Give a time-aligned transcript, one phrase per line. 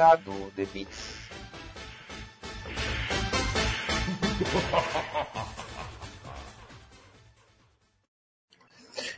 [0.00, 1.20] pingado de bits.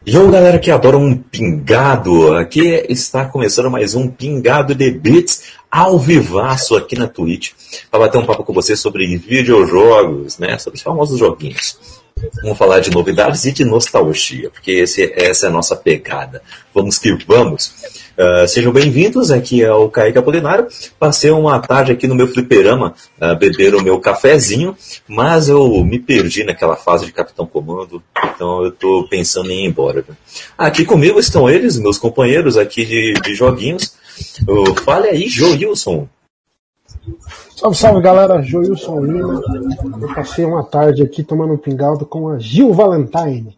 [0.04, 5.96] Yo, galera que adora um pingado, aqui está começando mais um Pingado de Beats ao
[5.96, 7.52] vivaço aqui na Twitch,
[7.88, 12.01] para bater um papo com você sobre videojogos, né, sobre os famosos joguinhos.
[12.42, 16.42] Vamos falar de novidades e de nostalgia, porque esse, essa é a nossa pegada.
[16.74, 17.72] Vamos que vamos.
[18.16, 20.68] Uh, sejam bem-vindos, aqui é o Kaique Apolinário.
[20.98, 24.76] Passei uma tarde aqui no meu fliperama, uh, beber o meu cafezinho,
[25.08, 29.68] mas eu me perdi naquela fase de Capitão Comando, então eu estou pensando em ir
[29.68, 30.02] embora.
[30.02, 30.16] Viu?
[30.58, 33.94] Aqui comigo estão eles, meus companheiros aqui de, de joguinhos.
[34.46, 36.08] Uh, fale aí, Joilson.
[37.62, 39.40] Salve, salve galera, Joilson Lima.
[40.00, 43.56] Eu passei uma tarde aqui tomando um pingado com a Gil Valentine.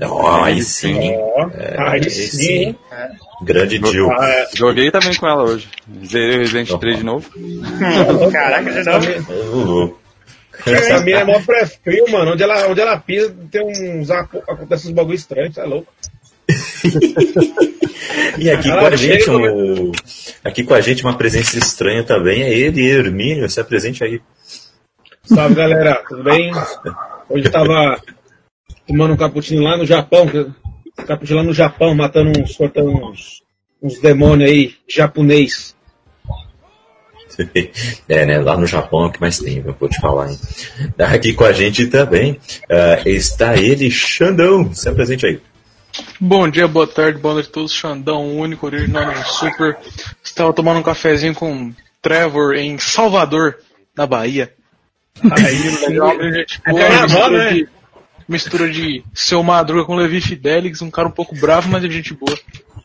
[0.00, 1.12] Oh, aí sim.
[1.12, 2.74] É, aí sim.
[3.42, 4.10] Grande Jill.
[4.10, 5.68] Ah, joguei também com ela hoje.
[6.04, 7.30] Zerei o Resident 3 de novo.
[8.32, 9.98] Caraca, de novo.
[10.66, 12.32] Essa mina é mó pré-frio, mano.
[12.32, 14.10] Onde ela, onde ela pisa, tem uns.
[14.10, 15.92] Acontece uns bagulho estranho, tá louco.
[18.38, 19.92] E aqui com a gente, um,
[20.44, 24.20] aqui com a gente uma presença estranha também é ele, Hermínio, se apresente aí.
[25.24, 26.52] Salve galera, tudo bem?
[27.28, 28.00] Hoje tava
[28.86, 30.26] tomando um cappuccino lá no Japão,
[31.06, 33.42] cappuccino lá no Japão, matando uns, cortando uns,
[33.82, 35.74] uns demônios aí, japonês.
[38.08, 38.38] É, né?
[38.40, 40.38] Lá no Japão é o que mais tem, vou te falar, hein?
[40.98, 44.72] Aqui com a gente também uh, está ele, Xandão.
[44.74, 45.40] Se apresente aí.
[46.20, 47.72] Bom dia, boa tarde, boa noite a todos.
[47.72, 49.76] Xandão, único, original, super.
[50.22, 53.58] Estava tomando um cafezinho com Trevor em Salvador,
[53.96, 54.52] na Bahia.
[55.20, 57.52] Aí, legal, gente boa, é mistura, né?
[57.52, 57.68] de,
[58.28, 62.14] mistura de seu Madruga com Levi Fidelix, um cara um pouco bravo, mas é gente
[62.14, 62.36] boa.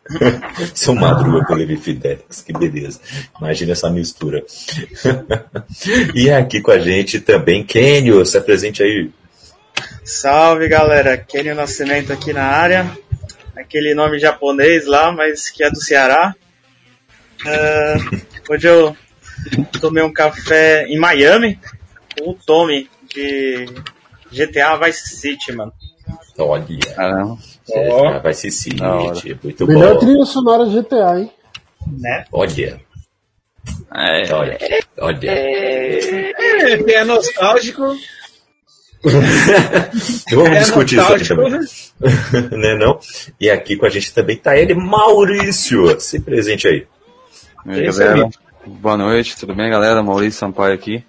[0.74, 3.00] seu Madruga com Levi Fidelix, que beleza.
[3.38, 4.44] Imagina essa mistura.
[6.14, 9.10] e aqui com a gente também, Kenio, se apresente aí.
[10.08, 12.90] Salve galera, Kenio Nascimento aqui na área.
[13.54, 16.34] Aquele nome japonês lá, mas que é do Ceará.
[17.44, 18.16] Uh,
[18.50, 18.96] hoje eu
[19.78, 21.60] tomei um café em Miami
[22.18, 23.66] com o Tommy de
[24.32, 25.74] GTA Vice City, mano.
[26.38, 26.64] Olha.
[26.96, 27.36] Caramba.
[27.66, 29.72] GTA Vice City, muito bom.
[29.74, 31.30] Melhor trilha sonora de GTA, hein?
[31.86, 32.24] Né?
[32.32, 32.80] Olha.
[33.94, 34.32] É.
[34.32, 34.58] Olha.
[35.00, 35.30] Olha.
[35.30, 37.94] É, é nostálgico.
[39.02, 41.50] Vamos é discutir isso aqui também.
[42.58, 42.98] né, não?
[43.40, 46.00] E aqui com a gente também tá ele, Maurício.
[46.00, 46.86] Se presente aí.
[47.66, 48.28] E aí, galera.
[48.66, 50.02] Boa noite, tudo bem, galera?
[50.02, 51.04] Maurício Sampaio aqui.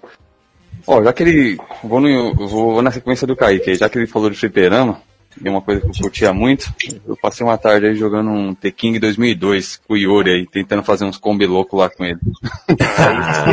[0.86, 1.58] Ó, já que ele.
[1.84, 5.02] Vou, no, vou na sequência do Kaique, já que ele falou de fliperama,
[5.44, 6.74] e uma coisa que eu curtia muito,
[7.08, 11.06] eu passei uma tarde aí jogando um The-King 2002 com o Yuri aí, tentando fazer
[11.06, 12.20] uns combi louco lá com ele.
[12.98, 13.52] Ah,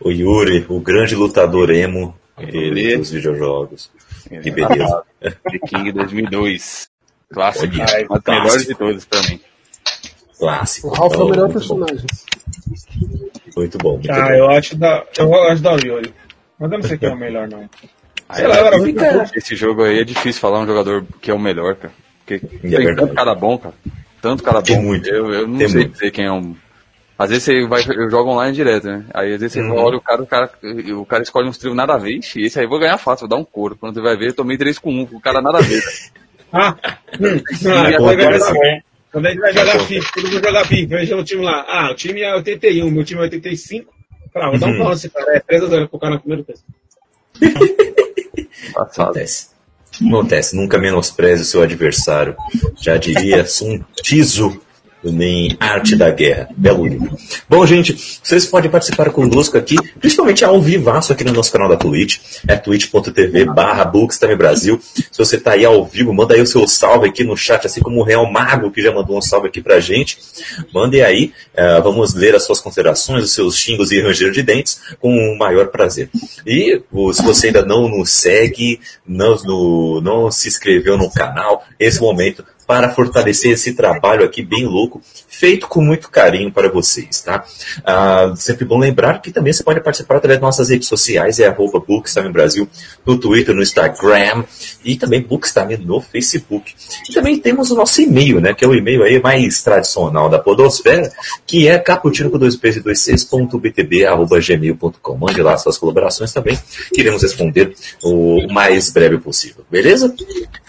[0.00, 2.96] o Yuri, o grande lutador emo ele...
[2.98, 3.90] dos videojogos.
[4.30, 5.02] Ele que beleza.
[5.20, 6.88] The-King 2002.
[7.32, 9.40] Clássico, Olha, uma das melhores de todos pra mim.
[10.38, 10.88] Clássico.
[10.88, 11.76] O Ralph é o melhor muito bom.
[11.84, 12.06] personagem.
[13.56, 14.30] Muito bom, muito Ah, bom.
[14.34, 15.04] eu acho da.
[15.18, 16.14] Eu acho da Yuri.
[16.58, 17.68] Mas eu não sei quem é o melhor, não.
[18.32, 19.30] Sei lá, agora fica.
[19.34, 21.92] Esse jogo aí é difícil falar um jogador que é o melhor, cara.
[22.24, 22.96] Porque É tem verdade.
[22.96, 23.74] tanto cara bom, cara.
[24.20, 24.82] Tanto cara Tem bom.
[24.82, 25.08] muito.
[25.08, 25.92] Eu, eu não Tem sei muito.
[25.94, 26.54] dizer quem é um.
[27.18, 29.04] Às vezes você vai, eu jogo online direto, né?
[29.12, 29.74] Aí às vezes você Uhum.
[29.76, 30.50] olha o cara, o cara,
[31.00, 33.26] o cara escolhe uns trilhos nada a ver, Ixi, esse aí eu vou ganhar fácil,
[33.28, 33.76] vou dar um couro.
[33.76, 35.82] Quando você vai ver, eu tomei 3 com 1, o cara nada a ver.
[36.52, 36.76] Ah,
[37.20, 37.94] hum, acontece.
[38.00, 40.96] quando a gente vai jogar- quando a gente vai jogar FIFA, todo mundo joga FIFA,
[40.96, 41.64] veja o time lá.
[41.68, 43.92] Ah, o time é 81, meu time é 85.
[44.32, 46.60] Fala, vou dar um pau nesse cara, é 3x0 pro cara no primeiro tempo.
[48.74, 49.04] Passado.
[49.10, 49.48] Acontece.
[50.06, 52.36] Acontece, nunca menospreze o seu adversário.
[52.80, 54.60] Já diria Sun Tzu
[55.04, 56.48] em Arte da Guerra.
[56.56, 57.16] Belo livro.
[57.48, 61.76] Bom, gente, vocês podem participar conosco aqui, principalmente ao vivaço aqui no nosso canal da
[61.76, 63.84] Twitch, é twitch.tv barra
[64.36, 64.80] Brasil.
[64.82, 67.80] Se você está aí ao vivo, manda aí o seu salve aqui no chat, assim
[67.80, 70.18] como o Real Mago, que já mandou um salve aqui pra gente.
[70.72, 74.80] Mandem aí, eh, vamos ler as suas considerações, os seus xingos e ranger de dentes,
[75.00, 76.10] com o maior prazer.
[76.46, 76.80] E
[77.12, 82.44] se você ainda não nos segue, não, no- não se inscreveu no canal, esse momento
[82.68, 85.00] para fortalecer esse trabalho aqui bem louco,
[85.38, 87.44] feito com muito carinho para vocês, tá?
[87.84, 91.46] Ah, sempre bom lembrar que também você pode participar através das nossas redes sociais, é
[91.46, 92.68] arroba Bookstime Brasil,
[93.06, 94.44] no Twitter, no Instagram,
[94.84, 96.74] e também Bookstime no Facebook.
[97.08, 100.40] E também temos o nosso e-mail, né, que é o e-mail aí mais tradicional da
[100.40, 101.08] podosfera,
[101.46, 105.16] que é caputino com dois p's e dois c's, ponto btb, arroba gmail.com.
[105.16, 106.58] Mande lá suas colaborações também,
[106.92, 110.12] que iremos responder o mais breve possível, beleza?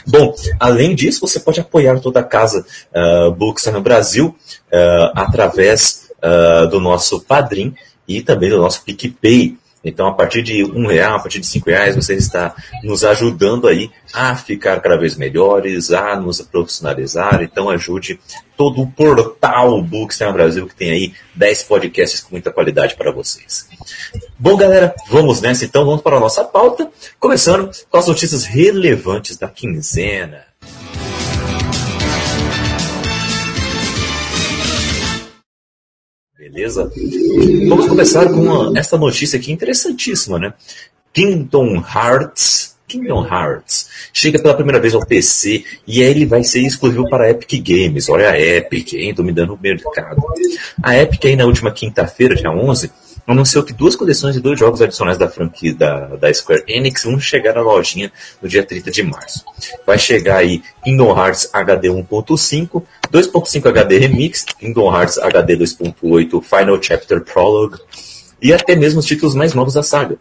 [0.06, 4.36] Bom, além disso, você pode apoiar toda a casa uh, Books no Brasil
[4.72, 7.76] uh, através uh, do nosso Padrim
[8.08, 9.58] e também do nosso PicPay.
[9.84, 13.66] Então, a partir de um real, a partir de cinco reais, você está nos ajudando
[13.66, 17.42] aí a ficar cada vez melhores, a nos profissionalizar.
[17.42, 18.20] Então, ajude
[18.58, 23.70] todo o portal Bookstime Brasil, que tem aí 10 podcasts com muita qualidade para vocês.
[24.38, 29.38] Bom, galera, vamos nessa então, vamos para a nossa pauta, começando com as notícias relevantes
[29.38, 30.44] da quinzena.
[36.52, 36.92] Beleza?
[37.68, 40.54] Vamos começar com uma, essa notícia aqui interessantíssima, né?
[41.14, 42.76] Kingdom Hearts.
[42.88, 47.64] Kingdom Hearts chega pela primeira vez ao PC e ele vai ser exclusivo para Epic
[47.64, 48.10] Games.
[48.10, 49.14] Olha a Epic, hein?
[49.14, 50.24] Dominando o mercado.
[50.82, 52.92] A Epic aí na última quinta-feira, dia 11,
[53.32, 57.20] anunciou que duas coleções e dois jogos adicionais da franquia da, da Square Enix vão
[57.20, 58.12] chegar na lojinha
[58.42, 59.46] no dia 30 de março.
[59.86, 66.82] Vai chegar aí Kingdom Hearts HD 1.5, 2.5 HD Remix, Kingdom Hearts HD 2.8 Final
[66.82, 67.78] Chapter Prologue
[68.42, 70.18] e até mesmo os títulos mais novos da saga.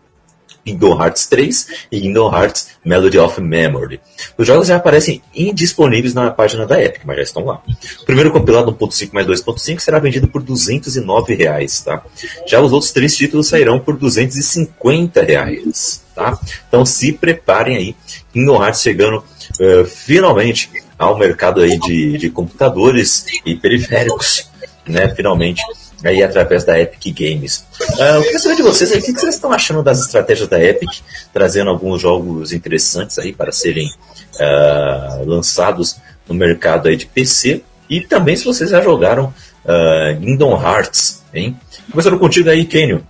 [0.69, 4.01] Kingdom Hearts 3 e Kingdom Hearts Melody of Memory.
[4.37, 7.63] Os jogos já aparecem indisponíveis na página da Epic, mas já estão lá.
[8.03, 12.03] O primeiro compilado 1.5 mais 2.5 será vendido por 209 reais, tá?
[12.47, 16.39] Já os outros três títulos sairão por 250 reais, tá?
[16.69, 17.97] Então se preparem aí,
[18.33, 24.51] Kingdom Hearts chegando uh, finalmente ao mercado aí de, de computadores e periféricos,
[24.87, 25.09] né?
[25.15, 25.63] Finalmente
[26.05, 27.67] aí através da Epic Games.
[27.81, 30.63] Uh, eu queria saber de vocês aí, o que vocês estão achando das estratégias da
[30.63, 31.01] Epic,
[31.33, 35.97] trazendo alguns jogos interessantes aí para serem uh, lançados
[36.29, 39.33] no mercado aí de PC, e também se vocês já jogaram
[39.65, 41.59] uh, Kingdom Hearts, hein?
[41.91, 43.05] Começando contigo aí, Kenio.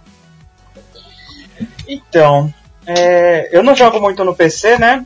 [1.87, 2.53] Então,
[2.87, 5.05] é, eu não jogo muito no PC, né?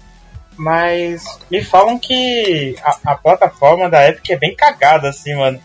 [0.56, 5.58] Mas me falam que a, a plataforma da Epic é bem cagada, assim, mano.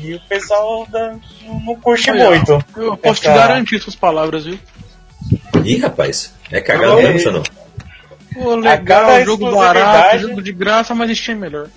[0.00, 1.16] E o pessoal da,
[1.64, 2.64] não curte Olha, muito.
[2.76, 4.58] Eu posso essa- te garantir suas palavras, viu?
[5.64, 7.42] Ih, rapaz, é cagado Não, mesmo, é- isso não.
[8.34, 11.68] Pô, legal, jogo barato, jogo de graça, mas Steam é melhor.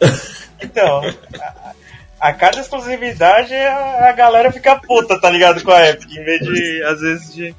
[0.58, 1.02] Então,
[1.38, 5.62] a, a cada exclusividade a, a galera fica puta, tá ligado?
[5.62, 7.54] Com a Epic, em vez de, às vezes, de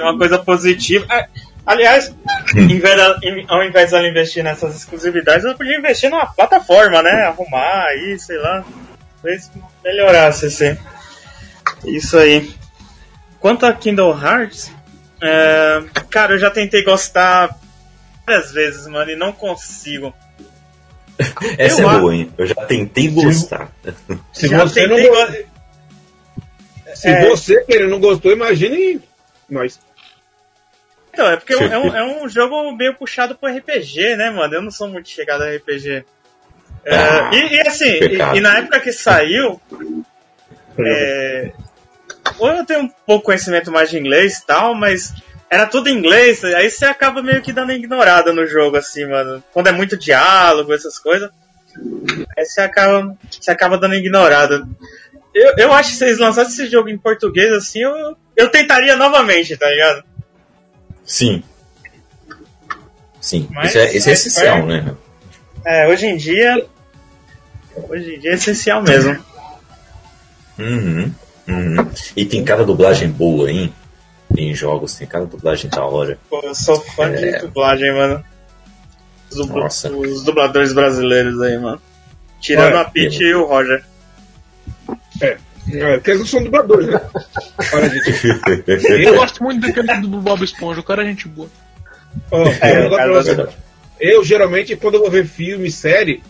[0.00, 1.04] uma coisa positiva.
[1.10, 1.26] Ah,
[1.66, 2.12] Aliás,
[2.56, 7.02] em vez da- em- ao invés dela investir nessas exclusividades, ela podia investir numa plataforma,
[7.02, 7.26] né?
[7.26, 8.64] Arrumar aí, sei lá.
[9.22, 9.50] Talvez
[9.84, 10.76] melhorasse assim.
[11.84, 12.52] Isso aí.
[13.38, 14.70] Quanto a Kingdom Hearts,
[15.22, 17.58] é, cara, eu já tentei gostar
[18.26, 20.14] várias vezes, mano, e não consigo.
[21.58, 22.32] Essa Eu é a- boa, hein?
[22.38, 23.70] Eu já tentei gostar.
[24.32, 25.50] Se Já você não go-
[26.94, 27.28] Se É.
[27.28, 29.00] você, que não gostou, imagine
[29.48, 29.78] nós.
[31.12, 34.54] Então, é porque é um, é um jogo meio puxado pro RPG, né, mano?
[34.54, 36.04] Eu não sou muito chegado a RPG.
[36.84, 39.60] É, Ah, e, e assim, e, e na época que saiu,
[40.78, 41.52] é,
[42.38, 45.12] ou eu tenho um pouco conhecimento mais de inglês e tal, mas
[45.48, 49.42] era tudo em inglês, aí você acaba meio que dando ignorada no jogo, assim, mano.
[49.52, 51.28] Quando é muito diálogo, essas coisas,
[52.38, 54.66] aí você acaba, você acaba dando ignorada.
[55.34, 58.96] Eu, eu acho que se eles lançassem esse jogo em português, assim, eu, eu tentaria
[58.96, 60.04] novamente, tá ligado?
[61.04, 61.42] Sim.
[63.20, 64.86] Sim, Mas isso é, isso é é essencial, perto.
[64.86, 64.94] né?
[65.64, 66.66] É, hoje em dia.
[67.88, 69.16] Hoje em dia é essencial mesmo.
[70.58, 71.12] Uhum,
[71.48, 71.90] uhum.
[72.16, 73.72] E tem cada dublagem boa, hein?
[74.36, 76.18] Em jogos, tem cada dublagem da hora.
[76.28, 77.16] Pô, eu sou fã É.
[77.32, 78.24] de dublagem, mano.
[79.30, 81.80] Os, dubla- os dubladores brasileiros aí, mano.
[82.40, 83.84] Tirando Olha, a Pete e o Roger.
[85.20, 85.36] É,
[85.96, 87.00] porque eles não são dubladores, né?
[87.74, 88.26] Olha, gente.
[89.06, 91.48] Eu gosto muito daquele do Bob Esponja, o cara é gente boa.
[92.30, 93.56] Ó, É, eu, cara, gosto- Verdade.
[94.00, 96.22] Eu, geralmente, quando eu vou ver filme, série,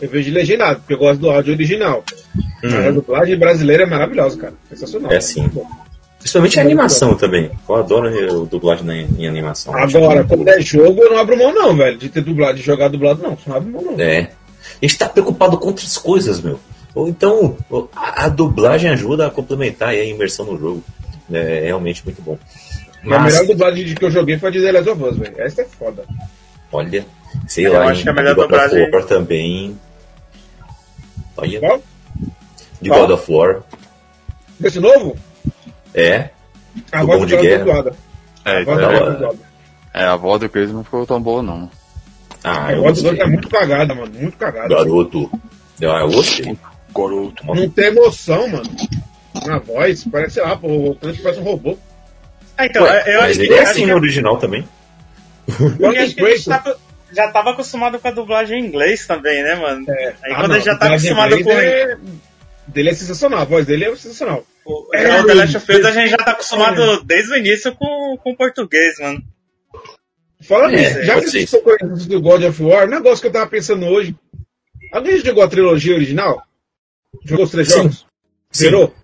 [0.00, 2.04] eu vejo legendado, porque eu gosto do áudio original.
[2.62, 4.54] Mas a dublagem brasileira é maravilhosa, cara.
[4.68, 5.12] Sensacional.
[5.12, 5.50] É sim.
[6.18, 7.50] Principalmente a animação também.
[7.68, 9.74] Eu adoro a dublagem na- em animação.
[9.76, 11.96] Agora, quando é jogo, eu não abro mão, não, velho.
[11.96, 13.38] De ter dublado, de jogar dublado, não.
[13.46, 14.00] Não abro mão, não.
[14.00, 14.30] É.
[14.82, 16.58] A gente tá preocupado com outras coisas, meu.
[16.94, 17.56] Ou então,
[17.94, 20.82] a, a dublagem ajuda a complementar a imersão no jogo.
[21.32, 22.38] É realmente muito bom.
[23.04, 25.18] E a Mas, melhor dublagem que eu joguei foi a de The Last of Us,
[25.18, 25.34] velho.
[25.38, 26.04] Essa é foda.
[26.72, 27.06] Olha,
[27.46, 29.78] sei Eu lá, acho em que a melhor God of dublagem- War também.
[31.36, 31.82] Olha, Qual?
[32.80, 33.00] de Qual?
[33.00, 33.62] God of War.
[34.58, 35.16] Desse novo?
[35.94, 36.30] É,
[36.92, 37.58] A Do voz Bom de dela Guerra.
[37.64, 37.92] dublada.
[38.44, 39.10] É, A voz então, hora.
[39.12, 39.38] dublada.
[39.94, 41.70] é, a voz do Chris não ficou tão boa, não.
[42.44, 43.20] ah, A voz do gostei.
[43.22, 44.12] é muito cagada, mano.
[44.14, 44.68] Muito cagada.
[44.68, 45.30] Garoto.
[45.82, 46.58] Ah, eu gostei.
[46.94, 47.46] Garoto.
[47.46, 48.70] Não tem emoção, mano.
[49.46, 51.76] Na voz, parece, sei lá, pô, o Tanto parece um robô.
[52.56, 54.66] Ah, então, Ué, eu mas acho ele que, é acho assim no original também.
[55.78, 56.76] Eu acho que a gente tá-
[57.12, 59.84] já tava acostumado com a dublagem em inglês também, né, mano?
[59.88, 60.14] É.
[60.22, 61.50] Aí Ah, quando não, a gente já tá em acostumado com.
[61.52, 61.98] é-
[62.66, 64.44] dele é sensacional, a voz dele é sensacional.
[64.64, 67.72] O, é, o The Last of Us a gente já tá acostumado desde o início
[67.76, 69.22] com, com o português, mano.
[70.42, 73.46] Fala é, já que vocês estão conhecendo do God of War, negócio que eu tava
[73.48, 74.14] pensando hoje.
[74.92, 76.42] Alguém jogou a trilogia original?
[77.24, 77.78] Jogou os três Sim.
[77.82, 78.06] jogos?
[78.54, 78.94] Zerou?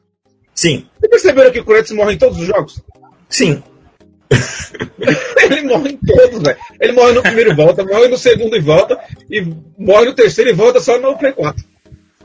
[0.54, 2.80] Sim, Vocês perceberam que o Kratos morre em todos os jogos?
[3.28, 3.62] sim.
[5.42, 6.56] Ele morre em todos, velho.
[6.80, 8.98] Ele morre no primeiro e volta, morre no segundo e volta,
[9.30, 9.40] e
[9.78, 11.64] morre no terceiro e volta só no Play 4.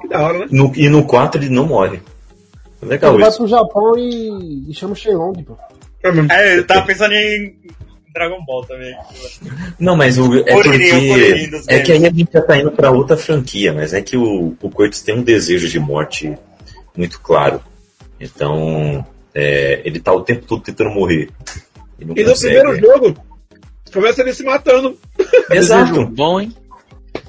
[0.02, 0.48] Que da hora, né?
[0.52, 2.00] No- e no 4 ele não morre.
[2.82, 3.40] Legal Ele vai isso.
[3.40, 5.58] pro Japão e, e chama o Shenlong, pô.
[6.04, 6.10] É.
[6.54, 7.56] É, eu tava pensando em
[8.14, 8.96] Dragon Ball também.
[9.80, 11.50] Não, mas o, é porque.
[11.68, 14.56] É que aí a gente já tá indo pra outra franquia, mas é que o,
[14.62, 14.72] o
[15.04, 16.38] tem um desejo de morte
[16.96, 17.62] muito claro.
[18.20, 21.30] Então, é, ele tá o tempo todo tentando morrer.
[22.00, 22.60] E, E no consegue.
[22.60, 23.16] primeiro jogo,
[23.94, 24.98] começa ele se matando.
[25.52, 26.54] Exato, Bom, hein?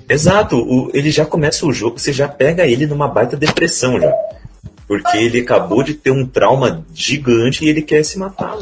[0.09, 0.57] exato.
[0.57, 4.13] O- ele já começa o jogo, você já pega ele numa baita depressão já.
[4.87, 8.57] Porque ele acabou de ter um trauma gigante e ele quer se matar.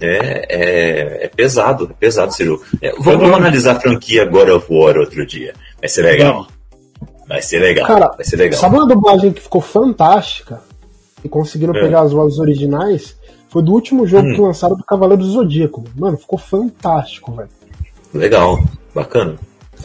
[0.00, 2.62] É, é, é pesado, é pesado, Ciro.
[2.80, 5.54] É, vamos, vamos analisar a franquia God of War outro dia.
[5.80, 6.46] Vai ser legal.
[7.26, 7.86] Vai ser legal.
[7.86, 8.60] Cara, vai ser legal.
[8.60, 10.60] Sabe uma dublagem que ficou fantástica
[11.24, 11.80] e conseguiram É.
[11.80, 13.16] pegar as vozes originais?
[13.54, 14.34] Foi do último jogo Hum.
[14.34, 15.84] que lançaram do Cavaleiro do Zodíaco.
[15.94, 17.48] Mano, ficou fantástico, velho.
[18.12, 18.60] Legal,
[18.92, 19.36] bacana.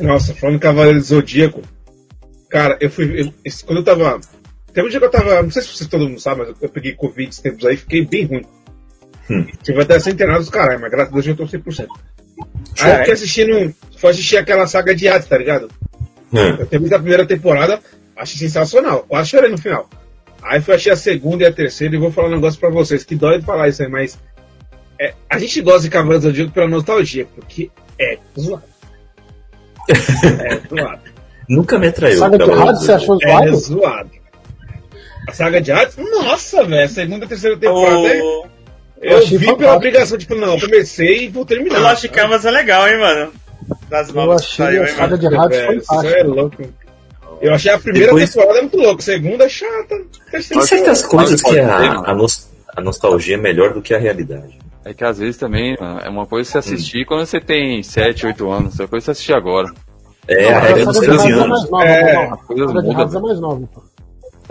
[0.02, 1.62] Nossa, falando em Cavaleiro do Zodíaco,
[2.50, 3.22] cara, eu fui.
[3.22, 4.20] eu- quando eu tava.
[4.74, 5.44] Teve um dia que eu tava.
[5.44, 7.76] Não sei se vocês todo mundo sabe, mas eu, eu peguei Covid esses tempos aí
[7.76, 8.42] e fiquei bem ruim.
[9.30, 9.46] Hum.
[9.62, 11.88] Tive até ser internado dos caralho, mas graças a Deus eu tô 100%.
[12.82, 13.76] Aí eu fiquei assistindo.
[13.98, 15.70] Fui assistir aquela saga de Hades, tá ligado?
[16.34, 17.80] Hum, Eu terminei a primeira temporada,
[18.18, 19.06] achei sensacional.
[19.08, 19.88] Quase chorei no final.
[20.42, 23.04] Aí fui achei a segunda e a terceira e vou falar um negócio pra vocês,
[23.04, 24.18] que dói de falar isso aí, mas.
[25.00, 27.70] é, a gente gosta de Cavaleiros do Zodíaco pela nostalgia, porque
[28.00, 28.64] é zoado.
[29.90, 31.02] é zoado.
[31.48, 32.18] Nunca me atraiu.
[32.20, 33.56] Saga de Hades, você achou É zoado?
[33.58, 34.10] zoado.
[35.28, 35.96] A saga de Hades?
[35.98, 37.98] Nossa, velho, segunda e terceira temporada.
[37.98, 38.48] O,
[39.02, 39.76] eu achei vi pela fantástico.
[39.78, 41.80] obrigação, tipo, não, eu comecei e vou o terminar.
[41.80, 43.32] Lost Canvas é legal, hein, mano?
[43.90, 46.64] Das Eu que achei saiu, a saga de Hades Velho, Isso é louco.
[47.42, 49.96] Eu achei a primeira Depois- temporada muito louca, a segunda é chata.
[50.32, 54.58] Tem certas coisas que a, a, nos- a nostalgia é melhor do que a realidade.
[54.86, 58.26] É que às vezes também mano, é uma coisa você assistir quando você tem 7,
[58.26, 59.72] 8 anos, outra coisa você assistir agora.
[60.28, 61.48] É, a Não, regra a dos 15 Hades é anos.
[61.50, 62.34] mais nova, É, não, não.
[62.34, 62.96] as coisas A de.
[63.02, 63.84] Hades é mais nova, pô.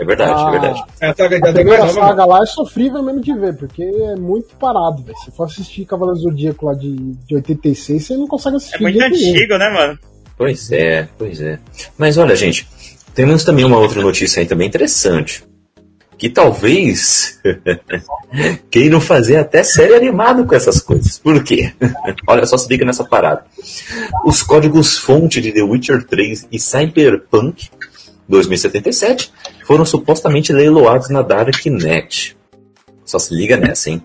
[0.01, 0.83] É verdade, Ah, é verdade.
[1.01, 3.83] É a saga de A é primeira saga lá é sofrível mesmo de ver, porque
[3.83, 5.17] é muito parado, velho.
[5.17, 8.77] Se for assistir Cavaleiro do Zodíaco lá de, de 86, você não consegue assistir.
[8.77, 9.99] É muito antigo, né, mano?
[10.37, 11.59] Pois é, pois é.
[11.97, 12.65] Mas olha, gente,
[13.13, 15.43] temos também uma outra notícia aí também interessante.
[16.17, 17.39] Que talvez
[18.69, 21.17] queiram fazer até série animada com essas coisas.
[21.17, 21.71] Por quê?
[22.27, 23.45] olha só, se liga nessa parada.
[24.25, 27.69] Os códigos fonte de The Witcher 3 e Cyberpunk
[28.27, 29.31] 2077
[29.65, 32.37] foram supostamente leiloados na Darknet.
[33.09, 34.03] Só se liga nessa, hein?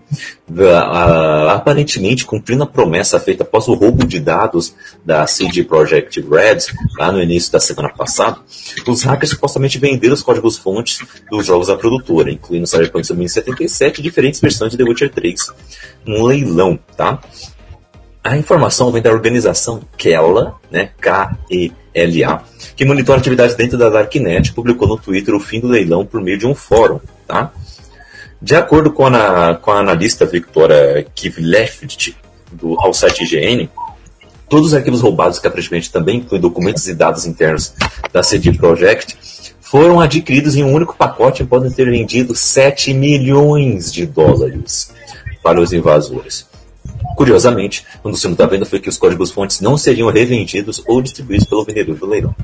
[1.47, 4.73] Aparentemente, cumprindo a promessa feita após o roubo de dados
[5.05, 8.39] da CD Projekt Red, lá no início da semana passada,
[8.87, 14.41] os hackers supostamente venderam os códigos-fontes dos jogos da produtora, incluindo Cyberpunk 2077 e diferentes
[14.41, 15.51] versões de The Witcher 3,
[16.03, 17.19] num leilão, tá?
[18.23, 22.43] A informação vem da organização Kela, né, K-E-L-A,
[22.75, 26.39] que monitora atividades dentro da Darknet, publicou no Twitter o fim do leilão por meio
[26.39, 27.53] de um fórum, tá?
[28.45, 32.15] De acordo com a, com a analista Victoria Kivleft,
[32.51, 33.67] do, ao site IGN,
[34.47, 37.73] todos os arquivos roubados, que aparentemente também incluem documentos e dados internos
[38.13, 39.17] da CD Projekt,
[39.59, 44.93] foram adquiridos em um único pacote e podem ter vendido 7 milhões de dólares
[45.41, 46.45] para os invasores.
[47.17, 51.47] Curiosamente, um dos filmes da venda foi que os códigos-fontes não seriam revendidos ou distribuídos
[51.47, 52.35] pelo vendedor do leilão.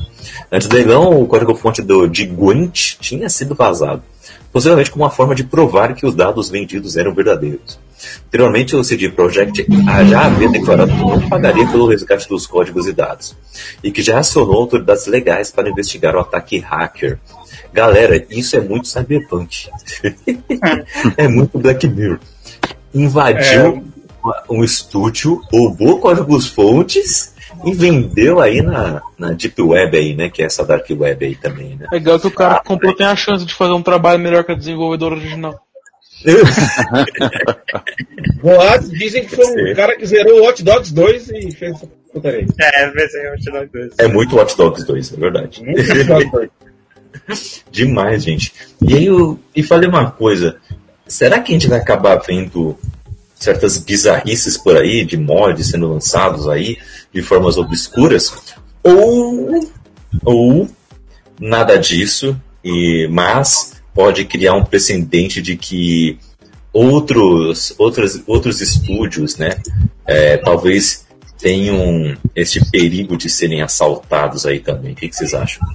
[0.51, 4.01] Antes do leilão, o código-fonte do- de Gwent tinha sido vazado,
[4.51, 7.79] possivelmente como uma forma de provar que os dados vendidos eram verdadeiros.
[8.27, 9.65] Anteriormente, o CD Projekt
[10.09, 13.35] já havia declarado que não pagaria pelo resgate dos códigos e dados,
[13.83, 17.19] e que já acionou autoridades legais para investigar o ataque hacker.
[17.71, 19.69] Galera, isso é muito cyberpunk.
[21.15, 22.19] é muito Black Mirror.
[22.93, 23.83] Invadiu
[24.49, 27.30] um estúdio, roubou códigos-fontes
[27.65, 30.29] e vendeu aí na, na Deep Web aí, né?
[30.29, 31.87] Que é essa Dark Web aí também, né?
[31.91, 34.51] Legal que o cara que comprou tem a chance de fazer um trabalho melhor que
[34.51, 35.59] a desenvolvedora original.
[38.41, 41.87] Boatos dizem que foi um cara que zerou o Hot Dogs 2 e fez essa
[42.13, 42.45] putaria.
[42.59, 43.93] É, em Watch Dogs 2.
[43.97, 45.63] É muito Watch Dogs 2, é verdade.
[45.63, 46.49] Muito Hot Dogs 2.
[47.71, 48.53] Demais, gente.
[48.81, 50.57] E aí eu e falei uma coisa.
[51.07, 52.77] Será que a gente vai acabar vendo
[53.35, 56.77] certas bizarrices por aí, de mods sendo lançados aí,
[57.13, 58.33] de formas obscuras?
[58.83, 59.69] Ou,
[60.23, 60.69] ou
[61.39, 66.17] nada disso, E, mas pode criar um precedente de que
[66.71, 69.57] outros, outros, outros estúdios, né,
[70.05, 71.05] é, talvez
[71.37, 74.93] tenham este perigo de serem assaltados aí também.
[74.93, 75.67] O que, que vocês acham?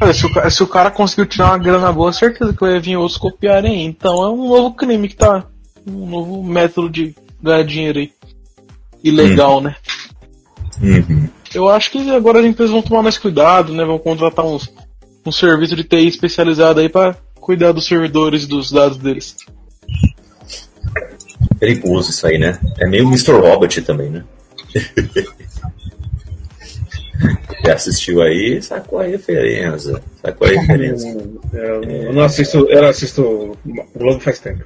[0.00, 2.96] Olha, se, o, se o cara conseguiu tirar uma grana boa, certeza que vai vir
[2.96, 3.86] outros copiarem.
[3.86, 5.46] Então é um novo crime que tá.
[5.86, 8.12] Um novo método de ganhar dinheiro aí.
[9.04, 9.76] Ilegal, né?
[10.80, 11.28] Uhum.
[11.54, 13.84] Eu acho que agora as empresas vão tomar mais cuidado, né?
[13.84, 14.72] Vão contratar uns,
[15.24, 19.36] um serviço de TI especializado aí pra cuidar dos servidores e dos dados deles.
[21.58, 22.58] Perigoso isso aí, né?
[22.80, 23.32] É meio Mr.
[23.32, 24.24] Robot também, né?
[27.64, 30.02] Já assistiu aí, sacou a referência.
[30.20, 31.16] Sacou a referência.
[31.52, 33.56] Eu, eu não assisto, eu não assisto o
[33.96, 34.64] Globo faz tempo.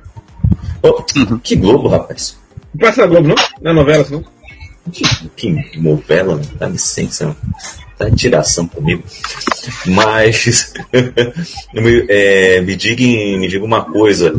[0.83, 1.03] Ô,
[1.43, 2.39] que Globo, rapaz.
[2.75, 3.35] Não passa na Globo, não?
[3.61, 4.25] Não é novela, não?
[4.93, 5.03] Que,
[5.37, 7.37] que novela, dá licença,
[7.99, 9.03] tá tiração comigo.
[9.87, 10.73] Mas
[11.75, 13.03] me, é, me, diga,
[13.39, 14.33] me diga uma coisa.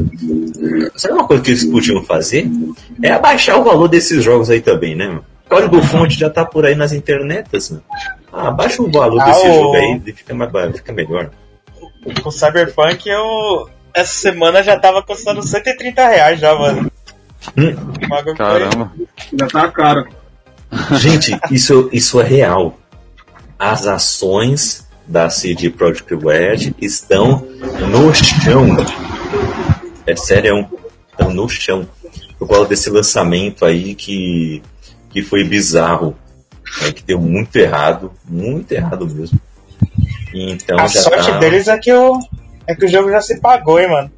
[0.95, 2.49] Sabe uma coisa que eles podiam fazer?
[3.01, 5.19] É abaixar o valor desses jogos aí também, né?
[5.49, 7.79] Código fonte já tá por aí nas internetas, né?
[8.33, 11.29] Ah, abaixa o valor Ah, desse o- jogo aí e fica, mais, fica melhor.
[12.23, 13.69] O Cyberpunk, eu.
[13.93, 16.91] Essa semana já tava custando 130 reais já, mano.
[17.57, 17.75] Hum.
[18.37, 18.91] Caramba.
[19.39, 20.07] Já tá caro.
[20.99, 22.77] Gente, isso, isso é real.
[23.57, 27.47] As ações da CD Projekt Red estão
[27.89, 28.67] no chão.
[30.05, 30.67] É sério,
[31.11, 31.87] estão no chão.
[32.37, 34.61] Por causa desse lançamento aí que,
[35.09, 36.15] que foi bizarro.
[36.81, 38.11] né, que deu muito errado.
[38.25, 39.39] Muito errado mesmo.
[40.33, 42.19] Então A já sorte tá- deles é que, o,
[42.67, 44.11] é que o jogo já se pagou, hein, mano.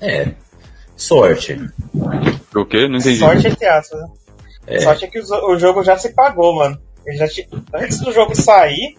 [0.00, 0.30] É.
[0.96, 1.60] Sorte.
[2.54, 2.88] O quê?
[2.88, 3.18] Não entendi.
[3.18, 4.00] Sorte entre aspas.
[4.66, 4.84] É.
[4.84, 6.80] É que o, o jogo já se pagou, mano.
[7.04, 7.26] Ele já
[7.74, 8.96] Antes do jogo sair,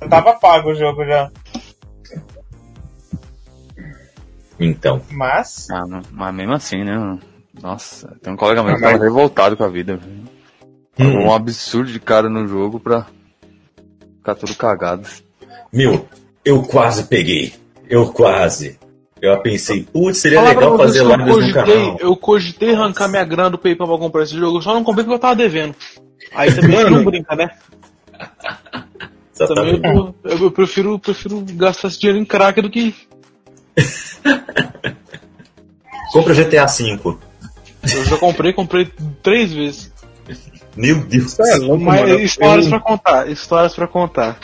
[0.00, 1.30] já tava pago o jogo já.
[4.58, 5.02] Então.
[5.10, 5.68] Mas.
[5.70, 7.18] Ah, mas mesmo assim, né?
[7.60, 9.98] Nossa, tem um colega meu Ah, que tava revoltado com a vida.
[10.96, 13.06] Pagou Um absurdo de cara no jogo pra
[14.18, 15.06] ficar tudo cagado.
[15.72, 16.06] Meu,
[16.44, 17.54] eu quase peguei.
[17.88, 18.78] Eu quase.
[19.22, 21.96] Eu pensei, putz, seria Falar pra legal fazer eu lives no cogitei, canal.
[22.00, 25.04] eu cogitei arrancar minha grana do PayPal pra comprar esse jogo, eu só não comprei
[25.04, 25.76] porque eu tava devendo.
[26.34, 26.90] Aí também Mano.
[26.96, 27.48] não brinca, né?
[29.34, 32.94] Também eu, eu- eu prefiro, prefiro gastar esse dinheiro em crack do que.
[36.12, 37.16] Compra GTA V.
[37.94, 38.88] Eu já comprei, comprei
[39.22, 39.92] três vezes.
[40.76, 41.32] Meu Deus.
[41.32, 42.20] Isso é louco, Mas mano.
[42.20, 44.38] histórias eu, pra contar, histórias pra contar.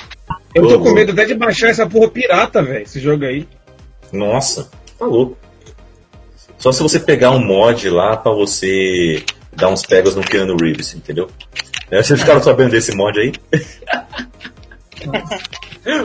[0.55, 2.83] eu tô com medo até de baixar essa porra pirata, velho.
[2.83, 3.47] Esse jogo aí.
[4.12, 5.37] Nossa, tá louco.
[6.59, 10.94] Só se você pegar um mod lá pra você dar uns pegas no Keanu Reeves,
[10.94, 11.29] entendeu?
[11.90, 13.33] Vocês ficaram sabendo desse mod aí?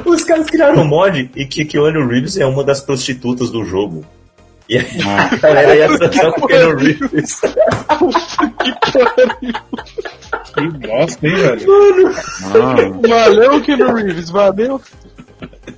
[0.06, 4.06] Os caras criaram um mod e que Keanu Reeves é uma das prostitutas do jogo.
[4.70, 7.42] E aí a galera ia transar com o Keanu Reeves.
[10.54, 12.12] Que bosta, hein, velho?
[12.46, 14.80] Ah, Valeu, Keanu Reeves, valeu.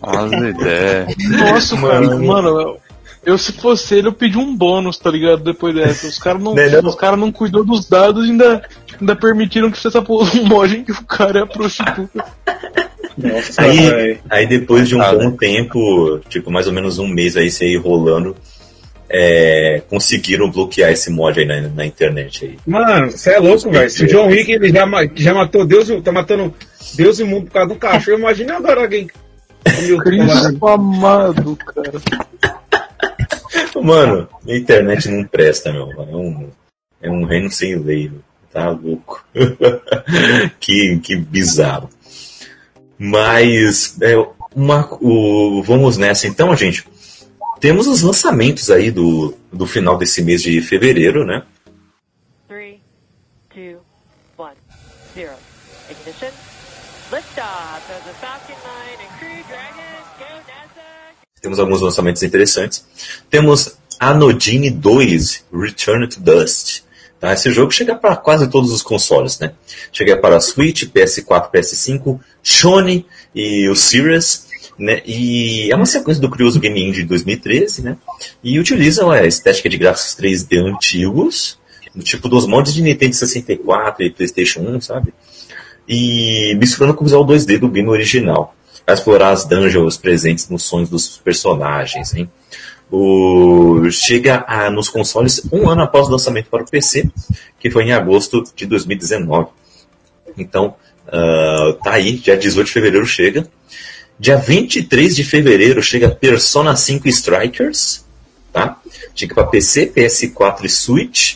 [0.02, 1.16] As ideias.
[1.40, 2.10] Nossa, Mano.
[2.10, 2.80] cara, mano, eu,
[3.26, 5.44] eu, se fosse ele, eu pedi um bônus, tá ligado?
[5.44, 6.08] Depois dessa.
[6.08, 6.90] Os caras não, Né, não?
[6.90, 8.62] os cara não cuidou dos dados e ainda,
[9.00, 12.26] ainda permitiram que fizesse essa porra um mod em que o cara é a prostituta.
[13.18, 15.36] Nossa, Aí, aí depois de um Ah, bom né?
[15.40, 18.36] tempo, tipo mais ou menos um mês aí, isso aí rolando,
[19.10, 22.58] é, conseguiram bloquear esse mod aí na, na internet aí.
[22.68, 23.90] Mano, você é louco, velho.
[23.90, 26.54] Se o John Wick ele já, já matou Deus, e- tá matando
[26.96, 29.08] Deus e o mundo por causa do cachorro, imagina agora alguém.
[29.82, 32.02] Meu Cristo amado, cara.
[33.82, 35.92] Mano, a internet não presta, meu.
[35.92, 36.50] É um,
[37.02, 38.12] é um reino sem lei,
[38.52, 39.26] tá louco.
[40.60, 41.90] que, que bizarro.
[42.98, 44.16] Mas, é,
[44.56, 46.88] uma, o, vamos nessa então, gente.
[47.60, 51.44] Temos os lançamentos aí do, do final desse mês de fevereiro, né?
[52.48, 52.82] Three,
[53.54, 53.80] two,
[54.38, 54.56] one,
[55.14, 55.36] zero.
[55.90, 56.32] Ignition.
[57.12, 58.45] Liftoff of the Falcon
[61.46, 62.84] Temos alguns lançamentos interessantes.
[63.30, 66.82] Temos Anodine 2 Return to Dust.
[67.20, 67.34] Tá?
[67.34, 69.52] Esse jogo chega para quase todos os consoles, né?
[69.92, 73.06] Chega para Switch, PS4, PS5, Sony
[73.36, 74.48] e o Series.
[74.80, 75.04] Né?
[75.06, 77.96] E é uma sequência do curioso Game Indie de 2013, né?
[78.44, 81.60] E utiliza a estética de gráficos 3D antigos,
[81.94, 85.14] do tipo dos mods de Nintendo 64 e PlayStation 1, sabe?
[85.88, 90.64] E misturando com o visual 2D do game original a explorar as dungeons presentes nos
[90.64, 92.14] sonhos dos personagens.
[92.14, 92.30] Hein?
[92.92, 93.90] O...
[93.90, 97.10] Chega a, nos consoles um ano após o lançamento para o PC,
[97.60, 99.50] que foi em agosto de 2019.
[100.38, 100.76] Então,
[101.08, 103.48] ah, tá aí, dia 18 de fevereiro chega.
[104.20, 108.06] Dia 23 de fevereiro chega Persona 5 Strikers,
[108.52, 108.80] tá?
[109.14, 111.36] Chega para PC, PS4 e Switch,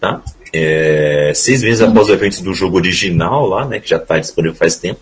[0.00, 0.22] tá?
[0.52, 4.56] É, seis meses após o evento do jogo original lá, né, que já está disponível
[4.56, 5.00] faz tempo.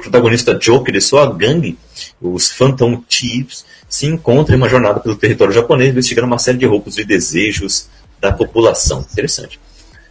[0.00, 1.78] Protagonista Joker e sua gangue,
[2.20, 6.66] os Phantom Thieves, se encontram em uma jornada pelo território japonês, investigando uma série de
[6.66, 7.88] roubos e desejos
[8.20, 9.04] da população.
[9.12, 9.58] Interessante.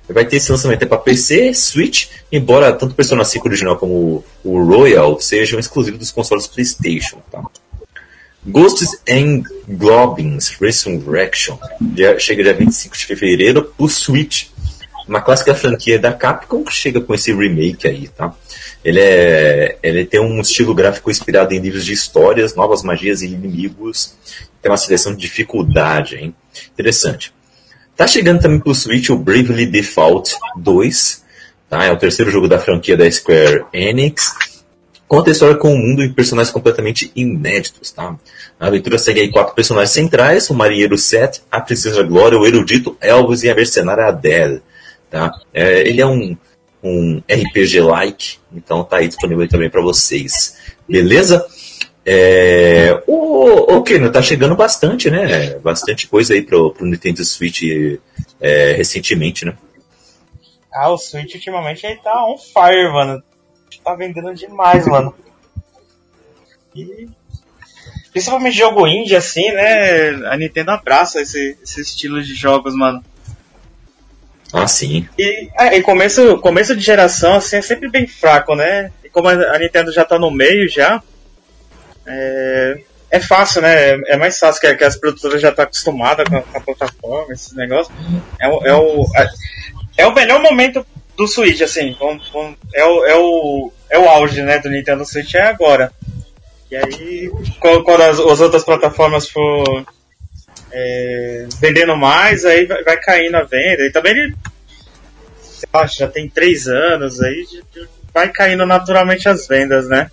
[0.08, 4.64] Vai ter esse lançamento para PC, Switch, embora tanto o Persona 5 original como o
[4.64, 7.22] Royal sejam exclusivos dos consoles PlayStation.
[7.32, 7.44] Tá?
[8.46, 11.60] Ghosts and Goblins Resurrection
[12.18, 14.48] chega dia 25 de fevereiro para o Switch.
[15.08, 18.34] Uma clássica franquia da Capcom que chega com esse remake aí, tá?
[18.84, 23.28] Ele, é, ele tem um estilo gráfico inspirado em livros de histórias, novas magias e
[23.28, 24.16] inimigos.
[24.62, 26.36] Tem uma seleção de dificuldade, hein?
[26.74, 27.34] Interessante.
[27.96, 31.24] Tá chegando também pro Switch o Bravely Default 2,
[31.70, 31.84] tá?
[31.84, 34.34] É o terceiro jogo da franquia da Square Enix.
[35.06, 38.16] Conta a história com um mundo e personagens completamente inéditos, tá?
[38.60, 42.96] A aventura segue aí quatro personagens centrais, o marinheiro Seth, a princesa Glória, o erudito
[43.02, 44.62] Elvis e a mercenária Adele,
[45.10, 45.32] tá?
[45.54, 46.38] É, ele é um,
[46.84, 50.58] um RPG-like, então tá aí disponível também para vocês.
[50.88, 51.46] Beleza?
[52.06, 55.56] É, o, o Keno tá chegando bastante, né?
[55.60, 57.64] Bastante coisa aí pro, pro Nintendo Switch
[58.40, 59.56] é, recentemente, né?
[60.74, 63.22] Ah, o Switch ultimamente ele tá on fire, mano.
[63.84, 65.14] Tá vendendo demais, mano.
[66.76, 67.08] E
[68.12, 70.10] principalmente jogo indie, assim, né?
[70.28, 73.04] A Nintendo abraça esse, esse estilo de jogos, mano.
[74.52, 75.08] Ah, sim.
[75.18, 78.92] E, é, e começo, começo de geração, assim, é sempre bem fraco, né?
[79.04, 81.02] E como a Nintendo já tá no meio já,
[82.06, 82.80] é,
[83.12, 83.92] é fácil, né?
[84.08, 87.34] É mais fácil que, que as produtoras já estão tá acostumadas com, com, a plataforma,
[87.34, 87.96] esses negócios.
[88.40, 89.30] É, o, é, o, é,
[89.98, 90.86] é o melhor momento
[91.16, 91.96] do Switch, assim.
[92.74, 95.92] é, o, é, o, é o auge né, do Nintendo Switch é agora.
[96.72, 99.86] E aí, quando as, as outras plataformas for
[100.72, 103.84] é, vendendo mais, aí vai, vai caindo a venda.
[103.84, 104.36] E também ele
[105.74, 107.46] lá, já tem três anos, aí
[108.14, 110.10] vai caindo naturalmente as vendas, né?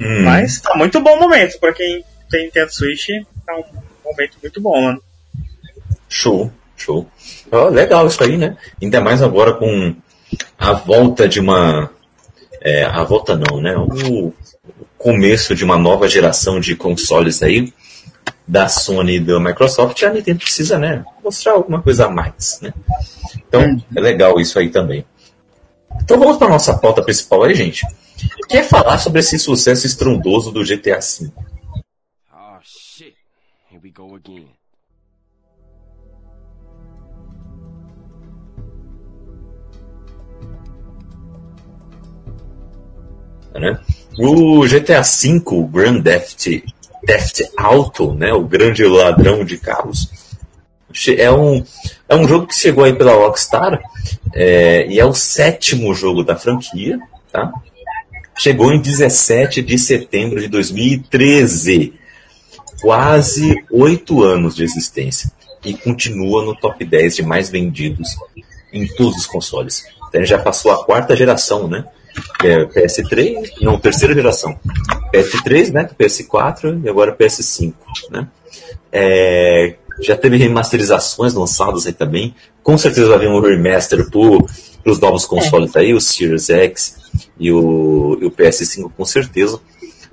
[0.00, 0.22] Hum.
[0.24, 3.08] Mas tá muito bom momento para quem tem Nintendo Switch,
[3.46, 3.64] tá um
[4.04, 5.02] momento muito bom, mano.
[6.08, 7.06] Show, show.
[7.50, 8.56] Oh, legal isso aí, né?
[8.80, 9.94] Ainda mais agora com
[10.58, 11.90] a volta de uma.
[12.60, 13.76] É, a volta não, né?
[13.76, 14.32] O
[14.96, 17.72] começo de uma nova geração de consoles aí
[18.52, 22.74] da Sony e da Microsoft, a Nintendo precisa, né, mostrar alguma coisa a mais, né?
[23.48, 23.62] Então,
[23.96, 25.06] é legal isso aí também.
[26.02, 27.86] Então vamos para nossa pauta principal aí, gente.
[28.50, 31.32] Quer falar sobre esse sucesso estrondoso do GTA V?
[32.30, 33.14] Oh shit.
[33.70, 34.50] Here we go again.
[43.54, 43.80] Né?
[44.18, 46.64] O GTA V, Grand Theft,
[47.06, 50.08] Theft Auto, né, o grande ladrão de carros,
[51.16, 51.64] é um,
[52.08, 53.80] é um jogo que chegou aí pela Rockstar
[54.34, 56.98] é, e é o sétimo jogo da franquia,
[57.30, 57.50] tá?
[58.36, 61.94] Chegou em 17 de setembro de 2013.
[62.80, 65.30] Quase oito anos de existência.
[65.64, 68.16] E continua no top 10 de mais vendidos
[68.72, 69.84] em todos os consoles.
[70.08, 71.84] Então, já passou a quarta geração, né?
[72.42, 74.58] É PS3, não, terceira geração.
[75.12, 75.88] PS3, né?
[75.98, 77.72] PS4 e agora PS5,
[78.10, 78.28] né?
[78.90, 82.34] É, já teve remasterizações lançadas aí também.
[82.62, 86.96] Com certeza vai vir um remaster para os novos consoles aí, o Series X
[87.38, 89.60] e o, e o PS5 com certeza.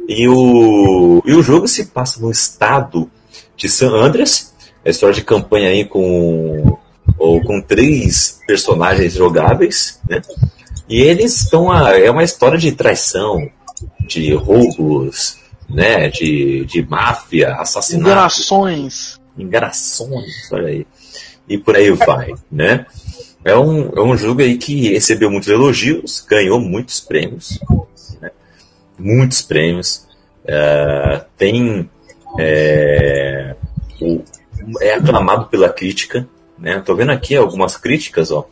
[0.07, 3.09] E o, e o jogo se passa no estado
[3.55, 6.77] de San Andreas, a história de campanha aí com,
[7.17, 10.21] ou, com três personagens jogáveis, né?
[10.89, 13.49] E eles estão a, é uma história de traição,
[14.02, 15.38] de roubos,
[15.69, 16.10] né?
[16.10, 18.10] De, de máfia, assassinato.
[18.10, 19.19] Enganações.
[19.38, 20.88] Enganações, olha aí.
[21.47, 22.86] E por aí vai, né?
[23.45, 27.60] É um, é um jogo aí que recebeu muitos elogios, ganhou muitos prêmios,
[28.19, 28.32] né?
[28.97, 30.08] muitos prêmios.
[30.43, 31.89] Uh, tem
[32.38, 33.56] é,
[34.02, 34.21] o,
[34.82, 36.82] é aclamado pela crítica, né?
[36.86, 38.47] Tô vendo aqui algumas críticas, ó.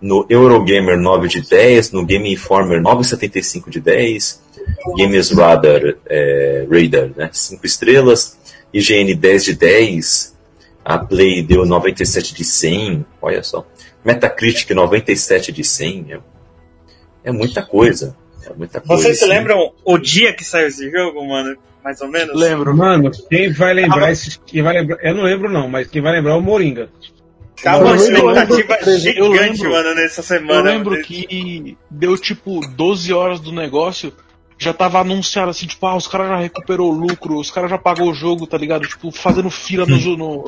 [0.00, 4.42] No Eurogamer 9 de 10, no Game Informer 9,75 de 10,
[4.96, 7.28] Games Radar, é, Radar né?
[7.30, 8.38] 5 estrelas,
[8.72, 10.38] IGN 10 de 10,
[10.84, 13.66] a Play deu 97 de 100, olha só.
[14.04, 16.20] Metacritic 97 de 100 é,
[17.24, 18.16] é muita coisa.
[18.46, 19.02] É muita coisa.
[19.02, 21.56] Vocês se lembram o dia que saiu esse jogo, mano?
[21.84, 22.38] Mais ou menos?
[22.38, 22.76] Lembro.
[22.76, 24.38] Mano, quem vai lembrar ah, esse.
[24.40, 26.90] Quem vai lembrar, eu não lembro, não, mas quem vai lembrar é o Moringa.
[27.62, 30.60] Tava uma expectativa gigante, lembro, mano, nessa semana.
[30.60, 34.12] Eu lembro que deu tipo 12 horas do negócio.
[34.58, 37.78] já tava anunciado assim, tipo, ah, os caras já recuperou o lucro, os caras já
[37.78, 38.86] pagou o jogo, tá ligado?
[38.86, 40.44] Tipo, fazendo fila no, no,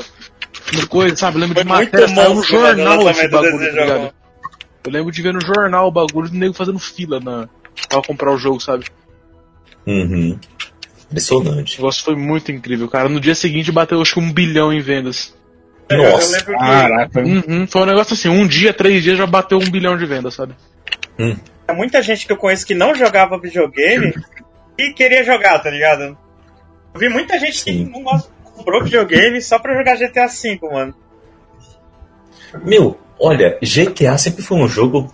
[0.75, 1.37] no coisa, sabe?
[1.37, 4.01] Eu lembro Foi de matéria, muito saiu no jornal esse bagulho, tá ligado?
[4.01, 4.15] jogo.
[4.85, 7.49] Eu lembro de ver no jornal o bagulho do nego fazendo fila na,
[7.89, 8.87] pra comprar o jogo, sabe?
[9.87, 10.39] Uhum.
[11.11, 11.75] Impressionante.
[11.75, 13.09] O negócio foi muito incrível, cara.
[13.09, 15.35] No dia seguinte bateu acho que um bilhão em vendas.
[15.95, 16.45] Eu- Eu Nossa.
[16.45, 17.21] que Caraca.
[17.21, 20.35] Uhum, foi um negócio assim, um dia, três dias já bateu um bilhão de vendas,
[20.35, 20.55] sabe?
[21.19, 21.35] Hum.
[21.67, 24.13] Tinha muita gente que eu conheço que não jogava videogame
[24.79, 26.17] e queria jogar, tá ligado?
[26.95, 27.87] Eu vi muita gente Sim.
[27.87, 30.95] que não gosta- comprou videogame só pra jogar GTA V, mano.
[32.65, 35.13] Meu, olha, GTA sempre foi um jogo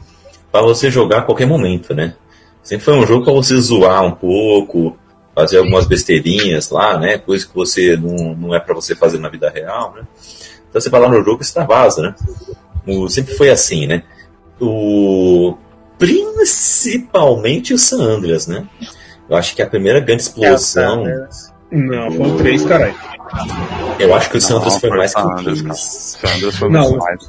[0.50, 2.14] pra você jogar a qualquer momento, né?
[2.62, 4.96] Sempre foi um jogo pra você zoar um pouco,
[5.34, 7.16] fazer algumas besteirinhas lá, né?
[7.18, 10.02] Coisa que você não, não é pra você fazer na vida real, né?
[10.68, 12.14] Então você vai lá no jogo e extravasa, né?
[12.86, 14.02] O, sempre foi assim, né?
[14.60, 15.56] O,
[15.98, 18.64] principalmente o San Andreas, né?
[19.28, 21.04] Eu acho que a primeira grande explosão.
[21.70, 22.94] Não, foi o 3, caralho.
[23.98, 25.74] Eu acho que o San Andreas Não, foi mais que o Sanders, cara.
[25.74, 25.78] 3.
[25.80, 27.28] Sanders foi Não, muito mais.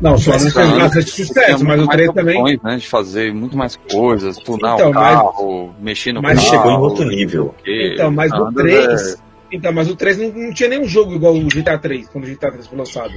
[0.00, 2.60] Não, só Mas não fez Sanders bastante sucesso, mas o muito 3 mais também.
[2.62, 6.50] né, de fazer muito mais coisas, tunar Então, o mas- carro, mexer no mas carro.
[6.50, 7.46] chegou em outro nível.
[7.56, 9.22] porque Então, mas o Sanders 3.
[9.52, 12.26] Então, mas o 3 não, não tinha nenhum jogo igual o GTA 3, quando o
[12.28, 13.10] GTA 3 foi lançado.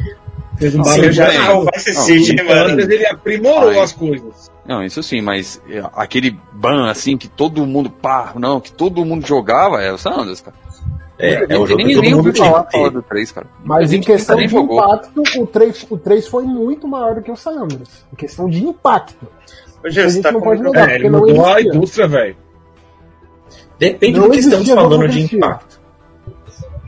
[0.58, 1.38] Fez um Não, barulho já bem.
[1.41, 2.69] jogou o Vice Não, City, O mano.
[2.69, 3.80] Sanders, ele aprimorou Ai.
[3.80, 4.52] as coisas.
[4.65, 8.72] é- Não, isso sim, mas é, aquele ban assim que todo mundo, pá, não, que
[8.72, 10.56] todo mundo jogava é o Sanders, cara.
[11.19, 12.93] É, é um jogo nem, que todo nem mundo ouviu tinha falar, que falar ter.
[12.96, 13.48] do 3, cara.
[13.63, 14.78] Mas em questão de jogou.
[14.84, 18.04] impacto, o 3, o 3 foi muito maior do que o San Andreas.
[18.12, 19.28] Em questão de impacto.
[19.84, 20.89] Ô, A Gil, você gente tá não pode o negar.
[20.89, 22.36] É, ele porque não mudou a indústria, velho.
[23.80, 25.82] Depende Não do que estamos existia, não falando de impacto.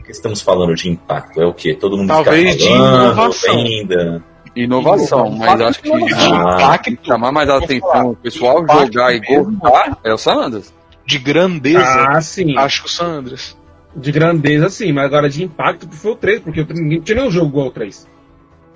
[0.06, 1.42] Que estamos falando de impacto?
[1.42, 1.74] É o que?
[1.74, 3.56] Todo mundo Talvez fica de falando, inovação.
[3.64, 4.24] venda.
[4.54, 9.98] Inovação, mas acho que Ah, que chamar mais a atenção, o pessoal jogar e gostar
[10.02, 10.72] é o Sanders.
[11.04, 12.56] De grandeza, Ah, sim.
[12.56, 13.56] acho que o San Andreas.
[13.94, 17.16] De grandeza, sim, mas agora de impacto foi o 3, porque o 3 ninguém tinha
[17.18, 18.06] nenhum jogo igual o 3.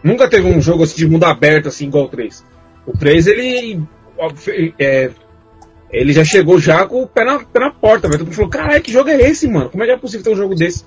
[0.03, 2.45] Nunca teve um jogo assim de mundo aberto assim igual o 3.
[2.87, 3.83] O 3, ele.
[4.79, 5.11] é,
[5.93, 8.19] ele já chegou já com o pé na, pé na porta, velho.
[8.19, 9.71] Todo mundo falou, caralho, que jogo é esse, mano?
[9.71, 10.85] Como é que é possível ter um jogo desse?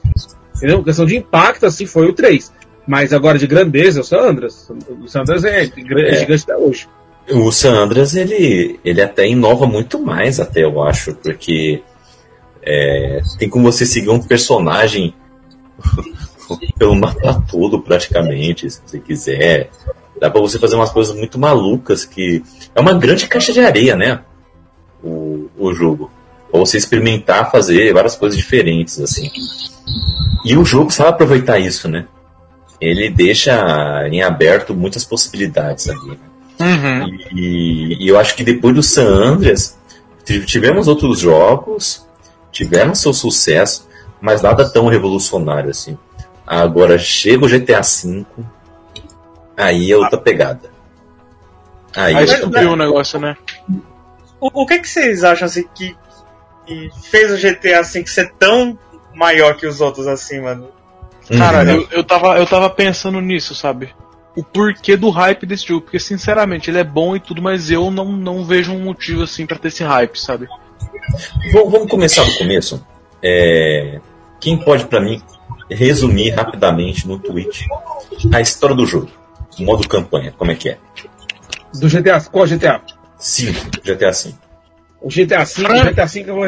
[0.56, 0.84] Entendeu?
[0.84, 2.52] Questão de impacto, assim, foi o 3.
[2.88, 4.70] Mas agora de grandeza, o Sandras.
[5.02, 5.70] O Sandras é, é
[6.10, 6.16] É.
[6.20, 6.88] gigante até hoje.
[7.32, 11.82] O San Andreas, ele, ele até inova muito mais, até eu acho, porque
[12.62, 15.13] é, tem como você seguir um personagem
[16.78, 19.70] pelo mapa todo, praticamente, se você quiser.
[20.20, 22.44] Dá pra você fazer umas coisas muito malucas que.
[22.76, 24.20] É uma grande caixa de areia, né?
[25.04, 26.10] O, o jogo.
[26.50, 29.30] Pra você experimentar fazer várias coisas diferentes, assim.
[30.46, 32.06] E o jogo sabe aproveitar isso, né?
[32.80, 36.20] Ele deixa em aberto muitas possibilidades ali.
[36.60, 37.18] Uhum.
[37.34, 39.78] E, e eu acho que depois do San Andreas,
[40.24, 42.06] tiv- tivemos outros jogos,
[42.52, 43.88] tiveram seu sucesso,
[44.22, 45.98] mas nada tão revolucionário assim.
[46.46, 48.26] Agora chega o GTA V,
[49.58, 50.70] aí é outra pegada.
[51.96, 52.72] Aí, Aí é subiu pegada.
[52.72, 53.36] o negócio, né?
[54.43, 55.95] O, o que, que vocês acham assim que,
[56.65, 58.77] que fez o GTA V ser tão
[59.15, 60.69] maior que os outros assim, mano?
[61.38, 61.69] Cara, Uhum.
[61.69, 63.95] eu, eu, tava, eu tava pensando nisso, sabe?
[64.36, 65.82] O porquê do hype desse jogo.
[65.84, 69.45] Porque, sinceramente, ele é bom e tudo, mas eu não, não vejo um motivo assim
[69.45, 70.49] pra ter esse hype, sabe?
[71.53, 72.86] Vamos, vamos começar do começo.
[73.21, 74.01] É,
[74.41, 75.21] quem pode pra mim
[75.69, 77.65] resumir rapidamente no tweet
[78.34, 79.10] a história do jogo,
[79.58, 80.77] o modo campanha, como é que é?
[81.73, 82.82] Do GTA, qual GTA?
[83.23, 84.33] 5, GTA V.
[85.01, 86.47] O GTA V, Fran- o GTA V eu vou.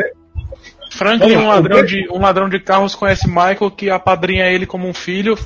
[0.91, 4.87] Franklin, Vamos um ladrão, de, um ladrão de carros, conhece Michael, que apadrinha ele como
[4.87, 5.37] um filho.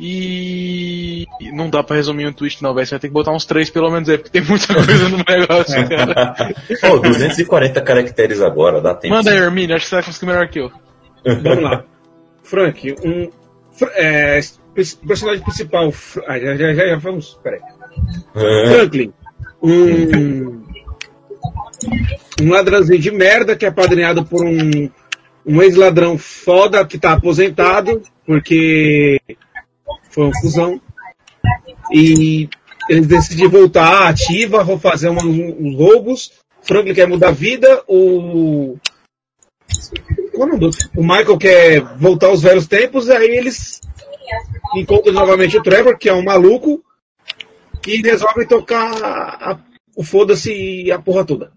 [0.00, 1.24] E.
[1.52, 2.86] Não dá pra resumir um twist, não, velho.
[2.86, 5.18] Você vai ter que botar uns três pelo menos aí, porque tem muita coisa no
[5.18, 6.36] negócio, cara.
[6.80, 9.14] Pô, 240 caracteres agora, dá tempo.
[9.14, 10.72] Manda aí, Hermínio, acho que você vai conseguir melhor que eu.
[11.24, 11.84] Vamos lá.
[12.42, 13.30] Frank, um.
[13.94, 14.40] É,
[14.74, 15.92] pers- personagem principal.
[16.26, 17.38] Ah, já, já, já, já vamos.
[17.42, 17.60] Peraí.
[18.34, 19.12] É, Franklin.
[19.64, 20.62] Um.
[22.42, 24.90] Um ladrãozinho de merda que é apadrinhado por um.
[25.46, 29.20] Um ex-ladrão foda que tá aposentado, porque
[30.10, 30.80] foi uma fusão.
[31.92, 32.48] E
[32.88, 36.32] eles decidem voltar ativa, vão fazer uns roubos.
[36.62, 38.76] Franklin quer mudar a vida, o.
[40.34, 40.98] É?
[40.98, 43.80] O Michael quer voltar aos velhos tempos, aí eles
[44.76, 46.82] encontram novamente o Trevor, que é um maluco,
[47.86, 49.58] e resolvem tocar a-
[49.96, 51.52] o foda-se e a porra toda.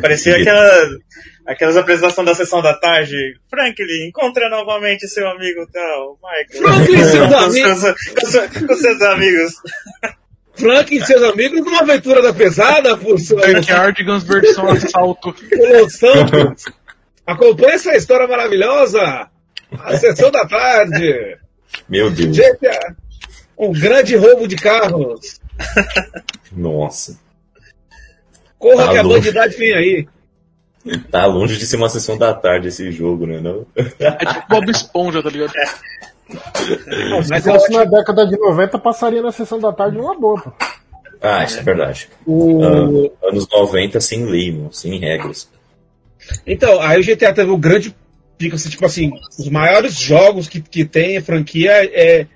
[0.00, 0.88] Parecia aquela,
[1.46, 3.34] aquelas apresentações da sessão da tarde.
[3.50, 6.62] Franklin, encontra novamente seu amigo tal, Michael.
[6.62, 7.80] Franklin, seus com, amigos.
[7.80, 9.52] seus, com seus- com seus amigos.
[10.54, 15.34] Frank e seus amigos numa aventura da pesada, por sua Backyardigans versão assalto.
[15.52, 16.64] Los Santos.
[17.26, 19.28] Acompanhe essa história maravilhosa.
[19.78, 21.38] A sessão da tarde.
[21.88, 22.36] Meu Deus.
[22.36, 22.96] GTA.
[23.60, 25.40] Um grande roubo de carros.
[26.52, 27.18] Nossa.
[28.58, 29.18] Corra Tá que a louco.
[29.18, 30.08] bandidade vem aí.
[31.10, 33.38] Tá longe de ser uma sessão da tarde esse jogo, né?
[33.40, 33.66] Não?
[33.76, 35.52] É tipo Bob Esponja, tá ligado?
[37.10, 39.98] Não, Se mas eu fosse acho na década de 90, passaria na sessão da tarde
[39.98, 40.52] uma boa, pô.
[41.20, 42.08] Ah, isso é verdade.
[42.26, 42.62] o...
[42.64, 45.50] Ah, anos 90 sem lei, mano, sem regras.
[46.46, 47.94] Então, aí o GTA teve o grande
[48.38, 52.26] pico, assim, tipo assim, os maiores jogos que, que tem a franquia é.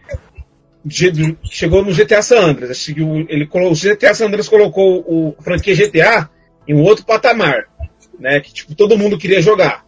[0.88, 2.88] Chegou no GTA San Andreas.
[2.88, 6.28] Ele, o GTA San Andreas colocou o, franquia GTA
[6.68, 7.64] em um outro patamar.
[8.18, 9.84] Né, que tipo, todo mundo queria jogar.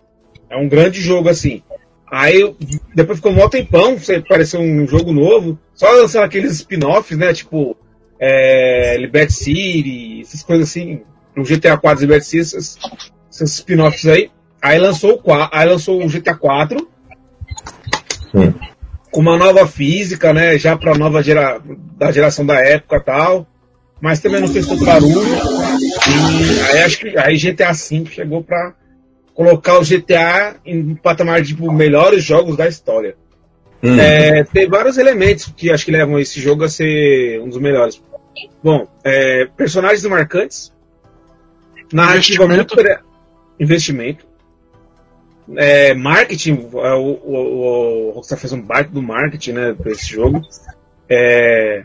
[0.51, 1.63] É um grande jogo assim.
[2.11, 2.55] Aí
[2.95, 3.97] depois ficou um mó tempão,
[4.29, 5.59] pareceu um jogo novo.
[5.75, 7.33] Só lançando aqueles spin-offs, né?
[7.33, 7.77] Tipo,
[8.19, 11.03] é, Liberty City, essas coisas assim.
[11.37, 12.79] O GTA 4 Liberty City, esses,
[13.31, 14.31] esses spin-offs aí.
[14.61, 16.89] Aí lançou o, aí lançou o GTA 4
[18.35, 18.53] Hum.
[19.17, 20.59] Com uma nova física, né?
[20.59, 21.59] Já para nova gera,
[21.97, 23.47] da geração da época e tal.
[23.99, 25.23] Mas também não fez tanto barulho.
[25.23, 28.75] E aí acho que aí GTA V chegou para
[29.33, 33.17] colocar o GTA em um patamar de tipo, melhores jogos da história.
[33.83, 33.99] Hum.
[33.99, 38.03] É, tem vários elementos que acho que levam esse jogo a ser um dos melhores.
[38.63, 40.71] Bom, é, personagens marcantes,
[41.91, 42.77] narrativa Investimento.
[42.77, 43.05] muito
[43.59, 44.27] investimento,
[45.57, 50.07] é, marketing, é, o, o, o Rockstar fez um baita do marketing, né, pra esse
[50.07, 50.41] jogo.
[51.09, 51.85] É,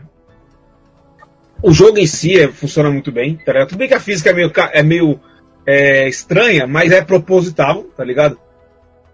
[1.62, 3.68] o jogo em si é, funciona muito bem, tá ligado?
[3.68, 5.20] Tudo bem que a física é meio, é meio
[5.66, 8.38] é, estranha, mas é proposital, tá ligado?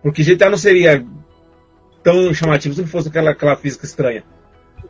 [0.02, 1.04] Porque GTA não seria
[2.02, 4.24] tão chamativo se não fosse aquela, aquela física estranha.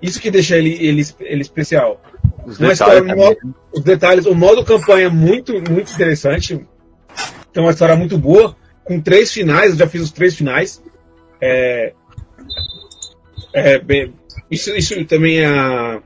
[0.01, 2.01] Isso que deixa ele, ele, ele especial.
[2.47, 6.65] Os Uma detalhes modo- os detalhes, o modo campanha é muito, muito interessante.
[7.53, 8.55] Tem uma história muito boa,
[8.89, 10.83] com três finais, eu já fiz os três finais.
[11.41, 11.93] É,
[13.53, 14.13] é, bem,
[14.51, 15.47] isso, isso também é.
[15.47, 16.01] a-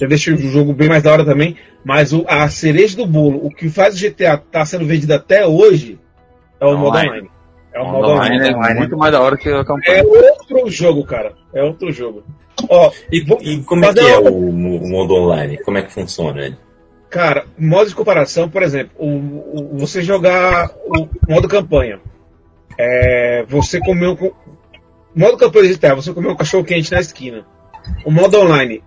[0.00, 1.56] Já deixa o jogo bem mais da hora também.
[1.84, 5.12] Mas o- a cereja do bolo, o que faz o GTA estar tá sendo vendido
[5.14, 5.98] até hoje
[6.58, 7.08] é o modo Online.
[7.10, 7.30] online.
[7.72, 8.74] É o modo online online.
[8.74, 10.02] é muito mais da hora que a É campanha.
[10.04, 11.34] outro jogo, cara.
[11.54, 12.22] É outro jogo.
[12.68, 15.58] Ó, E, e como é que é o, o modo online?
[15.62, 16.56] Como é que funciona ele?
[17.10, 19.08] Cara, modo de comparação, por exemplo, o,
[19.74, 21.98] o- você jogar o modo campanha.
[22.78, 24.16] É, você comeu.
[24.16, 24.32] com-
[25.14, 27.44] Modo campanha digital, você comeu um cachorro quente na esquina.
[28.04, 28.80] O modo online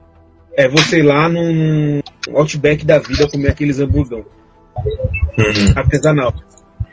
[0.55, 1.99] é você ir lá num
[2.33, 4.23] outback da vida comer aqueles hamburgão
[5.37, 5.73] Hum.
[5.75, 6.33] artesanal.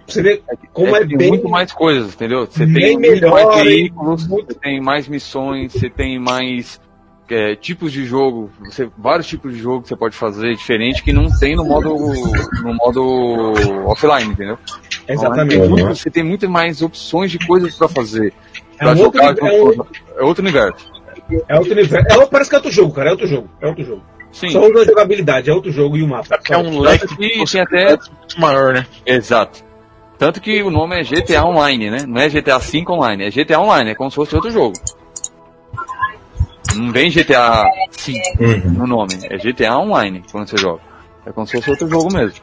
[0.07, 1.29] Você vê como é, tem bem.
[1.29, 2.45] muito mais coisas, entendeu?
[2.47, 6.81] Você tem muito melhor, mais veículos, você tem mais missões, você tem mais
[7.35, 11.13] é, tipos de jogo, você, vários tipos de jogo que você pode fazer diferente que
[11.13, 11.95] não tem no modo
[12.63, 13.53] no modo
[13.87, 14.59] offline, entendeu?
[15.09, 15.59] Exatamente.
[15.61, 18.33] Tem muito- você tem muito mais opções de coisas pra fazer.
[18.79, 19.73] É Pra um outro, jogar é, um,
[20.19, 20.91] é outro universo.
[21.49, 21.99] é outro nível.
[22.09, 23.09] É, outro- parece que é outro jogo, cara.
[23.09, 23.49] É outro jogo.
[23.61, 24.03] É outro jogo.
[24.33, 24.51] Sim.
[24.51, 26.39] Só usa a jogabilidade, é outro jogo e o mapa.
[26.49, 27.99] É um leque que tem até
[28.39, 28.87] maior, né?
[29.05, 29.65] Exato.
[30.19, 32.05] Tanto que o nome é GTA Online, né?
[32.07, 34.75] Não é GTA V Online, é GTA Online, é como se fosse outro jogo.
[36.77, 37.65] Não vem GTA
[38.05, 38.71] V Uhum.
[38.73, 40.81] no nome, é GTA Online quando você joga.
[41.27, 42.39] É como se fosse outro jogo mesmo.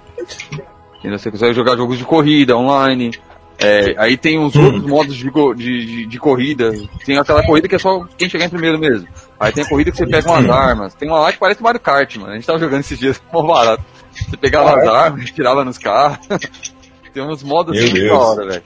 [0.99, 1.17] Entendeu?
[1.19, 3.11] Você consegue jogar jogos de corrida online.
[3.59, 6.71] é, aí tem os outros modos de, de, de, de corrida.
[7.05, 9.07] Tem aquela corrida que é só quem chegar em primeiro mesmo.
[9.39, 10.93] Aí tem a corrida que você pega umas armas.
[10.93, 12.31] Tem uma lá que parece Mario Kart, mano.
[12.31, 13.83] A gente tava jogando esses dias, mó barato.
[14.11, 16.19] Você pegava as armas, tirava nos carros.
[17.13, 18.63] tem uns modos Meu assim da hora, velho.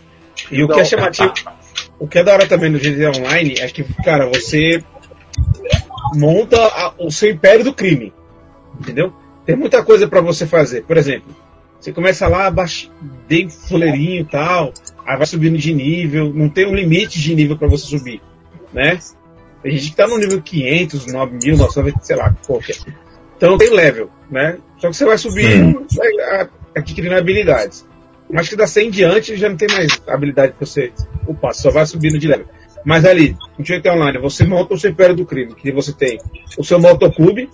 [0.51, 1.33] E o que é chamativo,
[1.99, 4.83] o que é da hora também no GTA Online é que, cara, você
[6.15, 8.13] monta a- o seu império do crime.
[8.79, 9.13] Entendeu?
[9.45, 10.83] Tem muita coisa pra você fazer.
[10.83, 11.35] Por exemplo,
[11.79, 12.89] você começa lá baix-
[13.27, 14.73] bem fuleirinho e tal,
[15.05, 18.21] aí vai subindo de nível, não tem um limite de nível pra você subir,
[18.73, 18.99] né?
[19.63, 22.77] Tem gente que tá no nível 500, 9000, 990, sei lá, qualquer.
[23.37, 24.57] Então tem level, né?
[24.77, 27.85] Só que você vai subindo, vai adquirindo habilidades.
[28.31, 30.91] Mas que da 100 em diante já não tem mais habilidade pra você
[31.27, 32.45] upar, só vai subindo de level.
[32.83, 36.19] Mas ali, no GTA Online, você monta o seu império do crime, que você tem
[36.57, 37.49] o seu motoclube,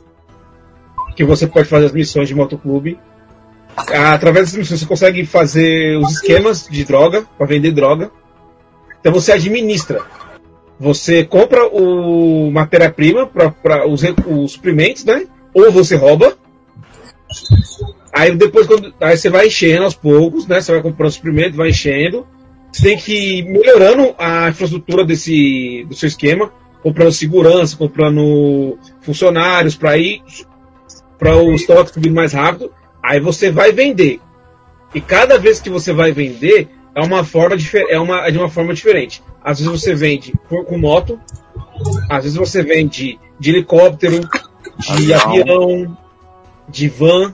[1.15, 2.97] que você pode fazer as missões de motoclube.
[3.75, 8.11] Ah, Através dessas missões você consegue fazer os esquemas de droga, para vender droga.
[8.99, 10.01] Então você administra.
[10.79, 15.25] Você compra o matéria-prima para os, os suprimentos, né?
[15.53, 16.37] Ou você rouba.
[18.13, 20.61] Aí depois quando, aí você vai enchendo aos poucos, né?
[20.61, 22.27] Você vai comprando suprimentos, vai enchendo.
[22.77, 26.51] Você tem que ir melhorando a infraestrutura desse do seu esquema.
[26.83, 30.21] comprando segurança, comprando funcionários para ir
[31.17, 32.71] para o estoque subir mais rápido.
[33.03, 34.21] Aí você vai vender.
[34.93, 37.55] E cada vez que você vai vender, é uma forma,
[37.89, 39.23] é uma, é de uma forma diferente.
[39.43, 41.19] Às vezes você vende com moto,
[42.07, 44.21] às vezes você vende de helicóptero,
[44.95, 45.97] de avião
[46.69, 47.33] de van,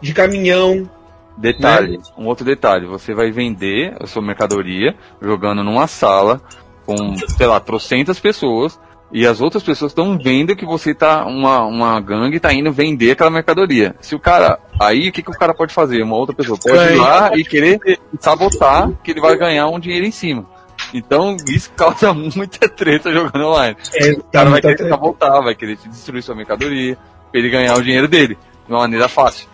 [0.00, 0.88] de caminhão.
[1.36, 2.04] Detalhe, né?
[2.16, 6.40] um outro detalhe, você vai vender a sua mercadoria jogando numa sala
[6.86, 8.78] com, sei lá, trocentas pessoas
[9.12, 13.12] e as outras pessoas estão vendo que você tá, uma, uma gangue tá indo vender
[13.12, 13.94] aquela mercadoria.
[14.00, 16.02] Se o cara, aí o que, que o cara pode fazer?
[16.02, 17.80] Uma outra pessoa pode ir lá e querer
[18.18, 20.46] sabotar que ele vai ganhar um dinheiro em cima.
[20.92, 23.76] Então isso causa muita treta jogando online.
[23.94, 26.96] É, o cara vai querer sabotar, vai querer destruir sua mercadoria,
[27.30, 29.48] pra ele ganhar o dinheiro dele, de uma maneira fácil.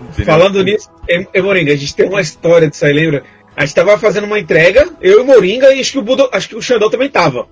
[0.00, 0.24] Entendeu?
[0.26, 3.24] Falando nisso, é, Moringa, a gente tem uma história disso aí, lembra?
[3.56, 6.28] A gente tava fazendo uma entrega, eu e o Moringa, e acho que o, Budo,
[6.32, 7.48] acho que o Xandão também tava.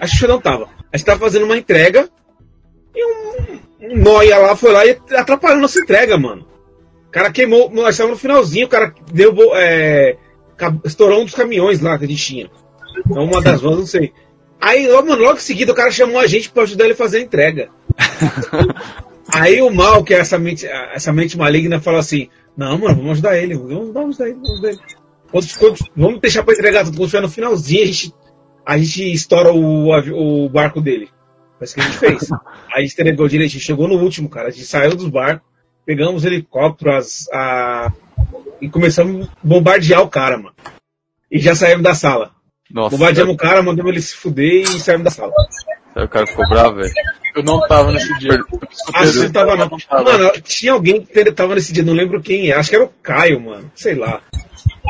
[0.00, 0.68] Acho que o Xandão tava.
[0.92, 2.08] A gente tava fazendo uma entrega,
[2.94, 6.46] e um, um noia lá foi lá e atrapalhou nossa entrega, mano.
[7.06, 10.16] O cara queimou, nós estávamos no finalzinho, o cara deu, é,
[10.84, 12.50] estourou um dos caminhões lá que a gente tinha.
[12.98, 14.12] Então, uma das vans, não sei.
[14.60, 16.96] Aí, logo, mano, logo em seguida, o cara chamou a gente pra ajudar ele a
[16.96, 17.70] fazer a entrega.
[19.32, 23.12] Aí o mal, que é essa mente, essa mente maligna, fala assim: Não, mano, vamos
[23.12, 24.78] ajudar ele, vamos, ajudar ele, vamos ajudar ele.
[25.96, 26.96] Vamos deixar pra entregar tudo.
[26.96, 28.14] Quando no finalzinho, a gente,
[28.64, 31.08] a gente estoura o, o barco dele.
[31.58, 32.32] Foi isso que a gente fez.
[32.32, 32.38] Aí
[32.74, 34.48] a gente entregou direito, a gente chegou no último, cara.
[34.48, 35.46] A gente saiu dos barcos,
[35.84, 37.92] pegamos o helicóptero as, a,
[38.60, 40.54] e começamos a bombardear o cara, mano.
[41.30, 42.35] E já saímos da sala.
[42.70, 45.32] Nossa, Bombardeamos o cara, mandamos ele se fuder e saímos da sala.
[45.94, 46.92] Aí o cara ficou bravo, velho.
[47.34, 48.38] Eu não tava nesse dia.
[48.94, 49.70] Acho que você tava não.
[50.04, 52.54] Mano, tinha alguém que tava nesse dia, não lembro quem é.
[52.54, 53.70] Acho que era o Caio, mano.
[53.74, 54.22] Sei lá.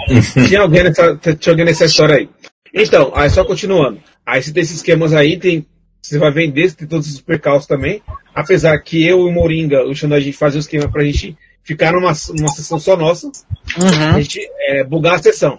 [0.46, 2.28] tinha, alguém nessa, tinha alguém nessa história aí.
[2.72, 4.00] Então, aí só continuando.
[4.24, 5.66] Aí você tem esses esquemas aí, tem.
[6.00, 8.00] Você vai vender, você tem todos esses percalços também.
[8.32, 11.36] Apesar que eu e o Moringa, o Xandão, a gente fazia o esquema pra gente
[11.64, 13.26] ficar numa, numa sessão só nossa.
[13.26, 14.14] Uhum.
[14.14, 15.58] A gente é, bugar a sessão.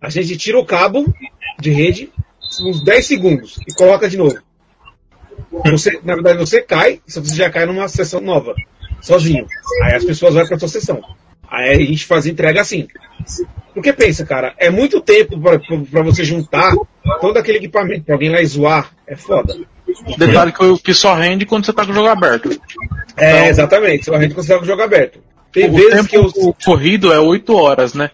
[0.00, 1.12] A gente tira o cabo
[1.60, 2.10] de rede
[2.62, 4.38] uns 10 segundos e coloca de novo.
[5.66, 8.54] Você, na verdade, você cai, só você já cai numa sessão nova,
[9.00, 9.46] sozinho.
[9.82, 11.02] Aí as pessoas vão pra sua sessão.
[11.50, 12.86] Aí a gente faz entrega assim.
[13.74, 16.74] Porque pensa, cara, é muito tempo para você juntar
[17.20, 18.92] todo aquele equipamento pra alguém lá zoar.
[19.06, 19.56] É foda.
[20.18, 22.50] Detalhe que, que só rende quando você tá com o jogo aberto.
[23.16, 25.20] É, então, exatamente, só rende quando você tá com o jogo aberto.
[25.52, 26.24] Tem o vezes tempo que eu...
[26.24, 28.10] o corrido é 8 horas, né?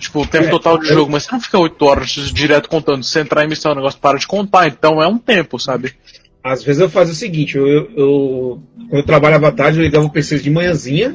[0.00, 3.04] Tipo, o tempo é, total de jogo, mas você não fica 8 horas direto contando.
[3.04, 5.94] Se entrar em missão, o negócio para de contar, então é um tempo, sabe?
[6.42, 10.06] Às vezes eu fazia o seguinte, eu, eu, quando eu trabalhava à tarde, eu ligava
[10.06, 11.12] o PC de manhãzinha,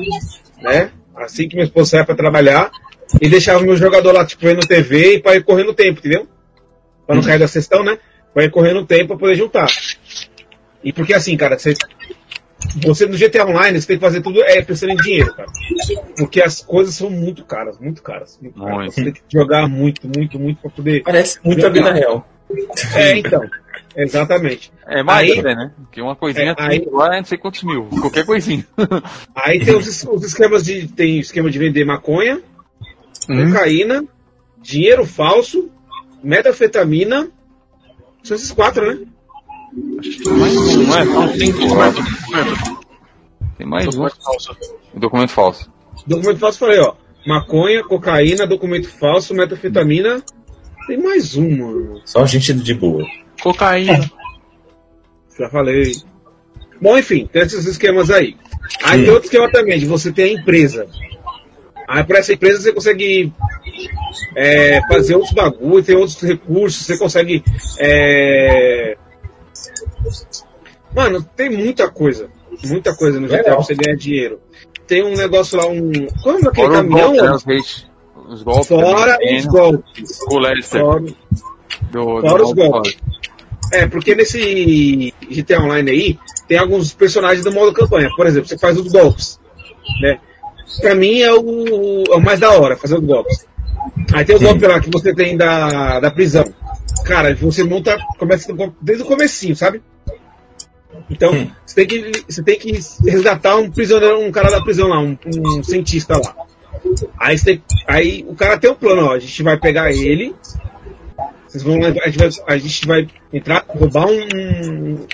[0.62, 0.92] né?
[1.16, 2.70] Assim que minha esposa saia para trabalhar,
[3.20, 6.00] e deixava o meu jogador lá, tipo, vendo TV e para ir correndo o tempo,
[6.00, 6.28] entendeu?
[7.08, 7.98] Para não cair da sessão, né?
[8.34, 9.68] Para ir correndo o tempo para poder juntar.
[10.84, 11.74] E porque assim, cara, você,
[12.84, 15.50] você no GTA Online, você tem que fazer tudo é pensando em dinheiro, cara.
[16.18, 18.38] Porque as coisas são muito caras, muito caras.
[18.42, 18.94] Muito caras.
[18.94, 21.04] Você tem que jogar muito, muito, muito para poder.
[21.04, 21.70] Parece muito jogar.
[21.70, 22.28] a vida real.
[22.94, 23.42] É, então.
[23.96, 24.72] Exatamente.
[24.86, 25.72] É mais aí, né?
[25.92, 27.86] Que uma coisinha é, aí, lá não sei quantos mil.
[27.86, 28.66] Qualquer coisinha.
[29.34, 30.88] Aí tem os, os esquemas de.
[30.88, 32.42] Tem esquema de vender maconha,
[33.30, 33.48] hum.
[33.48, 34.06] cocaína,
[34.62, 35.72] dinheiro falso,
[36.22, 37.30] metafetamina.
[38.22, 39.06] São esses quatro, né?
[40.00, 41.06] Acho que tem mais um, não é?
[41.06, 42.04] Não, tem quatro.
[43.58, 44.24] Tem mais documento um.
[44.24, 44.58] Falso.
[44.94, 45.72] Documento falso.
[46.08, 46.94] Documento falso, falei, ó.
[47.26, 50.24] Maconha, cocaína, documento falso, metafetamina.
[50.88, 52.02] Tem mais um, mano.
[52.06, 53.04] Só gente de boa.
[53.42, 54.10] Cocaína.
[55.38, 55.92] Já falei.
[56.82, 58.36] Bom, enfim, tem esses esquemas aí.
[58.84, 60.88] Aí tem outro esquema também, de você ter a empresa.
[61.88, 63.34] Aí para essa empresa você consegue
[64.36, 67.44] é, fazer outros bagulhos, tem outros recursos, você consegue.
[67.80, 68.98] É...
[70.96, 72.30] Mano, tem muita coisa.
[72.64, 74.40] Muita coisa no GTA pra você ganhar dinheiro.
[74.88, 75.92] Tem um negócio lá, um.
[76.24, 77.16] Como é aquele caminhão?
[77.16, 77.32] Golpe, né,
[78.28, 78.68] os, golpes.
[78.68, 80.20] Fora os golpes.
[80.30, 80.82] O Lester.
[80.82, 81.02] Fora,
[81.92, 82.98] do, fora do os golpes.
[83.74, 88.10] É, porque nesse GTA Online aí, tem alguns personagens do modo campanha.
[88.16, 89.40] Por exemplo, você faz os golpes,
[90.02, 90.20] né?
[90.82, 93.46] Pra mim é o, é o mais da hora, fazer os golpes.
[94.14, 96.46] Aí tem o golpe lá que você tem da, da prisão.
[97.06, 99.82] Cara, você monta, começa desde o comecinho, sabe?
[101.10, 101.52] Então, hum.
[101.66, 102.72] você, tem que, você tem que
[103.04, 106.36] resgatar um prisioneiro, um cara da prisão lá, um, um cientista lá.
[107.20, 110.36] Aí, tem, aí o cara tem um plano, ó, a gente vai pegar ele,
[111.56, 115.08] vocês vão a gente vai, a gente vai entrar, roubar um,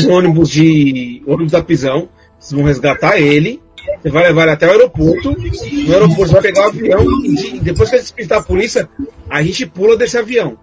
[0.00, 1.22] um ônibus de.
[1.26, 2.08] ônibus da prisão.
[2.38, 3.62] Vocês vão resgatar ele.
[4.00, 5.32] Você vai levar ele até o aeroporto.
[5.32, 8.88] No aeroporto você vai pegar o avião e depois que eles pintar a polícia,
[9.28, 10.56] a gente pula desse avião.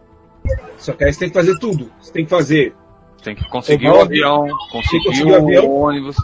[0.78, 1.92] Só que aí você tem que fazer tudo.
[2.02, 2.74] Você tem que fazer
[3.24, 5.72] Tem que conseguir O Bob- avião, conseguir conseguir o o avião.
[5.72, 6.16] ônibus,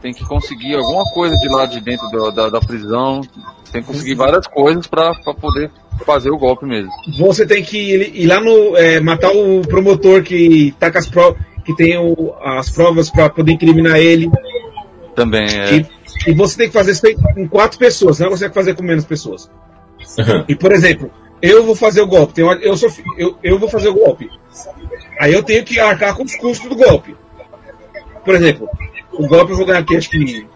[0.00, 3.22] tem que conseguir alguma coisa de lá de dentro da, da, da prisão,
[3.72, 5.70] tem que conseguir várias coisas pra, pra poder
[6.06, 6.90] fazer o golpe mesmo.
[7.18, 8.76] Você tem que ir, ir lá no.
[8.76, 11.40] é, matar o promotor que tá com as provas.
[11.64, 14.30] Que tem o- as provas pra poder incriminar ele.
[15.16, 15.76] Também é.
[15.76, 15.86] E,
[16.28, 17.02] e você tem que fazer isso
[17.34, 19.50] com quatro pessoas, não consegue fazer com menos pessoas.
[20.46, 21.10] E por exemplo,
[21.50, 22.88] eu vou fazer o golpe, eu, sou,
[23.18, 24.30] eu, eu vou fazer o golpe.
[25.20, 27.16] Aí eu tenho que arcar com os custos do golpe.
[28.24, 28.68] Por exemplo,
[29.12, 30.46] o golpe eu vou ganhar aqui acho que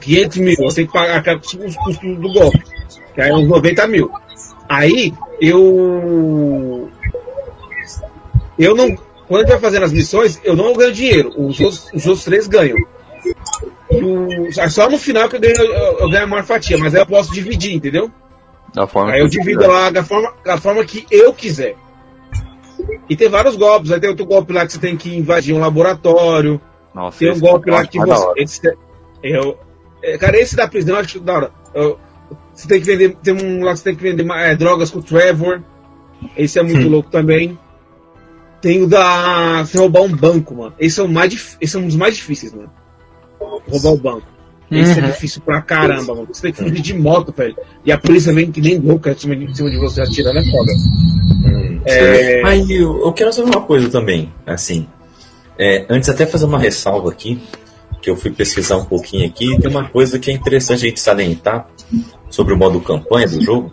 [0.00, 2.62] 500 mil, eu tenho que arcar com os custos do golpe.
[3.14, 4.10] Que aí é uns 90 mil.
[4.68, 6.88] Aí eu.
[8.58, 8.94] Eu não.
[9.28, 11.28] Quando a gente vai fazendo as missões, eu não ganho dinheiro.
[11.36, 12.76] Os outros, os outros três ganham.
[13.90, 16.94] O- é só no final que eu ganho, eu, eu ganho a maior fatia, mas
[16.94, 18.10] aí eu posso dividir, entendeu?
[18.74, 19.70] Da forma Aí eu divido quiser.
[19.72, 21.76] lá da forma, da forma que eu quiser.
[23.08, 23.90] E tem vários golpes.
[23.92, 26.60] Aí tem outro golpe lá que você tem que invadir um laboratório.
[26.94, 28.26] Nossa, Tem um golpe eu lá que você.
[28.36, 28.76] Esse,
[29.22, 29.58] eu,
[30.02, 31.50] é, cara, esse da prisão eu acho da hora.
[31.74, 31.98] Eu-
[32.54, 33.16] você tem que vender.
[33.22, 35.62] Tem um lá que você tem que vender é, drogas com o Trevor.
[36.36, 37.58] Esse é muito louco também.
[38.60, 39.64] Tem o da.
[39.64, 40.74] Você roubar um banco, mano.
[40.78, 42.70] Esse é, o mais, esse é um dos mais difíceis, mano.
[43.40, 44.26] Roubar o banco.
[44.72, 45.10] Esse é Uhum.
[45.10, 46.28] difícil pra caramba, mano.
[46.32, 47.56] Você tem que fugir de moto, velho.
[47.84, 50.38] E a polícia vem que nem louca em cima de, em cima de você atirando,
[50.38, 50.72] é foda.
[51.84, 54.86] É, Aí eu, eu quero saber uma coisa também, assim.
[55.58, 57.40] é, antes até fazer uma ressalva aqui,
[58.00, 61.00] que eu fui pesquisar um pouquinho aqui, tem uma coisa que é interessante a gente
[61.00, 61.66] salientar
[62.30, 63.72] sobre o modo campanha do jogo,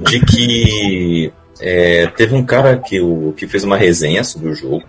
[0.00, 4.82] de que é, teve um cara que, o, que fez uma resenha sobre o jogo,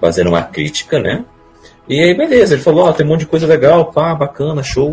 [0.00, 1.24] fazendo uma crítica, né?
[1.90, 4.92] E aí, beleza, ele falou, ó, tem um monte de coisa legal, pá, bacana, show.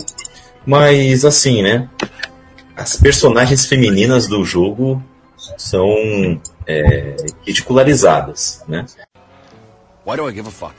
[0.66, 1.88] Mas assim, né?
[2.76, 5.02] As personagens femininas do jogo
[5.58, 5.88] são
[6.66, 8.86] é, ridicularizadas, né?
[10.06, 10.74] Why do I give a fuck?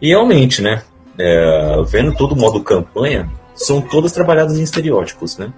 [0.00, 0.82] E realmente, né?
[1.18, 5.52] é, vendo todo o modo campanha, são todas trabalhadas em estereótipos, né?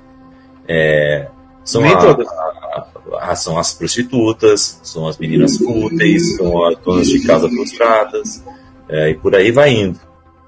[0.66, 1.28] É,
[1.62, 2.26] são, Nem a- todas.
[2.28, 2.87] a-
[3.20, 8.43] a- são as prostitutas, são as meninas fúteis, são as donas de casa frustradas,
[8.89, 9.99] é, e por aí vai indo.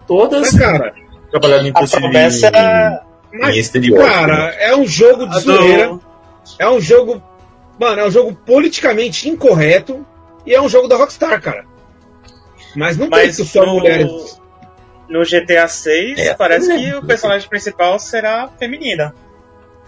[0.06, 0.94] Todas mas, cara,
[1.30, 3.02] trabalhadas em, promessa era.
[3.32, 4.08] em mas, estereótipo.
[4.08, 5.98] cara, é um jogo de a zoeira.
[6.58, 7.22] É um jogo.
[7.78, 10.06] Mano, é um jogo politicamente incorreto.
[10.46, 11.64] E é um jogo da Rockstar, cara.
[12.76, 14.40] Mas não tem Mas que só no, mulheres.
[15.08, 16.78] no GTA 6 É, parece é.
[16.78, 19.12] que o personagem principal será feminina.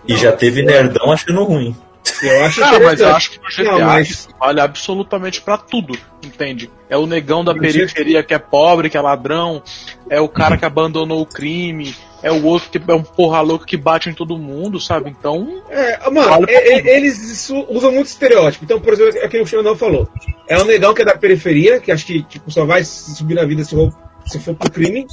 [0.07, 1.77] E já teve nerdão achando ruim.
[2.23, 5.57] Eu acho Ah, mas eu acho que no GTA Não, mas- isso vale absolutamente pra
[5.59, 6.71] tudo, entende?
[6.89, 9.63] É o negão da periferia que é pobre, que é ladrão,
[10.09, 13.65] é o cara que abandonou o crime, é o outro que é um porra louco
[13.67, 15.11] que bate em todo mundo, sabe?
[15.11, 18.65] Então, É, mano, Vale é- eles usam muito estereótipo.
[18.65, 20.09] Então, por exemplo, é que o Xandão falou.
[20.49, 23.45] É um negão que é da periferia, que acho que tipo, só vai subir na
[23.45, 23.93] vida se for,
[24.27, 25.07] se for pro crime.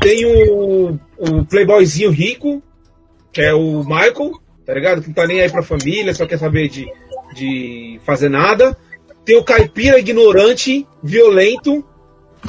[0.00, 2.62] Tem o, o playboyzinho rico,
[3.32, 4.32] que é o Michael,
[4.64, 5.02] tá ligado?
[5.02, 6.90] Que não tá nem aí pra família, só quer saber de,
[7.34, 8.76] de fazer nada.
[9.24, 11.84] Tem o caipira ignorante, violento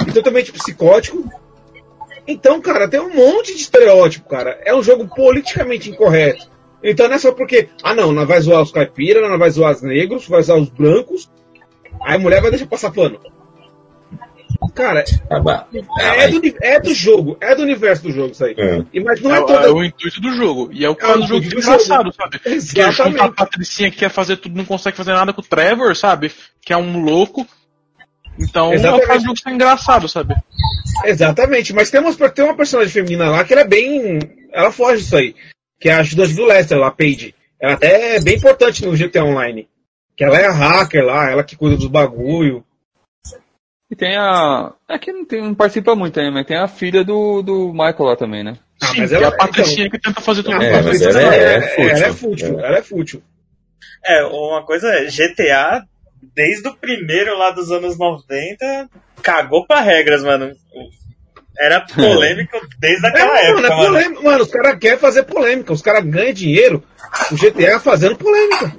[0.06, 1.24] e totalmente psicótico.
[2.26, 4.60] Então, cara, tem um monte de estereótipo, cara.
[4.64, 6.50] É um jogo politicamente incorreto.
[6.82, 9.74] Então não é só porque, ah não, nós vai zoar os caipiras, nós vai zoar
[9.74, 11.30] os negros, vai zoar os brancos,
[12.02, 13.18] aí a mulher vai deixar passar pano.
[14.74, 15.04] Cara,
[16.00, 18.54] é, do, é do jogo, é do universo do jogo isso aí.
[18.58, 18.82] É.
[18.92, 19.66] E, mas não é, é, o- toda.
[19.66, 20.70] é o intuito do jogo.
[20.72, 22.38] E é o que É faz o jogo engraçado, sabe?
[22.38, 23.34] Que junta a Exatamente.
[23.34, 26.30] Patricinha que quer fazer tudo, não consegue fazer nada com o Trevor, sabe?
[26.60, 27.46] Que é um louco.
[28.38, 29.06] Então, é o que Exatamente.
[29.06, 30.34] faz o jogo ser engraçado, sabe?
[31.04, 34.18] Exatamente, mas tem, umas, tem uma personagem feminina lá que ela é bem.
[34.52, 35.34] Ela foge disso aí.
[35.80, 37.34] Que é a ajudante do Lester, lá, a Paige.
[37.60, 39.68] Ela até é bem importante no GTA Online.
[40.16, 42.64] Que ela é a hacker lá, ela que cuida dos bagulho.
[43.90, 44.72] E tem a.
[44.88, 48.02] É que não, tem, não participa muito ainda, mas tem a filha do, do Michael
[48.04, 48.56] lá também, né?
[48.82, 50.60] Ah, Sim, mas que é ela- a Patricinha que tenta fazer tudo.
[50.62, 51.88] É, mas ela, ela é- é, é fútil.
[51.88, 52.60] ela é fútil.
[52.60, 53.22] Ela é fútil.
[54.04, 55.82] É, uma coisa é, GTA,
[56.34, 58.88] desde o primeiro lá dos anos 90,
[59.22, 60.52] cagou pra regras, mano.
[61.58, 63.86] Era polêmico desde aquela É, época, mano, é mano.
[63.88, 64.22] polêmica.
[64.22, 65.72] Mano, os caras querem fazer polêmica.
[65.72, 66.82] Os caras ganham dinheiro
[67.30, 68.76] o GTA fazendo polêmica.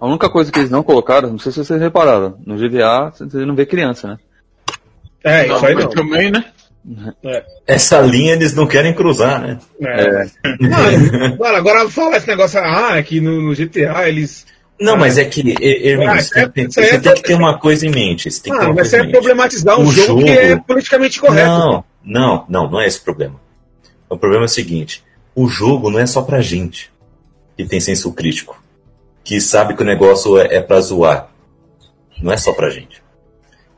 [0.00, 3.44] A única coisa que eles não colocaram, não sei se vocês repararam, no GDA você
[3.44, 4.18] não vê criança, né?
[5.22, 5.88] É, Não, isso aí não.
[5.90, 6.44] também, né?
[7.66, 9.58] Essa linha eles não querem cruzar, né?
[9.82, 10.24] É.
[10.60, 14.46] Mano, mano, agora fala esse negócio, ah, é que no, no GTA eles.
[14.80, 17.58] Não, mas é que, Hermínio, Ah, você, é- tem, você é tem que ter uma
[17.58, 18.30] coisa em mente.
[18.30, 20.40] Você tem que ter Ah, uma mas coisa é problematizar um O jogo, que jogo-
[20.40, 21.46] é politicamente correto.
[21.50, 23.38] Não, não, não, não é esse o problema.
[24.08, 26.90] O problema é o seguinte: o jogo não é só pra gente
[27.58, 28.58] que tem senso crítico,
[29.30, 31.30] que sabe que o negócio é, é pra zoar.
[32.20, 33.00] Não é só pra gente.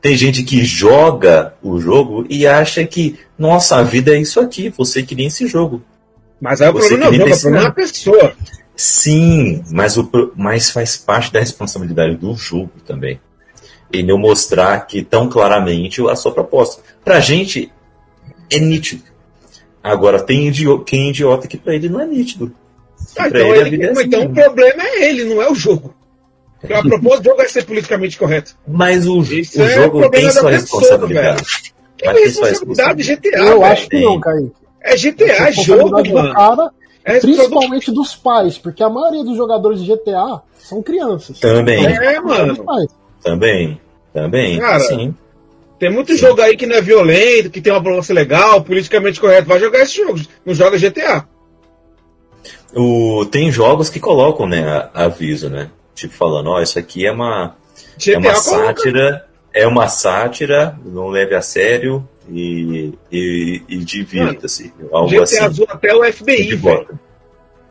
[0.01, 4.73] Tem gente que joga o jogo e acha que, nossa, a vida é isso aqui,
[4.75, 5.83] você queria esse jogo.
[6.41, 8.33] Mas aí o Você problema não é o problema é a pessoa.
[8.75, 13.21] Sim, mas, o, mas faz parte da responsabilidade do jogo também.
[13.91, 16.81] Ele não mostrar que tão claramente a sua proposta.
[17.05, 17.71] Pra gente,
[18.49, 19.03] é nítido.
[19.83, 22.51] Agora, tem idio- quem é idiota que pra ele não é nítido.
[23.17, 24.35] Ah, então ele, ele- é mas assim então o mesmo.
[24.43, 25.93] problema é ele, não é o jogo.
[26.59, 28.55] Porque a propósito do jogo é ser politicamente correto.
[28.67, 31.43] Mas o, Isso o é jogo problema tem da sua pessoa, responsabilidade.
[31.97, 33.65] Que Mas tem sua responsabilidade GTA, Eu velho.
[33.65, 34.51] acho que não, Kaique.
[34.81, 36.33] É GTA, é jogo, do mano.
[36.33, 36.69] cara,
[37.05, 41.39] É principalmente dos pais, porque a maioria dos jogadores de GTA são crianças.
[41.39, 42.65] Também, É, mano.
[43.23, 43.79] Também,
[44.13, 44.59] também.
[44.59, 45.13] Cara, sim.
[45.79, 49.47] Tem muito jogo aí que não é violento, que tem uma proposta legal, politicamente correto.
[49.47, 50.19] Vai jogar esse jogo.
[50.45, 51.27] Não joga GTA.
[52.75, 55.69] O, tem jogos que colocam, né, aviso, né?
[55.93, 57.55] Tipo, falando, ó, isso aqui é uma,
[58.07, 64.73] é uma sátira, é uma sátira, não leve a sério e, e, e divirta-se.
[64.91, 65.53] Algo GTA assim.
[65.53, 66.99] zoa até o FBI, velho.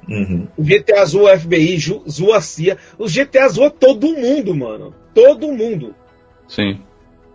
[0.08, 0.48] Uhum.
[0.56, 1.78] O GTA zoa o FBI,
[2.08, 2.76] zoa a CIA.
[2.98, 4.94] Os GTA zoa todo mundo, mano.
[5.14, 5.94] Todo mundo.
[6.48, 6.80] Sim.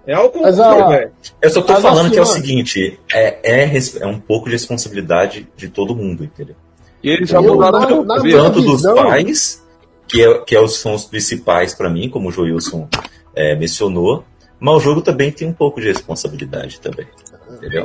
[0.06, 1.12] É algo velho.
[1.42, 5.48] Eu só tô falando que é o seguinte, é, é, é um pouco de responsabilidade
[5.58, 6.56] de todo mundo, entendeu?
[7.04, 9.64] E eles já Eu, mudaram na- muito, na Tanto dos pais,
[10.08, 12.88] que, é, que é os, são os principais pra mim, como o Joilson
[13.36, 14.24] é, mencionou,
[14.60, 17.06] mas o jogo também tem um pouco de responsabilidade também.
[17.50, 17.84] Entendeu?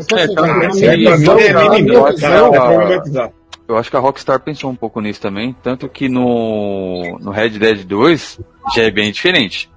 [3.69, 7.51] Eu acho que a Rockstar pensou um pouco nisso também, tanto que no, no Red
[7.51, 8.41] Dead 2
[8.75, 9.71] já é bem diferente.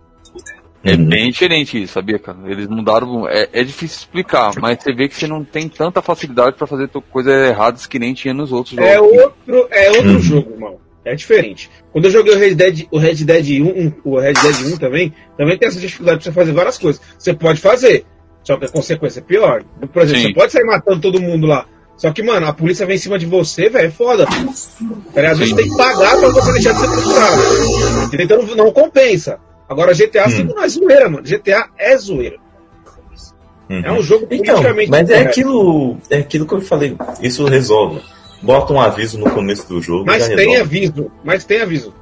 [0.86, 1.06] É Uhum.
[1.06, 2.38] bem diferente isso, sabia, cara?
[2.46, 3.28] Eles mudaram.
[3.28, 6.88] É, é difícil explicar, mas você vê que você não tem tanta facilidade pra fazer
[7.12, 9.18] coisas erradas que nem tinha nos outros É jogos.
[9.24, 10.20] outro, é outro Uhum.
[10.20, 10.76] jogo, irmão.
[11.04, 11.70] É diferente.
[11.92, 15.14] Quando eu joguei o Red Dead, o Red Dead 1, o Red Dead 1 também,
[15.38, 17.02] também tem essa dificuldade de você fazer várias coisas.
[17.18, 18.06] Você pode fazer,
[18.44, 19.64] só que a consequência é pior.
[19.92, 20.28] Por exemplo, Sim.
[20.30, 21.66] você pode sair matando todo mundo lá.
[21.98, 24.28] Só que, mano, a polícia vem em cima de você, velho, é foda.
[25.14, 27.42] Peraí, às vezes você tem que pagar pra você deixar de ser procurado.
[28.20, 29.40] Então não compensa.
[29.68, 30.46] Agora, GTA V Hum.
[30.56, 31.24] não é zoeira, mano.
[31.24, 32.38] GTA é zoeira.
[33.70, 33.82] Uhum.
[33.84, 38.00] É um jogo Então, politicamente mas é aquilo, é aquilo que eu falei, isso resolve.
[38.42, 40.62] Bota um aviso no começo do jogo Mas já tem resolve.
[40.62, 41.12] aviso.
[41.24, 41.94] Mas tem aviso.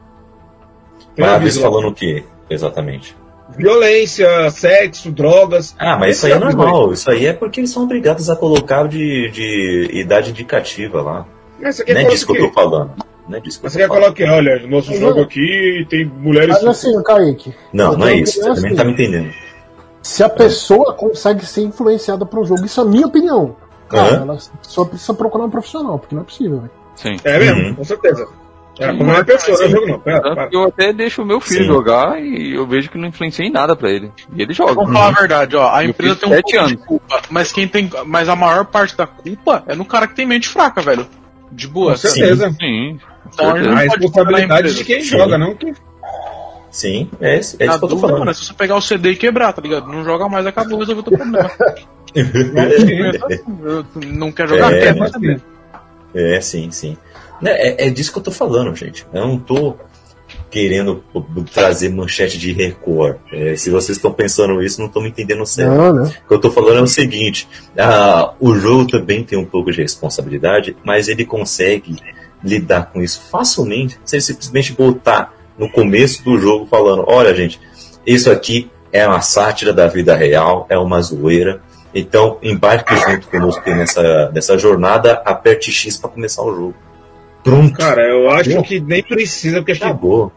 [1.16, 1.70] Tem Mas aviso lá.
[1.70, 3.16] falando o quê, exatamente?
[3.58, 5.74] Violência, sexo, drogas.
[5.80, 6.92] Ah, mas isso aí é normal.
[6.92, 11.26] Isso aí é porque eles são obrigados a colocar de, de idade indicativa lá.
[11.62, 12.92] Mas Não é disso que o eu tô falando.
[13.28, 14.24] Não é disso que Mas você quer o quê?
[14.26, 15.24] Olha, nosso Mas jogo não.
[15.24, 16.50] aqui tem mulheres.
[16.62, 18.34] Mas assim, Kaique, Não, não é isso.
[18.34, 19.34] Você também assim, tá me entendendo.
[20.02, 23.56] se a pessoa consegue ser influenciada por um jogo, isso é a minha opinião.
[23.88, 24.22] Cara, Aham.
[24.24, 26.72] ela só precisa procurar um profissional, porque não é possível, velho.
[26.96, 27.16] Sim.
[27.24, 27.76] É mesmo, Uhum.
[27.76, 28.28] com certeza.
[28.80, 30.00] É, como é pessoa, não é jogo não.
[30.00, 30.48] Pera, para.
[30.48, 31.68] que eu até deixo o meu filho Sim.
[31.68, 34.12] jogar e eu vejo que não influencia em nada pra ele.
[34.36, 34.74] E ele joga.
[34.74, 35.70] Vamos falar a verdade, ó.
[35.72, 36.86] A Eu empresa tem um sete pouco de anos.
[36.88, 37.88] culpa, mas quem tem.
[38.08, 41.06] Mas a maior parte da culpa é no cara que tem mente fraca, velho.
[41.56, 41.92] De boa.
[41.92, 42.56] Com certeza.
[42.60, 43.00] Sim.
[43.34, 45.18] Então, a A responsabilidade de quem empresa.
[45.18, 45.74] joga, não que.
[46.72, 48.20] Sim, é, isso- é isso que eu tô dúvida, falando.
[48.20, 49.88] mano, é se você pegar o CD e quebrar, tá ligado?
[49.88, 51.52] Não joga mais, acabou, resolveu o teu problema.
[54.08, 55.42] Não quer jogar, É, quer mas- saber.
[56.16, 56.98] É, sim, sim.
[57.42, 59.06] Né, É, é disso que eu tô falando, gente.
[59.14, 59.76] Eu não tô
[60.54, 61.04] querendo
[61.52, 63.18] trazer manchete de Record.
[63.32, 65.74] É, se vocês estão pensando isso, não estão me entendendo certo.
[65.74, 66.14] Não, né?
[66.24, 69.72] O que eu tô falando é o seguinte: ah, o jogo também tem um pouco
[69.72, 71.98] de responsabilidade, mas ele consegue
[72.44, 77.60] lidar com isso facilmente se ele simplesmente botar no começo do jogo falando: olha, gente,
[78.06, 81.62] isso aqui é uma sátira da vida real, é uma zoeira.
[81.96, 86.76] Então, embarque junto conosco nessa, nessa jornada, aperte X para começar o jogo.
[87.44, 90.32] Pronto, Cara, eu acho que nem precisa, porque acho que, acabou.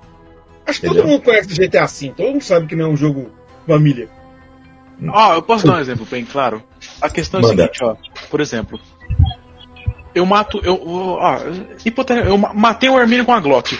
[0.66, 1.04] Acho que Entendeu?
[1.04, 3.30] todo mundo conhece o GTA V, todo mundo sabe que não é um jogo
[3.66, 4.08] família.
[5.08, 6.62] Ó, eu posso dar um exemplo bem claro?
[7.00, 7.62] A questão é a Manda.
[7.64, 7.96] seguinte, ó.
[8.30, 8.80] Por exemplo,
[10.14, 10.58] eu mato.
[10.64, 11.38] Eu, ó,
[11.84, 13.78] hipote- eu ma- matei o Hermínio com a Glock.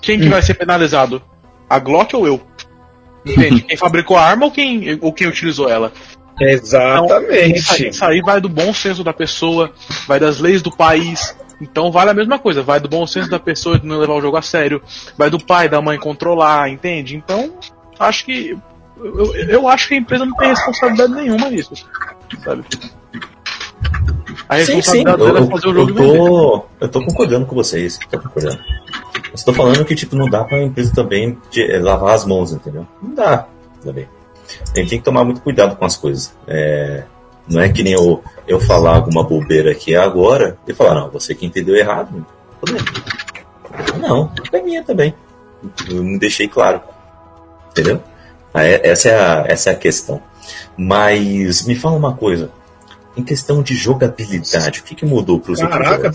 [0.00, 1.20] Quem que vai ser penalizado?
[1.68, 2.40] A Glock ou eu?
[3.26, 3.62] Entende?
[3.66, 5.92] quem fabricou a arma ou quem, ou quem utilizou ela?
[6.34, 6.92] Então, Isso aí,
[7.52, 7.88] Exatamente.
[7.88, 9.72] isso aí vai do bom senso da pessoa,
[10.06, 11.36] vai das leis do país.
[11.62, 14.20] Então vale a mesma coisa, vai do bom senso da pessoa de não levar o
[14.20, 14.82] jogo a sério,
[15.16, 17.16] vai do pai, da mãe controlar, entende?
[17.16, 17.54] Então,
[17.98, 18.58] acho que.
[18.96, 21.72] Eu, eu acho que a empresa não tem responsabilidade nenhuma nisso.
[22.44, 22.64] Sabe?
[24.48, 27.46] A Sim, sim, responsabilidade eu, dela é fazer o jogo eu tô, eu tô concordando
[27.46, 27.98] com vocês.
[28.10, 28.58] Tô concordando.
[29.14, 32.52] Eu estou falando que tipo, não dá pra empresa também de, eh, lavar as mãos,
[32.52, 32.86] entendeu?
[33.00, 33.46] Não dá
[33.82, 34.08] também.
[34.74, 36.36] A gente tem que tomar muito cuidado com as coisas.
[36.46, 37.04] É,
[37.48, 41.34] não é que nem eu, eu falar alguma bobeira aqui agora e falar, não, você
[41.34, 42.24] que entendeu errado.
[43.98, 45.14] Não, é minha também.
[45.88, 46.80] Eu me deixei claro.
[47.70, 48.02] Entendeu?
[48.54, 50.22] Essa é, a, essa é a questão.
[50.76, 52.50] Mas me fala uma coisa.
[53.16, 56.12] Em questão de jogabilidade, o que, que mudou para os outros Caraca?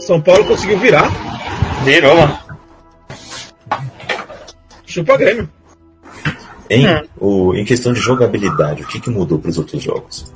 [0.00, 1.10] São Paulo conseguiu virar.
[1.84, 2.38] Virou, mano.
[4.86, 5.48] Chupa Grêmio.
[6.68, 6.86] Hein?
[7.18, 10.32] O, em questão de jogabilidade, o que, que mudou para os outros jogos?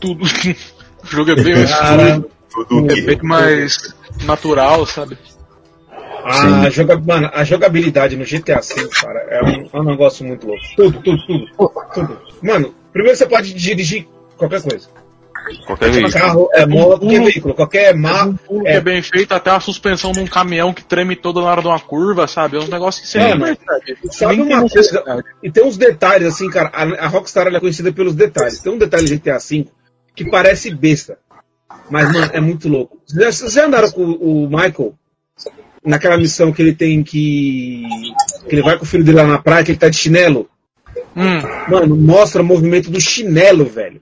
[0.00, 0.24] Tudo.
[1.04, 2.30] O jogo é bem mais Cara, fluido,
[2.68, 3.94] Tudo é bem mais
[4.24, 5.16] natural, sabe?
[6.24, 10.46] a, joga, mano, a jogabilidade no GTA V, cara, é um, é um negócio muito
[10.48, 10.62] louco.
[10.74, 11.50] Tudo, tudo, tudo.
[11.94, 12.18] tudo.
[12.42, 14.88] Mano, primeiro você pode dirigir qualquer coisa.
[15.64, 16.12] Qualquer veículo.
[16.12, 18.34] Carro, é moto, qualquer veículo, qualquer mar.
[18.48, 21.62] Que é bem feito, até a suspensão de um caminhão que treme toda na hora
[21.62, 22.56] de uma curva, sabe?
[22.56, 23.98] É um negócio que você É, percebe.
[24.10, 25.24] Sabe uma coisa?
[25.40, 26.68] E tem uns detalhes, assim, cara.
[26.72, 28.58] A, a Rockstar ela é conhecida pelos detalhes.
[28.58, 29.68] Tem um detalhe de GTA V
[30.16, 31.18] que parece besta.
[31.90, 32.98] Mas, mano, é muito louco.
[33.06, 34.94] Vocês já, andaram com o, o Michael
[35.84, 37.84] naquela missão que ele tem que.
[38.48, 40.48] que ele vai com o filho dele lá na praia, que ele tá de chinelo?
[41.14, 41.40] Hum,
[41.70, 44.00] Mano, mostra o movimento do chinelo, velho.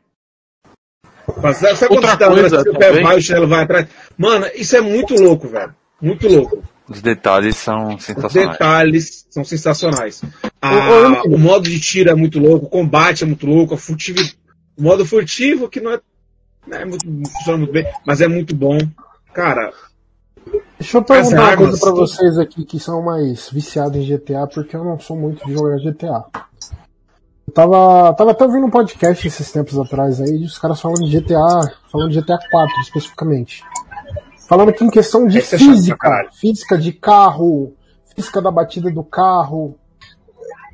[1.43, 3.23] Mas Sabe sabe quando Outra você tá andando, coisa assim, o pé também- vai, o
[3.23, 3.87] chinelo vai atrás?
[4.17, 5.75] Mano, isso é muito louco, velho.
[6.01, 6.63] Muito louco.
[6.89, 8.53] Os detalhes são Os sensacionais.
[8.53, 10.23] detalhes são sensacionais.
[10.61, 10.91] A-
[11.25, 14.19] ô, o modo de tiro é muito louco, o combate é muito louco, a furtivo,
[14.77, 16.01] o modo furtivo, que não é,
[16.67, 18.79] não é muito, funciona muito bem, mas é muito bom.
[19.33, 19.73] Cara,
[20.79, 24.77] Deixa eu perguntar uma coisa pra vocês aqui que são mais viciados em GTA, porque
[24.77, 26.25] eu não sou muito de jogar GTA.
[27.47, 31.09] Eu tava, tava até ouvindo um podcast esses tempos atrás aí, de os caras falando
[31.09, 31.61] de GTA,
[31.91, 33.65] falando de GTA 4 especificamente.
[34.47, 36.31] Falando que em questão de é chato física, caralho.
[36.35, 37.75] física de carro,
[38.15, 39.79] física da batida do carro,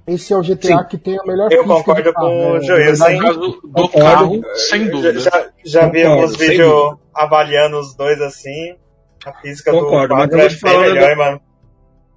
[0.07, 0.85] esse é o GTA Sim.
[0.89, 2.27] que tem a melhor Eu física concordo carro.
[2.29, 3.99] com o É, verdade, caso do Concordo.
[3.99, 5.21] carro, sem Já, dúvida.
[5.21, 8.77] já, já vi alguns vídeos avaliando os dois assim.
[9.25, 11.41] A física Concordo, do mas 4 eu é bem melhor, hein, mano.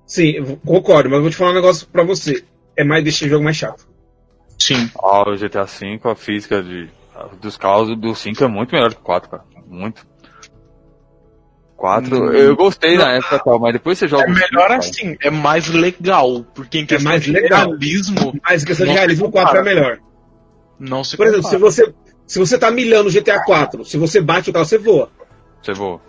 [0.05, 2.43] sim, concordo, mas vou te falar um negócio pra você.
[2.77, 3.87] É mais deixar o jogo mais chato.
[4.57, 4.89] Sim.
[4.97, 6.89] Ah, o GTA V, a física de,
[7.41, 9.43] dos carros do 5 é muito melhor que o 4, cara.
[9.67, 10.05] Muito.
[11.83, 14.23] 4, eu gostei na época tal, mas depois você joga.
[14.23, 14.77] É cinco, melhor cara.
[14.77, 17.67] assim, é mais legal, porque em questão mais de legal.
[17.67, 19.49] realismo, Mas em questão de realismo, o compara.
[19.55, 19.97] 4 é melhor.
[20.79, 21.93] não se Por exemplo, se você,
[22.25, 25.09] se você tá milhando o GTA 4, se você bate o carro, você voa.
[25.61, 25.99] Você voa.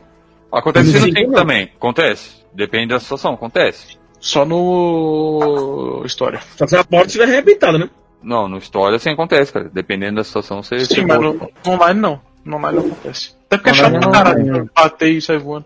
[0.52, 1.38] Acontece No no cinco, 5 não.
[1.40, 2.44] também, acontece.
[2.54, 3.98] Depende da situação, acontece.
[4.20, 6.40] Só no história.
[6.56, 7.90] Só se a porta estiver arrebentada, né?
[8.22, 9.68] Não, no história assim acontece, cara.
[9.74, 10.78] Dependendo da situação, você.
[10.84, 12.20] Sim, mas no online não.
[12.44, 13.34] No online não acontece.
[13.46, 14.70] Até porque é chato pra caralho.
[14.74, 15.64] Bater e sair voando.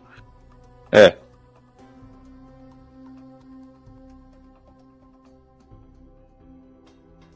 [0.93, 1.15] É.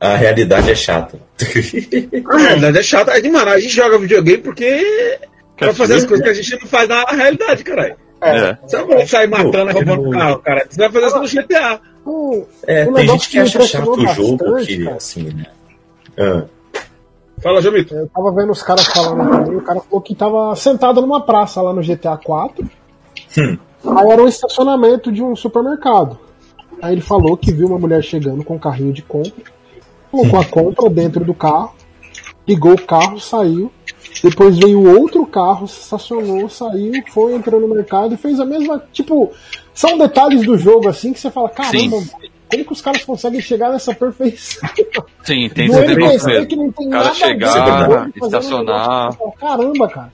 [0.01, 1.18] A realidade é chata.
[2.30, 3.12] A realidade é chata.
[3.12, 5.18] É de mano, a gente joga videogame porque.
[5.57, 7.95] Pra fazer as coisas que a gente não faz na realidade, caralho.
[8.20, 8.57] É.
[8.62, 10.66] Você não vai sair matando e roubando carro, cara.
[10.68, 11.80] Você vai fazer isso no GTA.
[12.05, 14.97] o- É, Um tem gente que acha chato o jogo bastante, que, cara.
[14.97, 15.47] assim, né?
[16.18, 16.45] Ah,
[17.43, 17.95] Fala, Jomito.
[17.95, 21.61] Eu tava vendo os caras falando também, o cara falou que tava sentado numa praça
[21.61, 22.64] lá no GTA 4.
[23.36, 23.59] Hum.
[23.97, 26.18] Aí era um estacionamento de um supermercado.
[26.80, 29.45] Aí ele falou que viu uma mulher chegando com um carrinho de compra,
[30.11, 31.74] colocou a compra dentro do carro,
[32.47, 33.70] ligou o carro, saiu.
[34.22, 38.82] Depois veio outro carro, se estacionou, saiu, foi, entrou no mercado e fez a mesma.
[38.93, 39.32] Tipo,
[39.74, 41.97] são detalhes do jogo assim que você fala, caramba,
[42.53, 44.69] como que os caras conseguem chegar nessa perfeição?
[45.25, 46.47] Sim, tem esses negócios NPC mesmo.
[46.47, 49.11] que não tem O cara nada a ver chegar, o jogo, fazendo um estacionar.
[49.11, 50.13] negócio Caramba, cara.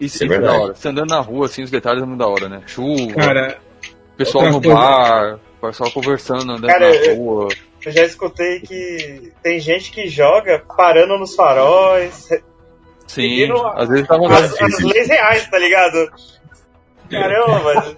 [0.00, 0.58] Isso é é da verdade.
[0.58, 0.74] hora.
[0.74, 2.62] Você andando na rua, assim, os detalhes é muito da hora, né?
[2.66, 3.58] Chuva, Cara,
[4.16, 7.48] pessoal no coisa- bar, pessoal conversando, andando Cara, na rua.
[7.84, 12.28] Eu já escutei que tem gente que joga parando nos faróis,
[13.06, 16.08] Sim, às vezes vontade as, as leis reais, tá ligado?
[17.10, 17.96] Caramba, mas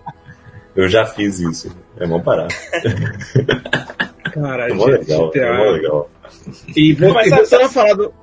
[0.76, 1.74] eu já fiz isso.
[1.98, 2.48] É bom parar.
[4.32, 5.28] cara, É mó legal.
[5.30, 5.40] GTA.
[5.44, 6.10] É mó legal.
[6.76, 8.14] E, vou, Mas e sabe- voltando a falar do.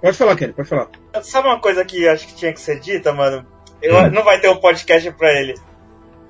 [0.00, 0.88] Pode falar, Kenny, pode falar.
[1.22, 3.46] sabe uma coisa que eu acho que tinha que ser dita, mano?
[3.80, 4.10] Eu, Hum.
[4.10, 5.54] Não vai ter um podcast pra ele.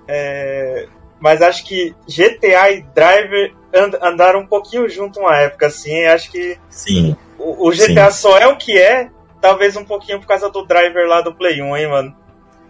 [0.08, 0.86] É,
[1.20, 6.04] mas acho que GTA e Driver and- andaram um pouquinho junto uma época, assim.
[6.04, 7.16] Acho que Sim.
[7.38, 9.08] o, o GTA só é o que é,
[9.40, 12.16] talvez um pouquinho por causa do Driver lá do Play 1, hein, mano?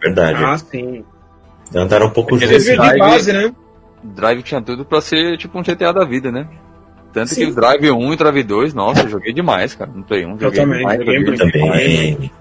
[0.00, 0.44] Verdade.
[0.44, 1.04] Ah, sim.
[1.74, 2.64] Andaram um pouco Aquele juntos.
[2.90, 3.52] De base, né?
[4.02, 6.46] Drive tinha tudo pra ser tipo um GTA da vida, né?
[7.12, 7.46] Tanto Sim.
[7.46, 9.90] que o Drive 1 e o Drive 2, nossa, eu joguei demais, cara.
[9.94, 10.98] No Play 1, joguei também, demais.
[10.98, 11.52] joguei joguei muito.
[11.52, 11.80] demais.
[12.14, 12.32] Também.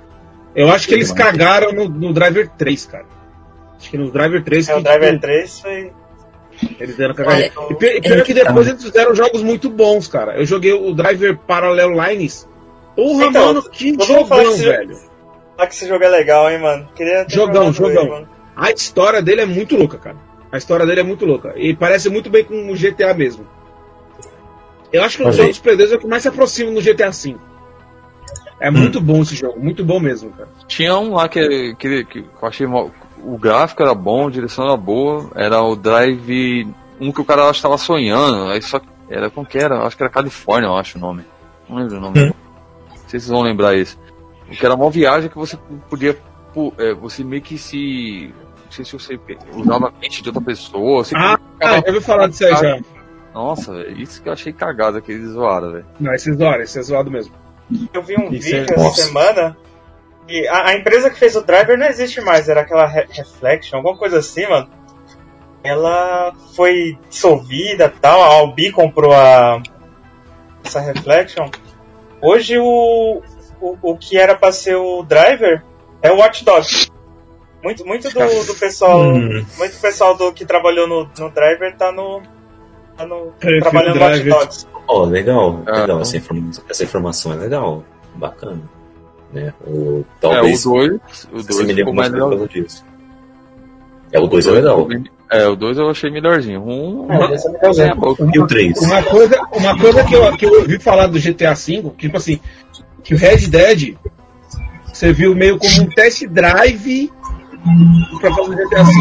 [0.56, 3.06] Eu acho que eles cagaram no, no Driver 3, cara.
[3.80, 5.92] Acho que no Driver 3 É, que, o Driver tipo, 3 foi.
[6.80, 7.42] eles deram cagada.
[7.42, 8.48] É, E pi- e pior é que que tá.
[8.48, 10.38] depois eles fizeram jogos muito bons, cara.
[10.38, 12.48] Eu joguei o Driver Parallel Lines.
[12.96, 14.98] Porra, Então, mano, que jogão, que esse- velho.
[15.58, 16.88] Olha que esse jogo é legal, hein, mano?
[16.96, 18.02] Queria Jogão, jogão.
[18.04, 18.28] ele, mano.
[18.56, 20.18] A história dele é muito louca, cara.
[20.52, 21.54] A história dele é muito louca.
[21.56, 23.46] E parece muito bem com o GTA mesmo.
[24.92, 26.82] Eu acho que os Olha jogos Play 2 é o que mais se aproxima do
[26.82, 27.38] GTA V.
[28.60, 30.50] É muito bom esse jogo, muito bom mesmo, cara.
[30.68, 32.68] Tinha um lá que, que, que eu achei.
[32.68, 32.90] mó-
[33.24, 35.32] O gráfico era bom, a direção era boa.
[35.36, 36.68] Era o Drive.
[37.00, 38.50] Um que o cara estava sonhando.
[38.52, 38.80] Aí só.
[39.10, 39.80] Era como que era?
[39.84, 41.24] Acho que era Califórnia, eu acho o nome.
[41.68, 42.20] Não lembro o nome.
[42.20, 42.32] Hum.
[42.90, 43.98] Não sei se vocês vão lembrar esse.
[44.52, 45.58] Que era uma viagem que você
[45.90, 46.18] podia.
[46.54, 48.34] Pu- é, você meio que se.
[48.66, 49.20] Não sei se você
[49.54, 51.04] usava a mente de outra pessoa.
[51.04, 52.80] Você Ah, ficava- eu ouvi falar disso aí já.
[53.34, 55.86] Nossa, velho, isso que eu achei cagado, aquele zoado, velho.
[56.00, 57.34] Não, esse é zoado, esse é zoado mesmo.
[57.94, 59.02] Eu vi um Isso vídeo é- essa Nossa.
[59.04, 59.58] semana
[60.28, 63.78] e a, a empresa que fez o driver não existe mais, era aquela Re- Reflection,
[63.78, 64.70] alguma coisa assim, mano.
[65.64, 69.62] Ela foi dissolvida e tal, a Albi comprou a
[70.64, 71.50] essa Reflection.
[72.22, 73.22] Hoje o,
[73.62, 75.64] o, o que era pra ser o driver
[76.02, 76.90] é o Watch Dogs.
[77.64, 79.46] Muito, muito do, do pessoal, Hum.
[79.58, 82.22] muito pessoal do que trabalhou no, no driver tá no,
[82.98, 84.24] tá no Prefiro trabalhando no Watch.
[84.24, 84.68] Dogs.
[84.88, 86.02] Ó, legal, Ah, legal.
[86.02, 87.84] Essa, informação, essa informação é legal,
[88.16, 88.62] bacana.
[89.32, 89.54] Né?
[89.66, 90.92] O, É, talvez o 2.
[91.32, 92.48] O você 2 me ficou lembra mais legal.
[92.48, 92.84] disso.
[94.12, 94.88] É, o 2 é legal.
[95.32, 96.62] É, o 2 eu achei melhorzinho.
[96.62, 97.08] Um.
[97.10, 98.36] É, é é.
[98.36, 98.78] E o 3?
[98.82, 102.40] Uma coisa, uma coisa que, eu, que eu ouvi falar do GTA V, tipo assim,
[103.04, 103.96] que o Red Dead
[105.02, 107.12] você viu meio como um test drive
[108.20, 108.92] pra fazer o GTA V.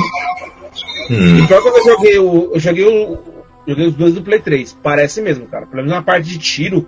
[1.10, 2.50] Hum, Então quando eu joguei o.
[2.54, 3.18] Eu joguei o.
[3.66, 4.76] Joguei os dois do Play 3.
[4.82, 5.66] Parece mesmo, cara.
[5.66, 6.86] Pelo menos na parte de tiro.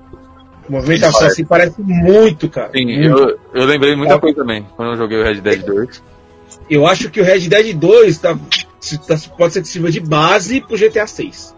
[0.69, 1.33] Movimentação Parece.
[1.41, 2.71] assim parece muito, cara.
[2.75, 3.19] Sim, Muito.
[3.19, 6.03] eu, eu lembrei muita coisa também quando eu joguei o Red Dead 2.
[6.71, 8.39] Eu acho que o Red Dead 2 tá,
[8.81, 11.55] se- tá- pode ser que sirva de base pro GTA 6.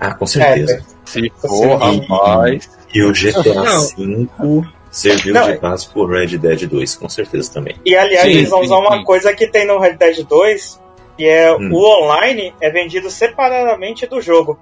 [0.00, 0.82] ah, com certeza.
[1.04, 2.00] Se Você for, viu?
[2.08, 2.68] rapaz.
[2.94, 3.62] E o GTA.
[3.96, 4.62] V
[4.96, 7.76] serviu Não, de é- base pro Red Dead 2, com certeza também.
[7.84, 9.04] E aliás, Sim, eles vão sim, usar uma sim.
[9.04, 10.80] coisa que tem no Red Dead 2,
[11.18, 11.70] que é Hum.
[11.70, 14.58] o online é vendido separadamente do jogo.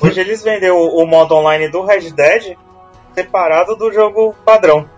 [0.00, 2.56] Hoje eles venderam o, o modo online do Red Dead
[3.14, 4.90] separado do jogo padrão.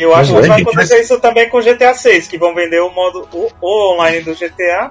[0.00, 2.80] Eu acho que é, vai acontecer isso também com o GTA 6, que vão vender
[2.80, 4.90] o modo o, o online do GTA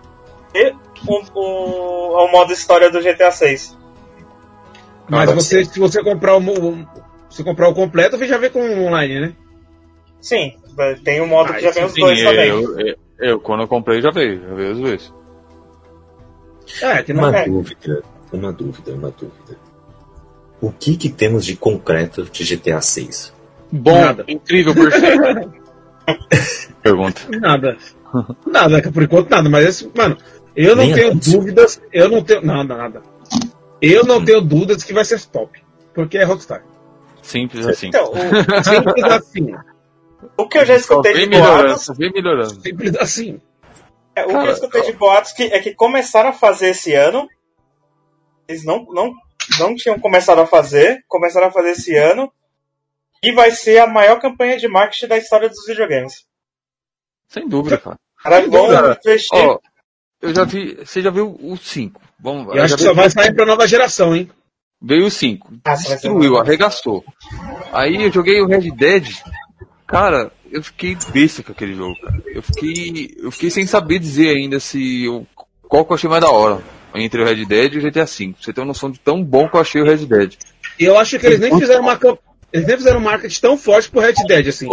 [0.54, 0.72] e
[1.06, 3.78] o, o, o modo história do GTA 6.
[5.10, 6.86] Mas você, se você comprar o,
[7.30, 9.34] se comprar o completo, você já vê com o online, né?
[10.22, 10.54] Sim,
[11.04, 12.50] tem o modo que já vem os Sim, dois também.
[12.50, 15.14] eu, eu, eu, quando eu comprei já veio, já veio os dois.
[16.82, 17.46] É, que não Uma é.
[17.48, 19.58] dúvida, uma dúvida, uma dúvida.
[20.62, 23.34] O que que temos de concreto de GTA 6?
[23.72, 24.26] Bom, Nada.
[24.28, 25.54] incrível, perfeito.
[26.84, 27.22] Pergunta.
[27.40, 27.78] Nada.
[28.46, 30.18] Nada, por enquanto nada, mas mano,
[30.56, 31.32] eu não Nem tenho anúncio.
[31.40, 32.42] dúvidas, eu não tenho.
[32.44, 33.02] Nada, nada.
[33.82, 35.62] Eu não tenho dúvidas que vai ser top.
[35.94, 36.64] Porque é Rockstar.
[37.22, 37.88] Simples assim.
[37.88, 39.56] Então, o, Simples assim.
[40.38, 42.62] o que eu já escutei vem de boatos vem melhorando.
[42.62, 43.42] Simples assim.
[44.16, 46.94] É, o que Cara, eu escutei de boatos que, é que começaram a fazer esse
[46.94, 47.28] ano.
[48.48, 49.14] Eles não, não,
[49.60, 52.32] não tinham começado a fazer, começaram a fazer esse ano.
[53.22, 56.26] E vai ser a maior campanha de marketing da história dos videogames.
[57.28, 57.98] Sem dúvida, cara.
[58.24, 59.40] Caras vão Cara, investir.
[59.40, 59.60] Ó,
[60.22, 60.76] eu já vi.
[60.76, 62.02] Você já viu o 5?
[62.20, 64.30] Vamos Eu acho que vi- só vai sair pra nova geração, hein?
[64.82, 65.54] Veio o 5.
[65.66, 67.04] Ah, Destruiu, arregaçou.
[67.74, 69.10] Aí eu joguei o Red Dead.
[69.86, 72.22] Cara, eu fiquei besta com aquele jogo, cara.
[72.34, 73.16] Eu fiquei.
[73.22, 75.04] Eu fiquei sem saber dizer ainda se.
[75.06, 75.28] Eu,
[75.68, 76.62] qual que eu achei mais da hora.
[76.96, 78.30] Entre o Red Dead e o GTA V.
[78.34, 80.34] Pra você ter uma noção de tão bom que eu achei o Red Dead.
[80.80, 82.00] E eu acho que eles nem fizeram uma
[82.52, 84.68] Eles nem fizeram um marketing tão forte pro Red Dead, assim.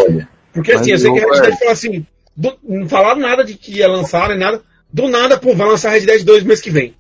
[0.52, 1.42] Porque assim, eu sei que não, Red é.
[1.42, 4.62] Dead falou assim, do- não falaram nada de que ia lançar nem nada.
[4.90, 6.94] Do nada, pô, vai lançar Red Dead 2 mês que vem.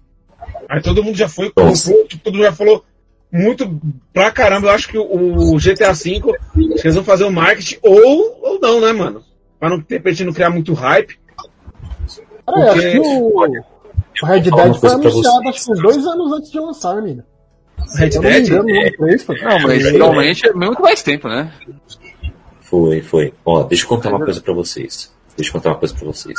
[0.68, 2.84] Aí todo mundo já foi, comprou, todo mundo já falou
[3.32, 3.80] muito
[4.12, 4.68] pra caramba.
[4.68, 6.20] Eu acho que o, GTA V,
[6.54, 9.22] acho eles vão fazer o marketing, ou, ou não, né, mano?
[9.58, 11.18] Pra não, de repente, não criar muito hype.
[12.46, 16.32] Cara, eu acho Porque- que o, o Red Dead foi anunciado acho que dois anos
[16.32, 17.22] antes de lançar, amigo.
[17.96, 18.46] Red Se eu não Dead?
[18.48, 19.40] engano, no ano 3, foi.
[19.42, 21.52] Não, mas realmente é muito mais tempo, né?
[22.62, 23.32] Foi, foi.
[23.44, 25.12] Ó, deixa eu contar uma coisa pra vocês.
[25.36, 26.34] Deixa eu contar uma coisa pra vocês.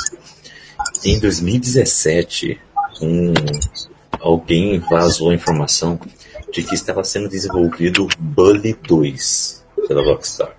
[1.06, 2.60] Em 2017,
[3.02, 3.34] um,
[4.20, 6.00] alguém vazou a informação
[6.52, 10.56] de que estava sendo desenvolvido Bully 2 pela Rockstar.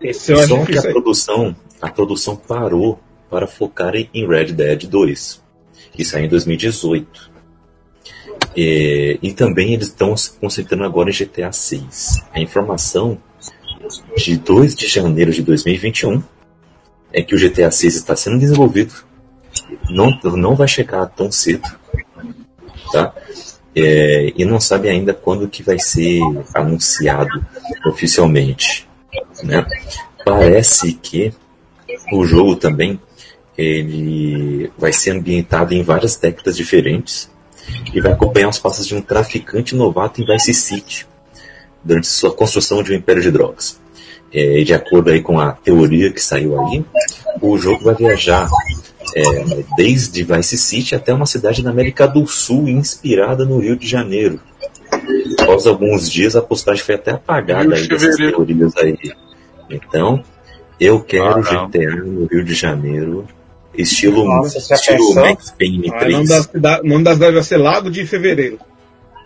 [0.00, 3.00] Esse eu Só que a produção, a produção parou
[3.30, 5.42] para focar em Red Dead 2,
[5.92, 7.36] que saiu em 2018.
[8.56, 12.24] E, e também eles estão se concentrando agora em GTA 6.
[12.32, 13.18] A informação
[14.16, 16.22] de 2 de janeiro de 2021
[17.12, 18.92] é que o GTA 6 está sendo desenvolvido,
[19.88, 21.66] não, não vai chegar tão cedo,
[22.92, 23.14] tá?
[23.78, 26.18] É, e não sabe ainda quando que vai ser
[26.54, 27.44] anunciado
[27.86, 28.88] oficialmente,
[29.42, 29.66] né?
[30.24, 31.32] Parece que
[32.10, 32.98] o jogo também
[33.56, 37.30] ele vai ser ambientado em várias décadas diferentes
[37.92, 41.06] e vai acompanhar os passos de um traficante novato em Vice City
[41.84, 43.78] durante sua construção de um império de drogas.
[44.38, 46.84] É, de acordo aí com a teoria que saiu aí,
[47.40, 48.46] o jogo vai viajar
[49.16, 49.22] é,
[49.76, 54.38] desde Vice City até uma cidade na América do Sul inspirada no Rio de Janeiro.
[55.40, 58.98] Após alguns dias, a postagem foi até apagada aí dessas teorias aí.
[59.70, 60.22] Então,
[60.78, 61.40] eu quero Ah.
[61.68, 63.26] GTA no Rio de Janeiro,
[63.76, 65.14] estilo, Nossa, estilo?
[65.14, 67.90] Max Payne Ah, o nome 3, da cidade- o nome da cidade vai ser Lago
[67.90, 68.58] de Fevereiro.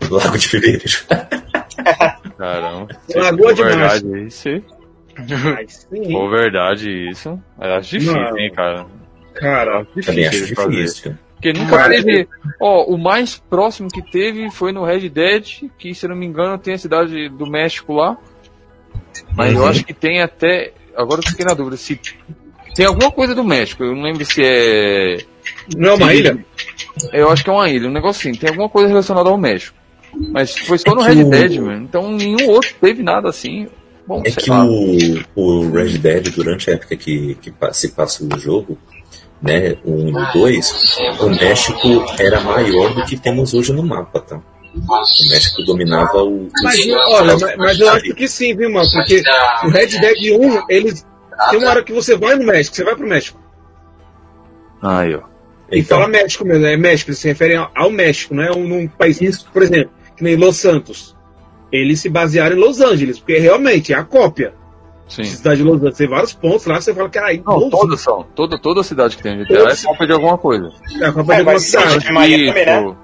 [0.08, 0.84] Lago de Fevereiro.
[2.38, 2.88] Caramba.
[3.14, 3.78] Lagoa de Março.
[4.06, 4.48] verdade isso,
[5.28, 8.38] Mas se sim, for verdade isso, eu acho difícil, Não.
[8.38, 8.86] hein, cara.
[9.34, 9.86] cara.
[10.04, 10.70] Também acho de fazer.
[10.70, 11.18] difícil.
[11.34, 12.28] Porque nunca Mas- teve.
[12.60, 16.26] Ó, o mais próximo que teve foi no Red Dead, que se eu não me
[16.26, 18.16] engano tem a cidade do México lá.
[19.34, 19.66] Mas eu Uhum.
[19.68, 20.72] acho que tem até.
[20.96, 21.98] Agora eu fiquei na dúvida se.
[22.74, 25.18] Tem alguma coisa do México, eu não lembro se é.
[25.76, 26.16] Não é uma Sim.
[26.18, 26.44] ilha?
[27.12, 29.76] Eu acho que é uma ilha, um negócio assim, tem alguma coisa relacionada ao México.
[30.32, 31.82] Mas foi só no É Red Dead, mano.
[31.84, 33.66] Então nenhum outro teve nada assim.
[34.10, 34.64] Bom, É que lá.
[34.64, 34.96] o,
[35.36, 38.76] o Red Dead, durante a época que, que se passa o jogo,
[39.40, 43.84] né, o 1 e o 2, o México era maior do que temos hoje no
[43.84, 44.40] mapa, tá?
[44.74, 46.48] O México dominava o.
[46.60, 48.88] Mas, os- olha, mas, mas eu acho que sim, viu, mano?
[48.92, 49.22] Porque
[49.64, 51.06] o Red Dead 1, eles.
[51.50, 53.40] Tem uma hora que você vai no México, você vai pro México.
[54.82, 55.20] Aí, ó.
[55.70, 58.66] E Então, fala México mesmo, é México, eles se referem ao, México, não é um,
[58.66, 59.42] num país.
[59.52, 61.16] Por exemplo, que nem Los Santos.
[61.72, 64.54] Eles se basearam em Los Angeles, porque realmente é a cópia.
[65.08, 65.22] Sim.
[65.22, 68.00] A cidade de Los Angeles tem vários pontos lá, você fala que ah, Não, todas
[68.00, 68.24] são.
[68.34, 70.70] Toda, toda cidade que tem GTA é cópia de alguma coisa.
[71.00, 72.06] é a cópia É, de alguma cidade.
[72.06, 72.94] é Miami, né?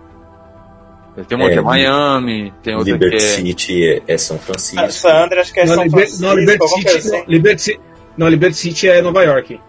[1.27, 3.21] Tem uma É, que é Miami, tem outra que Liberty é.
[3.29, 4.85] City é, é São Francisco.
[4.85, 7.25] Ah, San Andreas, acho que é Não, São Liber- Francisco, não, Liberty City, não, assim.
[7.27, 7.81] Liberty City,
[8.19, 9.61] não, Liberty City é Nova York.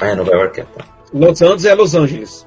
[0.00, 0.84] Ah, é Nova York, é, tá.
[1.12, 2.45] Los Angeles é Los Angeles.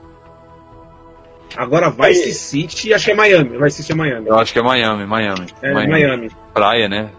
[1.57, 2.33] Agora Vice.
[2.33, 3.57] City, acho que é Miami.
[3.57, 4.27] Vice City é Miami.
[4.27, 5.47] Eu acho que é Miami, Miami.
[5.61, 6.31] É Miami.
[6.53, 7.09] Praia, né?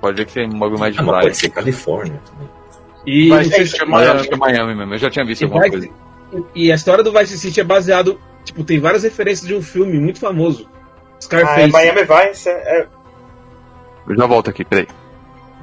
[0.00, 1.22] Pode ver que tem um bagulho mais de Ah, praia.
[1.22, 2.48] pode ser Califórnia também.
[3.06, 4.20] E, ser de Mas eu Miami.
[4.20, 4.94] acho que é Miami mesmo.
[4.94, 5.88] Eu já tinha visto e, alguma Vice-
[6.30, 6.46] coisa.
[6.54, 8.18] e a história do Vice City é baseado.
[8.44, 10.68] Tipo, tem várias referências de um filme muito famoso.
[10.70, 11.72] Ah, é Scarface.
[11.72, 12.48] Miami Vice.
[12.48, 12.86] É,
[14.06, 14.86] Eu já volto aqui, peraí.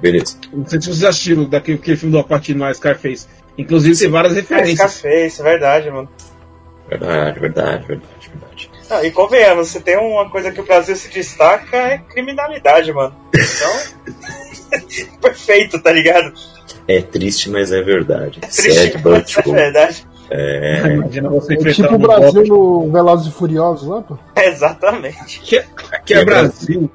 [0.02, 0.36] Beleza.
[0.52, 3.28] Não sei se vocês assistiram daquele aquele filme do Alpatino lá, Scarface.
[3.56, 4.92] Inclusive tem várias é referências.
[4.94, 6.10] Scarface, é verdade, mano.
[6.92, 8.72] Verdade, verdade, verdade, verdade.
[8.90, 13.16] Não, e convenhamos, se tem uma coisa que o Brasil se destaca é criminalidade, mano.
[13.34, 14.18] Então.
[15.22, 16.34] Perfeito, tá ligado?
[16.88, 18.42] É triste, mas é verdade.
[18.42, 19.54] Triste, Sad but mas é true.
[19.56, 20.08] verdade.
[20.30, 24.18] É, Imagina você É enfrentar tipo um o Brasil no Velozes e Furiosos lá, pô.
[24.36, 25.40] Exatamente.
[25.42, 25.64] que,
[26.06, 26.92] que é Brasil.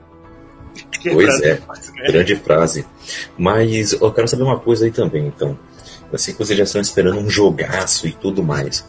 [1.00, 1.60] Que Pois Brasil é.
[1.94, 2.12] merda.
[2.12, 2.86] grande frase.
[3.38, 5.58] Mas eu quero saber uma coisa aí também, então.
[6.18, 8.84] Sei que vocês já estão esperando um jogaço e tudo mais.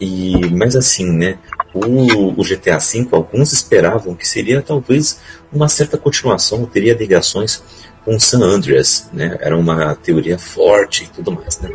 [0.00, 1.38] E, mas assim, né?
[1.74, 5.20] O, o GTA V, alguns esperavam que seria talvez
[5.52, 7.62] uma certa continuação, teria ligações
[8.04, 9.36] com San Andreas, né?
[9.40, 11.70] Era uma teoria forte e tudo mais, né?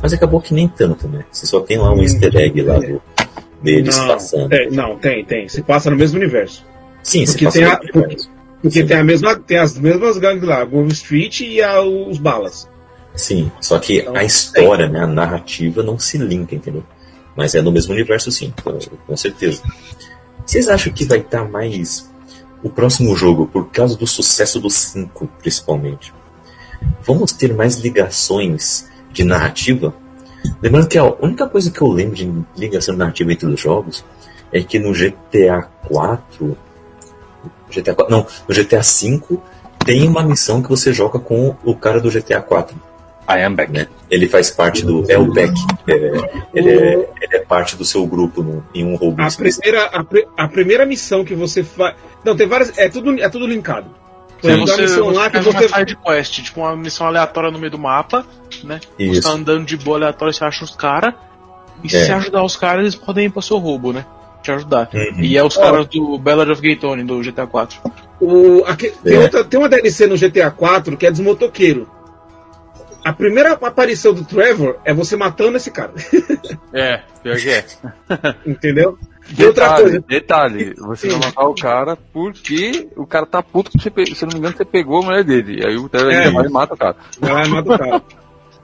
[0.00, 1.24] Mas acabou que nem tanto, né?
[1.32, 3.02] Você só tem lá um easter egg lá do,
[3.62, 4.48] deles Não, passando.
[4.48, 5.48] tem, não, tem, tem.
[5.48, 6.64] Se passa no mesmo universo.
[7.02, 8.30] Sim, se porque passa tem a- universo.
[8.62, 8.86] Porque Sim.
[8.86, 12.68] tem, a mesma, tem as mesmas gangues lá, Grove Street e a- os balas.
[13.14, 16.82] Sim, só que Então, a história, né, a narrativa não se linka, entendeu?
[17.36, 19.62] Mas é no mesmo universo, sim, com, com certeza.
[20.44, 22.10] Vocês acham que vai estar mais
[22.62, 26.12] o próximo jogo, por causa do sucesso do 5, principalmente?
[27.02, 29.94] Vamos ter mais ligações de narrativa?
[30.60, 34.04] Lembrando que a única coisa que eu lembro de ligação narrativa entre os jogos
[34.52, 36.56] é que no GTA 4.
[37.70, 39.42] GTA 4 não, no GTA 5
[39.84, 42.91] tem uma missão que você joga com o cara do GTA 4
[43.28, 43.72] I am back.
[43.72, 43.86] né?
[44.10, 45.04] Ele faz parte do.
[45.10, 45.54] É o Beck.
[45.88, 45.94] É,
[46.54, 49.22] ele, é, ele é parte do seu grupo no, em um roubo.
[49.22, 51.94] A primeira, a, a primeira missão que você faz.
[52.24, 52.76] Não, tem várias.
[52.76, 53.86] É tudo, é tudo linkado.
[54.40, 55.66] Por Então exemplo, você, missão você lá que faz você.
[55.66, 58.26] uma side quest, tipo uma missão aleatória no meio do mapa,
[58.64, 58.80] né?
[58.98, 59.22] Você Isso.
[59.22, 61.14] tá andando de boa aleatória, você acha os caras.
[61.84, 62.04] E se É.
[62.06, 64.04] você ajudar os caras, eles podem ir pro seu roubo, né?
[64.42, 64.90] Te ajudar.
[64.92, 65.20] Uhum.
[65.20, 67.78] E é os caras do Ballad of Gay Tony, do GTA 4.
[68.20, 69.18] O, aque- tem, É.
[69.20, 71.86] outra, tem uma DLC no GTA 4 que é dos motoqueiros.
[73.04, 75.92] A primeira aparição do Trevor é você matando esse cara.
[76.74, 77.64] É, pior que é.
[78.46, 78.98] Entendeu?
[79.38, 80.04] E outra Detalhe, coisa.
[80.08, 84.24] detalhe, você vai matar o cara porque o cara tá puto que você, pe- se
[84.24, 85.60] não me engano, você pegou a mulher dele.
[85.66, 86.16] Aí o Trevor É.
[86.18, 86.96] ainda vai e mata o cara.
[87.20, 88.02] Vai e mata o cara.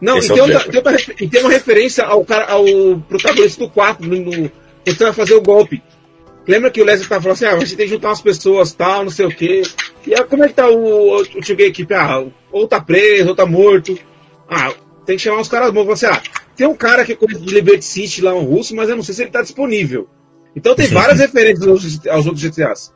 [0.00, 2.64] Não, e é tem, o outra, tem outra e tem uma referência ao, cara, ao
[3.08, 5.82] protagonista do 4, no, no- quando você vai fazer o golpe.
[6.46, 9.04] Lembra que o Leslie tava falando assim, ah, você tem que juntar umas pessoas, tal,
[9.04, 9.62] não sei o quê.
[10.06, 11.92] E aí, como é que tá o, o tio gay equipe?
[11.92, 13.98] Ah, ou tá preso, ou tá morto.
[14.48, 14.72] Ah,
[15.06, 15.84] tem que chamar uns caras bons.
[15.86, 16.22] Você, ah,
[16.56, 19.02] tem um cara que é conhece de Liberty City lá, um russo, mas eu não
[19.02, 20.08] sei se ele tá disponível.
[20.56, 22.92] Então tem várias referências aos, aos outros GTAs.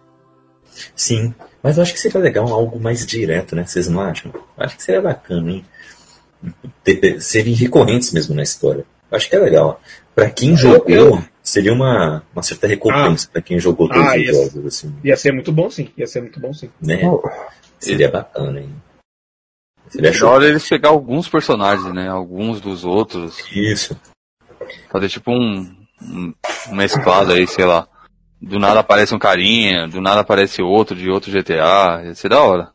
[0.96, 3.64] Sim, mas eu acho que seria legal algo mais direto, né?
[3.66, 4.32] Vocês não acham?
[4.56, 5.64] Acho que seria bacana, hein?
[7.20, 8.84] Serem recorrentes mesmo na história.
[9.10, 9.80] Acho que é legal.
[10.14, 14.22] Pra quem jogou, eu- seria uma, uma certa recompensa pra quem jogou todos Ah, os
[14.22, 15.88] ia- jogos, assim, Ia ser muito bom, sim.
[15.96, 16.70] Ia ser muito bom, sim.
[16.80, 17.00] né?
[17.04, 17.22] Oh,
[17.78, 18.70] Seria bacana, hein?
[19.92, 20.28] Seria É show.
[20.28, 22.08] hora eles pegar alguns personagens, né?
[22.08, 23.38] Alguns dos outros.
[23.54, 23.96] Isso.
[24.90, 26.32] Fazer tipo um, um
[26.70, 27.86] um mesclado aí, sei lá.
[28.40, 32.02] Do nada aparece um carinha, do nada aparece outro de outro GTA.
[32.04, 32.70] Ia ser da hora.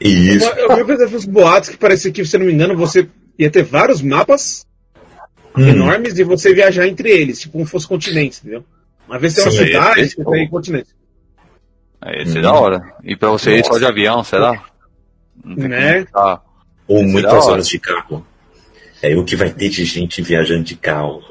[0.00, 0.48] Isso.
[0.50, 3.50] Eu, eu vi uns boatos que parecia que, se eu não me engano, você ia
[3.50, 4.64] ter vários mapas
[5.56, 8.62] Hum, enormes e você viajar entre eles, tipo como fosse continentes, entendeu?
[9.08, 10.90] Uma vez tem uma Sim, cidade, esse- você tem continente.
[12.00, 12.42] Aí ia ser Hum.
[12.42, 12.94] da hora.
[13.02, 13.80] E pra você ir só Nossa.
[13.80, 14.62] de avião, será?
[15.44, 16.04] Não tem Né?
[16.04, 16.42] como tá.
[16.88, 18.26] Ou Seria muitas horas de carro.
[19.02, 21.22] É o que vai ter de gente viajando de carro.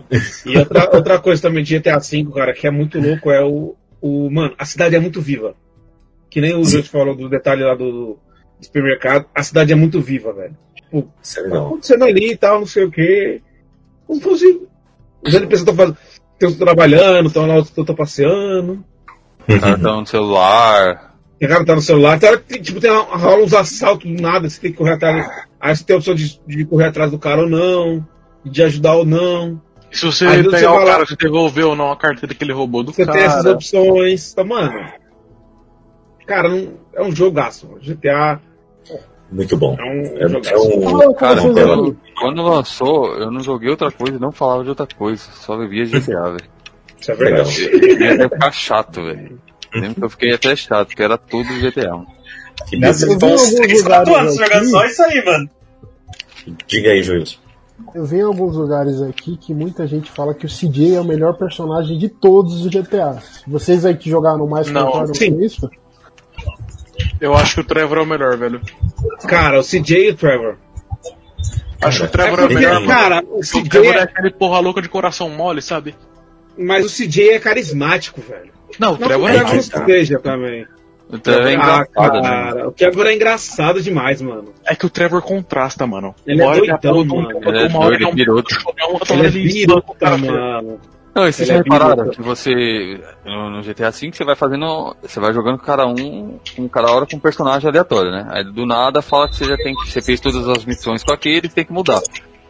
[0.46, 3.76] E outra, outra coisa também de GTA V, cara, que é muito louco, é o,
[4.00, 4.30] o.
[4.30, 5.56] Mano, a cidade é muito viva.
[6.30, 8.20] Que nem o Júlio falou do detalhe lá do,
[8.60, 9.26] do supermercado.
[9.34, 10.56] A cidade é muito viva, velho.
[10.76, 13.42] Tipo, Isso é tá acontecendo ali e tal, não sei o quê.
[14.06, 14.62] Como fosse.
[15.24, 15.98] Os NPCs estão fazendo.
[16.34, 18.84] Estão trabalhando, estão lá, estão passeando.
[19.48, 21.15] O cara tá no celular.
[21.46, 24.50] O cara tá no celular, tem hora que, tipo, tem, rola uns assaltos do nada,
[24.50, 25.28] você tem que correr atrás.
[25.60, 28.06] Aí você tem a opção de, de correr atrás do cara ou não,
[28.44, 29.62] de ajudar ou não.
[29.92, 31.98] E se você Aí você pegar vai o lá- cara, você devolver ou não a
[31.98, 33.18] carteira que ele roubou do Você cara.
[33.18, 34.74] tem essas opções, tá, mano?
[36.26, 37.68] Cara, não, é um jogaço.
[37.68, 37.80] mano.
[37.82, 38.40] GTA
[39.32, 39.76] Muito bom.
[39.80, 40.82] é um, É, é jogaço.
[40.82, 41.14] Fala um.
[41.14, 41.96] Cara, aí.
[42.20, 45.22] Quando lançou, eu não joguei outra coisa e não falava de outra coisa.
[45.34, 46.50] Só vivia GTA, velho.
[47.00, 47.62] Isso é verdade.
[48.04, 49.40] Ia ficar chato, velho.
[49.76, 52.04] Lembro que eu fiquei até chato, porque era tudo GTA.
[52.68, 54.54] Que Nessa estão uns alguns 3, 4 lugares anos aqui.
[54.54, 55.50] jogando só isso aí, mano.
[56.68, 57.26] Diga aí, Júlio.
[57.94, 61.04] Eu vi em alguns lugares aqui que muita gente fala que o CJ é o
[61.06, 63.44] melhor personagem de todos os GTAs.
[63.46, 65.34] Vocês aí que jogaram mais Não, concordam sim.
[65.34, 65.70] com isso?
[67.20, 68.62] Eu acho que o Trevor é o melhor, velho.
[69.28, 70.58] Cara, o CJ e o Trevor.
[71.82, 74.04] Acho que o Trevor é o porque, melhor, cara, o O CJ Trevor é é,
[74.04, 75.94] aquele porra louca de coração mole, sabe?
[76.58, 78.55] mas o CJ é carismático, velho.
[78.80, 80.68] Não, o Trevor é que não seja também.
[81.08, 82.30] O Trevor é ah, engraçado, né?
[82.30, 84.54] cara, o Trevor é engraçado demais, mano.
[84.66, 86.16] É que o Trevor contrasta, mano.
[86.26, 87.30] Ele é doidão, um, mano.
[87.30, 90.80] Ele é doido, ele é um hora é ele biruta, cara, mano.
[91.14, 92.16] Não, e vocês é repararam biruta.
[92.18, 96.68] que você, no, no GTA V, você vai fazendo, você vai jogando cada um, um
[96.68, 98.28] cada hora com um personagem aleatório, né?
[98.32, 101.14] Aí do nada fala que você já tem que, você fez todas as missões com
[101.14, 102.02] aquele e tem que mudar.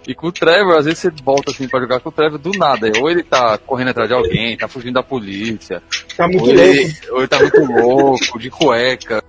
[0.07, 2.51] E com o Trevor, às vezes você volta assim pra jogar com o Trevor do
[2.51, 2.91] nada.
[2.99, 5.81] Ou ele tá correndo atrás de alguém, tá fugindo da polícia,
[6.15, 6.61] Tá muito ou louco.
[6.61, 9.23] ele, ou ele tá muito louco, de cueca,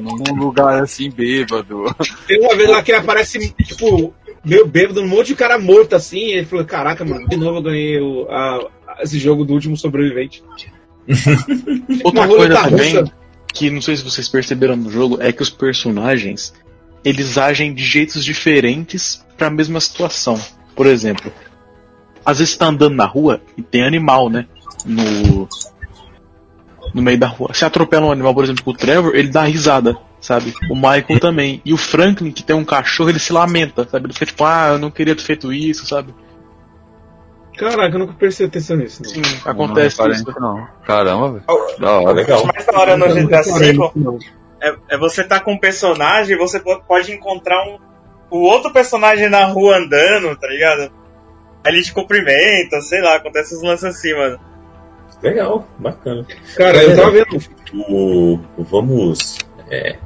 [0.00, 1.84] num lugar assim bêbado.
[2.26, 4.12] Tem uma vez lá que ele aparece, tipo,
[4.44, 7.58] meio bêbado, um monte de cara morto assim, e ele falou, caraca, mano, de novo
[7.58, 8.68] eu ganhei o, a-
[9.02, 10.42] esse jogo do último sobrevivente.
[12.02, 13.12] Outra coisa também, russa.
[13.52, 16.52] que não sei se vocês perceberam no jogo, é que os personagens,
[17.06, 20.36] eles agem de jeitos diferentes pra mesma situação.
[20.74, 21.32] Por exemplo,
[22.24, 24.44] às vezes tá andando na rua e tem animal, né?
[24.84, 25.48] No,
[26.92, 27.54] no meio da rua.
[27.54, 30.52] Se atropela um animal, por exemplo, com o Trevor, ele dá risada, sabe?
[30.68, 31.62] O Michael também.
[31.64, 34.06] E o Franklin, que tem um cachorro, ele se lamenta, sabe?
[34.06, 36.12] Ele fica tipo, ah, eu não queria ter feito isso, sabe?
[37.56, 39.04] Caraca, eu nunca prestei atenção nisso.
[39.04, 39.10] Não.
[39.10, 40.24] Sim, acontece não, isso.
[40.24, 40.68] reparei Não.
[40.84, 41.44] Caramba, velho.
[41.48, 42.12] Oh, Da hora.
[42.12, 42.42] Legal.
[42.42, 44.18] O mais da hora no Nunca GTA reparei V nisso, não.
[44.68, 47.78] É, é você tá com um personagem e você po- pode encontrar um,
[48.30, 50.90] o outro personagem na rua andando, tá ligado?
[51.64, 54.38] Aí ele te cumprimenta, sei lá, acontece uns lances assim, mano.
[55.22, 56.26] Legal, bacana.
[56.56, 57.38] Cara, eu tava vendo.
[57.88, 59.38] O, o- vamos.
[59.70, 59.96] É,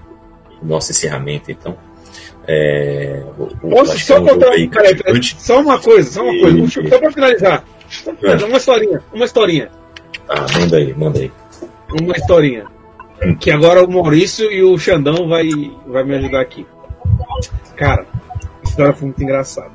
[0.63, 1.77] nosso encerramento, então.
[2.49, 4.51] É, o, que só é um contar.
[4.53, 5.37] aí cativante.
[5.39, 6.89] só uma coisa, só uma E- coisa.
[6.89, 7.65] Só pra finalizar.
[7.91, 9.71] Só pra finalizar, Uma historinha, uma historinha.
[10.29, 11.33] Ah, manda aí, manda aí.
[12.01, 12.65] Uma historinha.
[13.39, 15.49] Que agora o Maurício e o Xandão vai,
[15.87, 16.67] vai me ajudar aqui.
[17.77, 18.07] Cara,
[18.63, 19.73] história foi muito engraçada.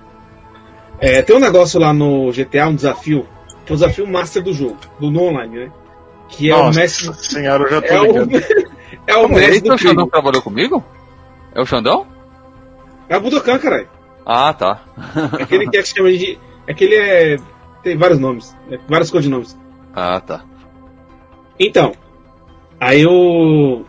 [0.99, 3.27] É, tem um negócio lá no GTA, um desafio,
[3.65, 5.71] que é o desafio master do jogo, do no online, né?
[6.29, 7.13] Que é o Nossa mestre.
[7.15, 8.31] senhora, eu já tô É o, ligado.
[9.05, 10.83] é o Como, mestre é do o Xandão trabalhou comigo?
[11.53, 12.07] É o Xandão?
[13.07, 13.87] É o Budokan, caralho.
[14.25, 14.81] Ah, tá.
[15.39, 16.39] Aquele que é que chama de.
[16.67, 17.37] Aquele é.
[17.83, 18.79] Tem vários nomes, né?
[18.89, 19.55] vários codinomes.
[19.93, 20.43] Ah, tá.
[21.59, 21.91] Então,
[22.79, 23.83] aí o.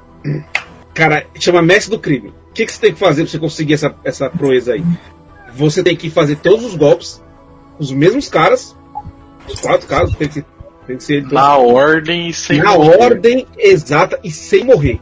[0.95, 2.29] Cara, chama mestre do crime.
[2.51, 4.83] O que, que você tem que fazer pra você conseguir essa, essa proeza aí?
[5.55, 7.23] Você tem que fazer todos os golpes,
[7.79, 8.75] os mesmos caras,
[9.49, 10.45] os quatro caras, tem que,
[10.87, 12.97] tem que ser Na ordem e sem na morrer.
[13.03, 15.01] ordem exata e sem morrer.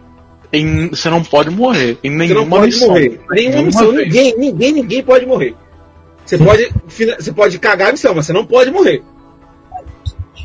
[0.53, 1.99] Em- você não pode morrer.
[2.03, 2.89] Em Você nenhuma não pode missão.
[2.89, 3.21] morrer.
[3.31, 4.07] Nenhuma missão, vez.
[4.07, 5.55] ninguém, ninguém, ninguém pode morrer.
[6.25, 9.03] Você pode, você pode cagar a missão, mas você não pode morrer.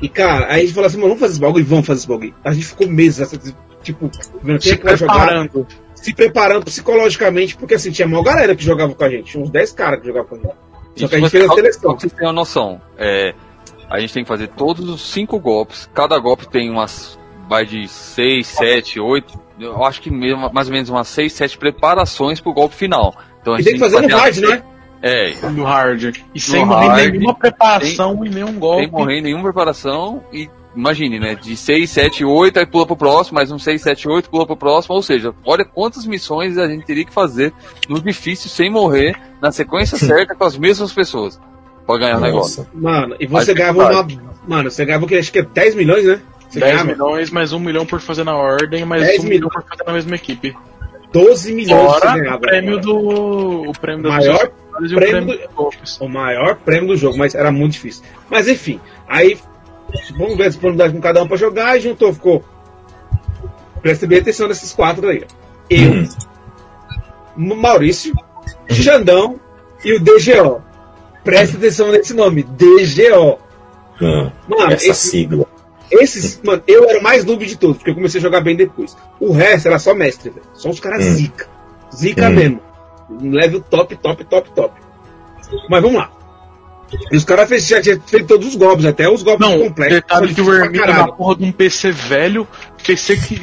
[0.01, 1.65] E cara, aí a gente falou assim, mano, vamos fazer esse bagulho?
[1.65, 2.33] Vamos fazer esse bagulho.
[2.43, 3.53] A gente ficou meses, assim,
[3.83, 4.09] tipo,
[4.41, 5.67] vendo quem é que vai jogar, Preparando.
[5.95, 9.49] se preparando psicologicamente, porque assim, tinha uma galera que jogava com a gente, tinha uns
[9.49, 10.55] 10 caras que jogavam com a gente.
[10.95, 11.93] Só que a gente fez a seleção.
[11.99, 13.33] Vocês terem uma noção, é,
[13.89, 15.89] a gente tem que fazer todos os cinco golpes.
[15.93, 17.17] Cada golpe tem umas.
[17.49, 19.39] Vai de 6, 7, 8.
[19.59, 23.15] Eu acho que mesmo, mais ou menos umas 6, 7 preparações pro golpe final.
[23.41, 24.63] Então a E gente tem que fazer no a- né?
[25.01, 26.15] É, No hard.
[26.33, 28.83] E sem morrer hard, nenhuma preparação e nenhum golpe.
[28.83, 31.35] sem morrer em nenhuma preparação e imagine, né?
[31.35, 34.57] De 6, 7, 8, aí pula pro próximo, mais um 6, 7, 8, pula pro
[34.57, 34.95] próximo.
[34.95, 37.53] Ou seja, olha quantas missões a gente teria que fazer
[37.87, 41.39] no difícil sem morrer, na sequência certa, com as mesmas pessoas.
[41.85, 42.67] Pra ganhar o negócio.
[42.73, 44.07] Mano, e você ganhava uma.
[44.47, 45.15] Mano, você ganhava o que?
[45.15, 46.21] Acho que é 10 milhões, né?
[46.47, 49.49] Você 10 ganhava milhões, mais 1 milhão por fazer na ordem, mais 10 1 milhão
[49.49, 50.55] por fazer na mesma equipe.
[51.11, 52.37] 12 milhões que você Fora ganhava.
[52.37, 53.69] o prêmio do.
[53.69, 55.97] O prêmio das Maior prêmio prêmio dos golpes.
[55.99, 58.03] o maior prêmio do jogo, mas era muito difícil.
[58.29, 59.37] Mas enfim, aí
[60.17, 62.43] vamos ver a disponibilidade com cada um pra jogar e juntou, ficou.
[63.81, 65.23] Presta bem atenção nesses quatro aí.
[65.69, 65.91] Eu,
[67.37, 67.55] Hum.
[67.55, 68.13] Maurício,
[68.69, 69.39] Xandão
[69.83, 70.61] e o DGO.
[71.23, 73.39] Presta atenção nesse nome, DGO.
[74.01, 75.45] Ah, Mano, essa esse, sigla.
[75.91, 78.55] Esses, mano, eu era o mais noob de todos, porque eu comecei a jogar bem
[78.55, 78.95] depois.
[79.19, 80.45] O resto era só mestre, velho.
[80.53, 81.13] Só os caras Hum.
[81.13, 81.47] zica.
[81.95, 82.33] Zica Hum.
[82.33, 82.61] mesmo.
[83.09, 84.79] Um level top, top, top, top.
[85.69, 86.11] Mas vamos lá.
[87.11, 89.95] E os caras fez- já tinham feito todos os golpes, até os golpes Não, completos.
[89.95, 91.05] detalhe que o Hermínio caralho.
[91.07, 92.47] na porra de um PC velho,
[92.83, 93.39] PC que.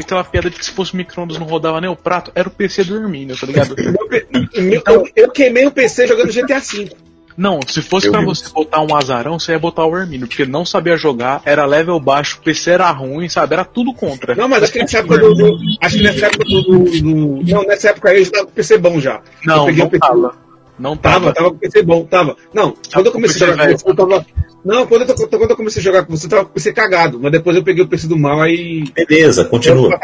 [0.00, 2.82] Aquela piada de que se fosse micro-ondas não rodava nem o prato, era o PC
[2.82, 3.76] do Hermínio, tá ligado?
[3.78, 6.90] Meu meu- eu, eu queimei o PC jogando GTA V.
[7.38, 10.50] Não, se fosse vi você botar um azarão, você ia botar o Hermínio, porque ele
[10.50, 13.54] não sabia jogar, era level baixo, o PC era ruim, sabe?
[13.54, 14.34] Era tudo contra.
[14.34, 15.34] Não, mas acho que nessa época do.
[15.34, 18.44] do- acho que nessa época do, do- do- Não, nessa época aí eu já tava
[18.46, 19.20] com o PC bom já.
[19.46, 20.00] não, peguei não PC.
[20.00, 20.48] tava.
[20.78, 21.34] Não Tava, tava.
[21.34, 22.36] tava com o PC bom, tava.
[22.52, 23.78] Não, quando eu comecei a jogar com velho.
[23.78, 24.26] você, eu tava.
[24.64, 26.54] Não, quando eu, tô- quando eu comecei a jogar com você, eu tava com o
[26.54, 27.20] PC cagado.
[27.22, 28.84] Mas depois eu peguei o PC do mal aí.
[28.94, 29.96] Beleza, continua.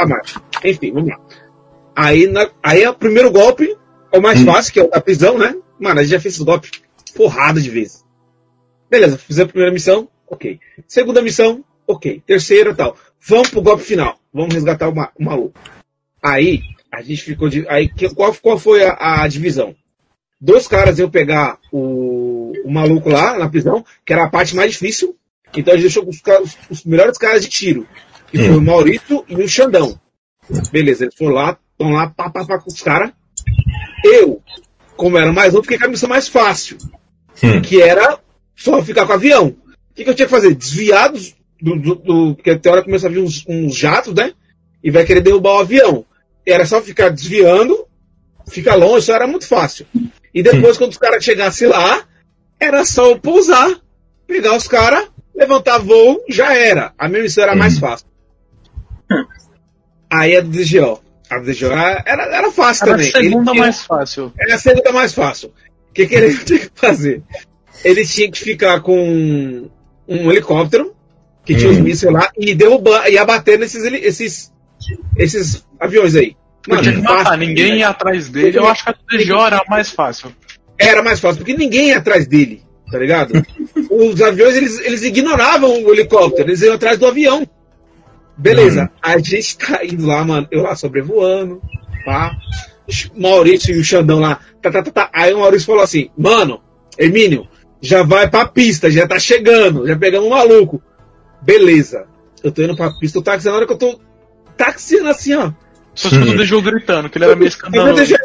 [0.64, 1.16] Enfim, vamos lá.
[1.96, 3.76] Aí, na, aí é o primeiro golpe,
[4.12, 4.46] é o mais Hum.
[4.46, 5.54] fácil, que é o da prisão, né?
[5.78, 6.70] Mano, a gente já fez esses golpes
[7.14, 8.04] porrada de vezes.
[8.90, 10.60] Beleza, fizemos a primeira missão, ok.
[10.86, 12.22] Segunda missão, ok.
[12.26, 12.96] Terceira tal.
[13.26, 14.18] Vamos pro golpe final.
[14.32, 15.58] Vamos resgatar o, ma- o maluco.
[16.22, 16.62] Aí,
[16.92, 17.66] a gente ficou de.
[17.68, 19.74] Aí, qual, qual foi a, a divisão?
[20.40, 24.72] Dois caras iam pegar o, o maluco lá na prisão, que era a parte mais
[24.72, 25.16] difícil.
[25.56, 27.86] Então a gente deixou os, os- os melhores caras de tiro.
[28.30, 29.98] Que foi o Maurício e o Xandão.
[30.72, 33.12] Beleza, eles foram lá, estão lá, pá, pá, pá, com os caras.
[34.04, 34.42] Eu,
[34.96, 36.76] como era mais novo, fiquei com a missão mais fácil.
[37.42, 37.60] Hum.
[37.62, 38.18] Que era
[38.56, 39.48] só ficar com o avião.
[39.48, 40.54] O que, que eu tinha que fazer?
[40.54, 44.14] Desviar dos- do, do, do- Porque até a hora começa a vir uns, uns jatos,
[44.14, 44.32] né?
[44.82, 46.04] E vai querer derrubar o avião.
[46.46, 47.86] Era só ficar desviando,
[48.48, 49.86] ficar longe, só era muito fácil.
[50.34, 52.02] E depois, quando os caras chegassem lá,
[52.60, 53.80] era só eu pousar,
[54.26, 56.92] pegar os caras, levantar voo, já era.
[56.98, 58.06] A minha missão era mais fácil.
[60.12, 61.00] Aí a do DGO.
[61.30, 63.10] A do DGO era, era, era fácil Era a também.
[63.12, 64.32] segunda Ele tinha- mais fácil.
[64.38, 65.52] era a segunda mais fácil.
[65.94, 67.22] O que, que ele tinha que fazer?
[67.84, 69.68] Ele tinha que ficar com
[70.08, 70.92] um helicóptero,
[71.44, 71.82] que tinha os Hum.
[71.82, 74.52] mísseis lá, e derrubar, e abater nesses, esses,
[75.16, 76.36] esses aviões aí.
[76.66, 77.38] Não tinha que matar, fácil.
[77.38, 78.58] ninguém ia atrás dele.
[78.58, 80.34] Eu acho que a DGO era mais fácil.
[80.76, 83.32] Era mais fácil, porque ninguém ia atrás dele, tá ligado?
[83.88, 87.46] Os aviões, eles, eles ignoravam o helicóptero, eles iam atrás do avião.
[88.36, 91.62] Beleza, a gente tá indo lá, mano, eu lá sobrevoando,
[92.04, 92.32] pá.
[93.16, 95.10] Maurício e o Xandão lá, tá, tá, tá, tá.
[95.12, 96.60] Aí o Maurício falou assim, mano,
[96.98, 97.48] Hermínio,
[97.80, 100.82] já vai pra pista, já tá chegando, já pegamos um maluco.
[101.42, 102.06] Beleza,
[102.42, 104.00] eu tô indo pra pista, eu táxi, na hora que eu tô
[104.56, 105.50] taxiando assim, ó.
[105.94, 108.04] Só se o DGO gritando, que ele era meio escandaloso.
[108.04, 108.16] já,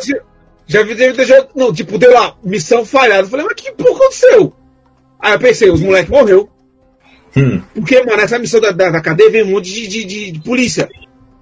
[0.65, 3.23] já vi já, já, não, tipo, deu lá, missão falhada.
[3.23, 4.53] Eu falei, mas que porra aconteceu?
[5.19, 6.49] Aí eu pensei, os moleques morreu.
[7.35, 7.61] Hum.
[7.75, 10.39] Porque, mano, essa missão da, da, da cadeia veio um monte de, de, de, de
[10.41, 10.89] polícia.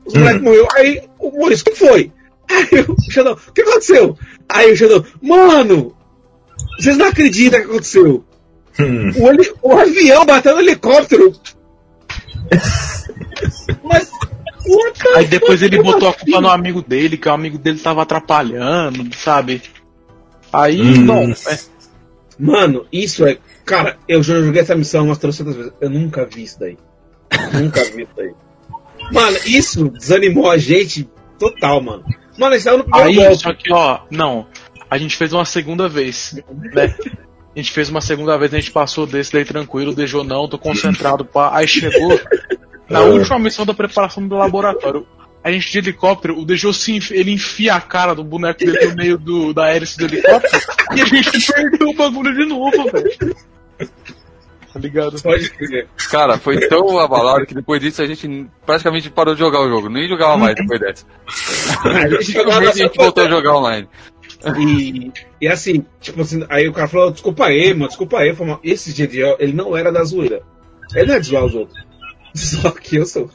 [0.06, 0.20] Os Hum.
[0.20, 0.68] moleques morreu.
[0.76, 2.12] Aí o Maurício, o que foi?
[2.50, 4.18] Aí o Xandão, o que aconteceu?
[4.50, 5.96] Aí o Xandão, mano,
[6.80, 8.26] vocês não acreditam o que aconteceu.
[8.80, 9.12] Hum.
[9.20, 11.34] O, heli- o avião bateu no helicóptero.
[13.84, 14.10] Mas.
[15.16, 16.26] Aí depois ele botou a assim?
[16.26, 19.62] culpa no amigo dele, que o amigo dele tava atrapalhando, sabe?
[20.52, 21.06] Aí, Hum.
[21.06, 21.58] bom, é,
[22.40, 23.38] Mano, isso é.
[23.66, 25.72] Cara, eu já joguei essa missão umas 300 vezes.
[25.82, 26.78] Eu nunca vi isso daí.
[27.54, 28.32] nunca vi isso daí.
[29.12, 31.10] Mano, isso desanimou a gente
[31.40, 32.04] total, mano.
[32.38, 33.38] Mano, isso saiu no primeiro Aí, golpe.
[33.42, 34.48] só que, ó, não.
[34.90, 36.42] A gente fez uma segunda vez,
[36.74, 36.96] né?
[37.56, 40.58] A gente fez uma segunda vez, a gente passou desse daí tranquilo, deixou não, tô
[40.60, 41.50] concentrado, pá.
[41.54, 42.20] Aí chegou
[42.88, 45.08] na última missão da preparação do laboratório.
[45.44, 48.96] A gente de helicóptero, o Dejo se ele enfia a cara do boneco dele no
[48.96, 50.62] meio do, da hélice do helicóptero
[50.96, 53.36] e a gente perdeu o bagulho de novo, velho.
[54.78, 55.22] Tá ligado?
[55.22, 55.88] Pode crer.
[56.10, 59.90] Cara, foi tão abalado que depois disso a gente praticamente parou de jogar o jogo.
[59.90, 61.06] Nem jogava mais depois dessa.
[61.84, 63.88] A gente jogava a gente voltou a jogar online.
[64.60, 68.30] E, e assim, tipo assim, aí o cara falou, desculpa aí, mano, desculpa aí.
[68.30, 70.42] Eu falei, esse GDL, ele não era da zoeira.
[70.94, 71.86] Ele não é de zoar os outros.
[72.34, 73.30] Só que eu sou.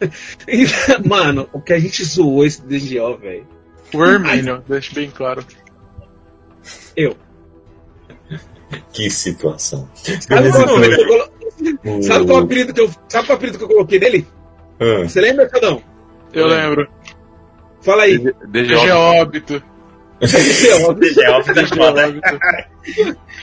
[0.47, 0.65] E,
[1.07, 3.47] mano, o que a gente zoou esse DGO, velho.
[3.93, 5.45] O Hermínio, deixa bem claro.
[6.97, 7.17] Eu.
[8.93, 9.89] Que situação.
[9.95, 11.32] Sabe qual, Beleza, apelido
[11.83, 12.91] colo- sabe qual apelido que eu.
[13.09, 14.27] Sabe qual apelido que eu coloquei nele?
[14.81, 15.83] ah, Você lembra, Cadão?
[16.33, 16.89] Eu lembro.
[17.83, 18.19] Fala aí.
[18.19, 19.63] DG DG óbito.
[20.23, 21.01] Foda.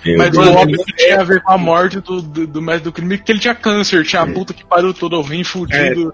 [0.03, 2.91] meu Mas o óbito tinha a ver com a morte do, do, do mestre do
[2.91, 6.13] crime, porque ele tinha câncer, tinha a puta que pariu todo o rim fudido.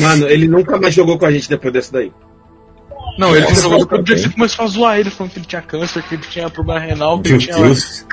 [0.00, 2.12] Mano, ele nunca mais jogou com a gente depois desse daí.
[3.18, 5.46] Não, ele Nossa, jogou do dia que você começou a zoar ele, falando que ele
[5.46, 7.56] tinha câncer, que ele tinha problema renal, que Meu ele tinha.
[7.62, 8.06] Deus.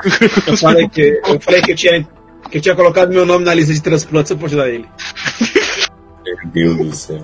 [0.47, 2.07] Eu falei que eu, falei que eu, tinha,
[2.49, 4.87] que eu tinha colocado meu nome na lista de transplantes só pra ajudar ele.
[6.25, 6.37] Meu
[6.75, 7.23] Deus do céu.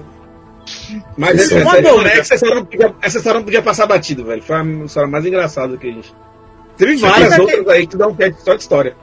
[1.18, 4.26] Mas essa, é bom, história, essa, história não podia, essa história não podia passar batido,
[4.26, 4.41] velho.
[4.41, 6.14] Foi a história mais engraçada que a gente.
[6.77, 8.95] Teve várias pra outras aí que dão pé só de história.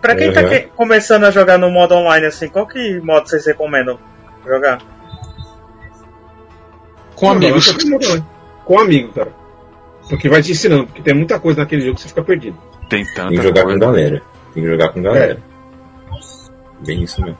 [0.00, 0.48] Pra quem tá Uhum.
[0.48, 3.98] que- começando a jogar no modo online assim, qual que modo vocês recomendam
[4.46, 4.78] jogar?
[7.14, 7.76] Com amigos.
[8.64, 9.32] Com amigo, cara.
[10.08, 12.56] Porque vai te ensinando, porque tem muita coisa naquele jogo que você fica perdido.
[12.88, 14.22] Tem Tem tanta que jogar com galera.
[14.56, 15.38] Tem que jogar com galera.
[16.86, 17.36] Bem isso mesmo.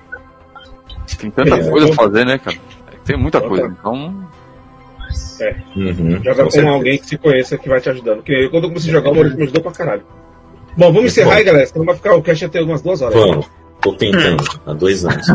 [1.18, 2.56] Tem tanta É, coisa eu- pra fazer, né, cara?
[3.06, 3.56] Tem muita Total.
[3.58, 3.74] coisa.
[3.80, 4.28] Então,
[5.76, 6.68] Uhum, Joga com, certeza.
[6.74, 8.16] alguém que se conheça que vai te ajudando.
[8.16, 10.02] Porque eu, quando eu comecei a jogar, o Maurício me ajudou pra caralho.
[10.76, 11.36] Bom, vamos encerrar bom.
[11.36, 13.14] aí, galera, senão vai ficar o cast até umas duas horas.
[13.18, 13.50] Vamos.
[13.80, 15.26] Tô tentando, há dois anos.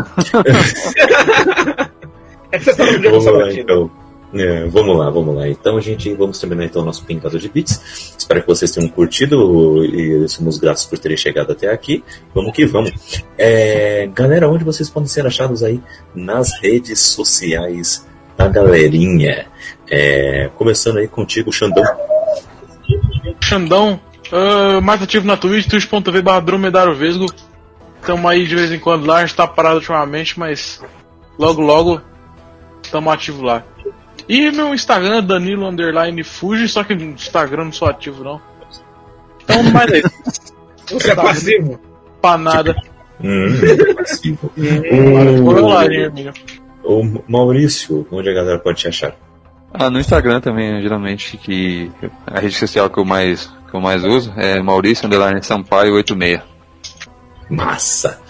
[2.54, 3.60] É que essa história não podia vamos lá, batido.
[3.62, 3.90] então.
[4.34, 5.48] É, vamos lá, vamos lá.
[5.48, 8.14] Então, gente, vamos terminar então o nosso pintado de bits.
[8.16, 12.02] Espero que vocês tenham curtido e somos gratos por terem chegado até aqui.
[12.34, 12.92] Vamos que vamos.
[13.36, 15.80] É, galera, onde vocês podem ser achados aí
[16.14, 18.06] nas redes sociais
[18.36, 19.46] da galerinha?
[19.90, 21.84] É, começando aí contigo, Xandão.
[23.42, 24.00] Xandão,
[24.32, 26.42] ah, mais ativo na Twitch, twitch.tv barra.
[28.04, 30.80] Tamo aí de vez em quando lá, a gente tá parado ultimamente, mas
[31.38, 32.00] logo logo
[32.90, 33.62] tamo ativo lá.
[34.28, 38.40] E meu Instagram é Danilo Underline Fuji, só que no Instagram não sou ativo não.
[39.42, 40.52] Então mais é isso.
[40.90, 41.80] Você é passivo?
[42.20, 42.76] Pra nada.
[43.22, 43.48] Hum,
[43.96, 44.52] passivo.
[45.42, 45.84] Vou lá,
[46.84, 49.16] o, o Maurício, onde a galera pode te achar?
[49.72, 51.90] ah, no Instagram também, geralmente, que
[52.26, 56.42] a rede social que eu mais, que eu mais uso é Maurício Underline Sampaio 86.
[57.48, 58.20] Massa!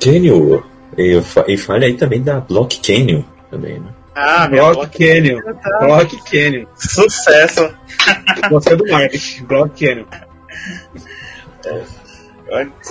[0.00, 0.60] Canyon,
[0.96, 3.92] e, e fale aí também da Block Canyon também, né?
[4.22, 5.40] Ah, Block block Canyon.
[5.80, 6.66] Block Canyon.
[6.74, 7.74] Sucesso!
[8.50, 9.44] Você é do marketing.
[9.44, 10.04] Block Canyon.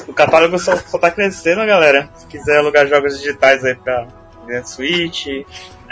[0.08, 2.10] O catálogo só, só tá crescendo, galera.
[2.16, 4.08] Se quiser alugar jogos digitais aí pra
[4.42, 5.28] Nintendo Switch,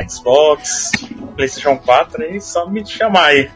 [0.10, 0.92] Xbox,
[1.36, 3.52] PlayStation 4, aí só me chamar aí.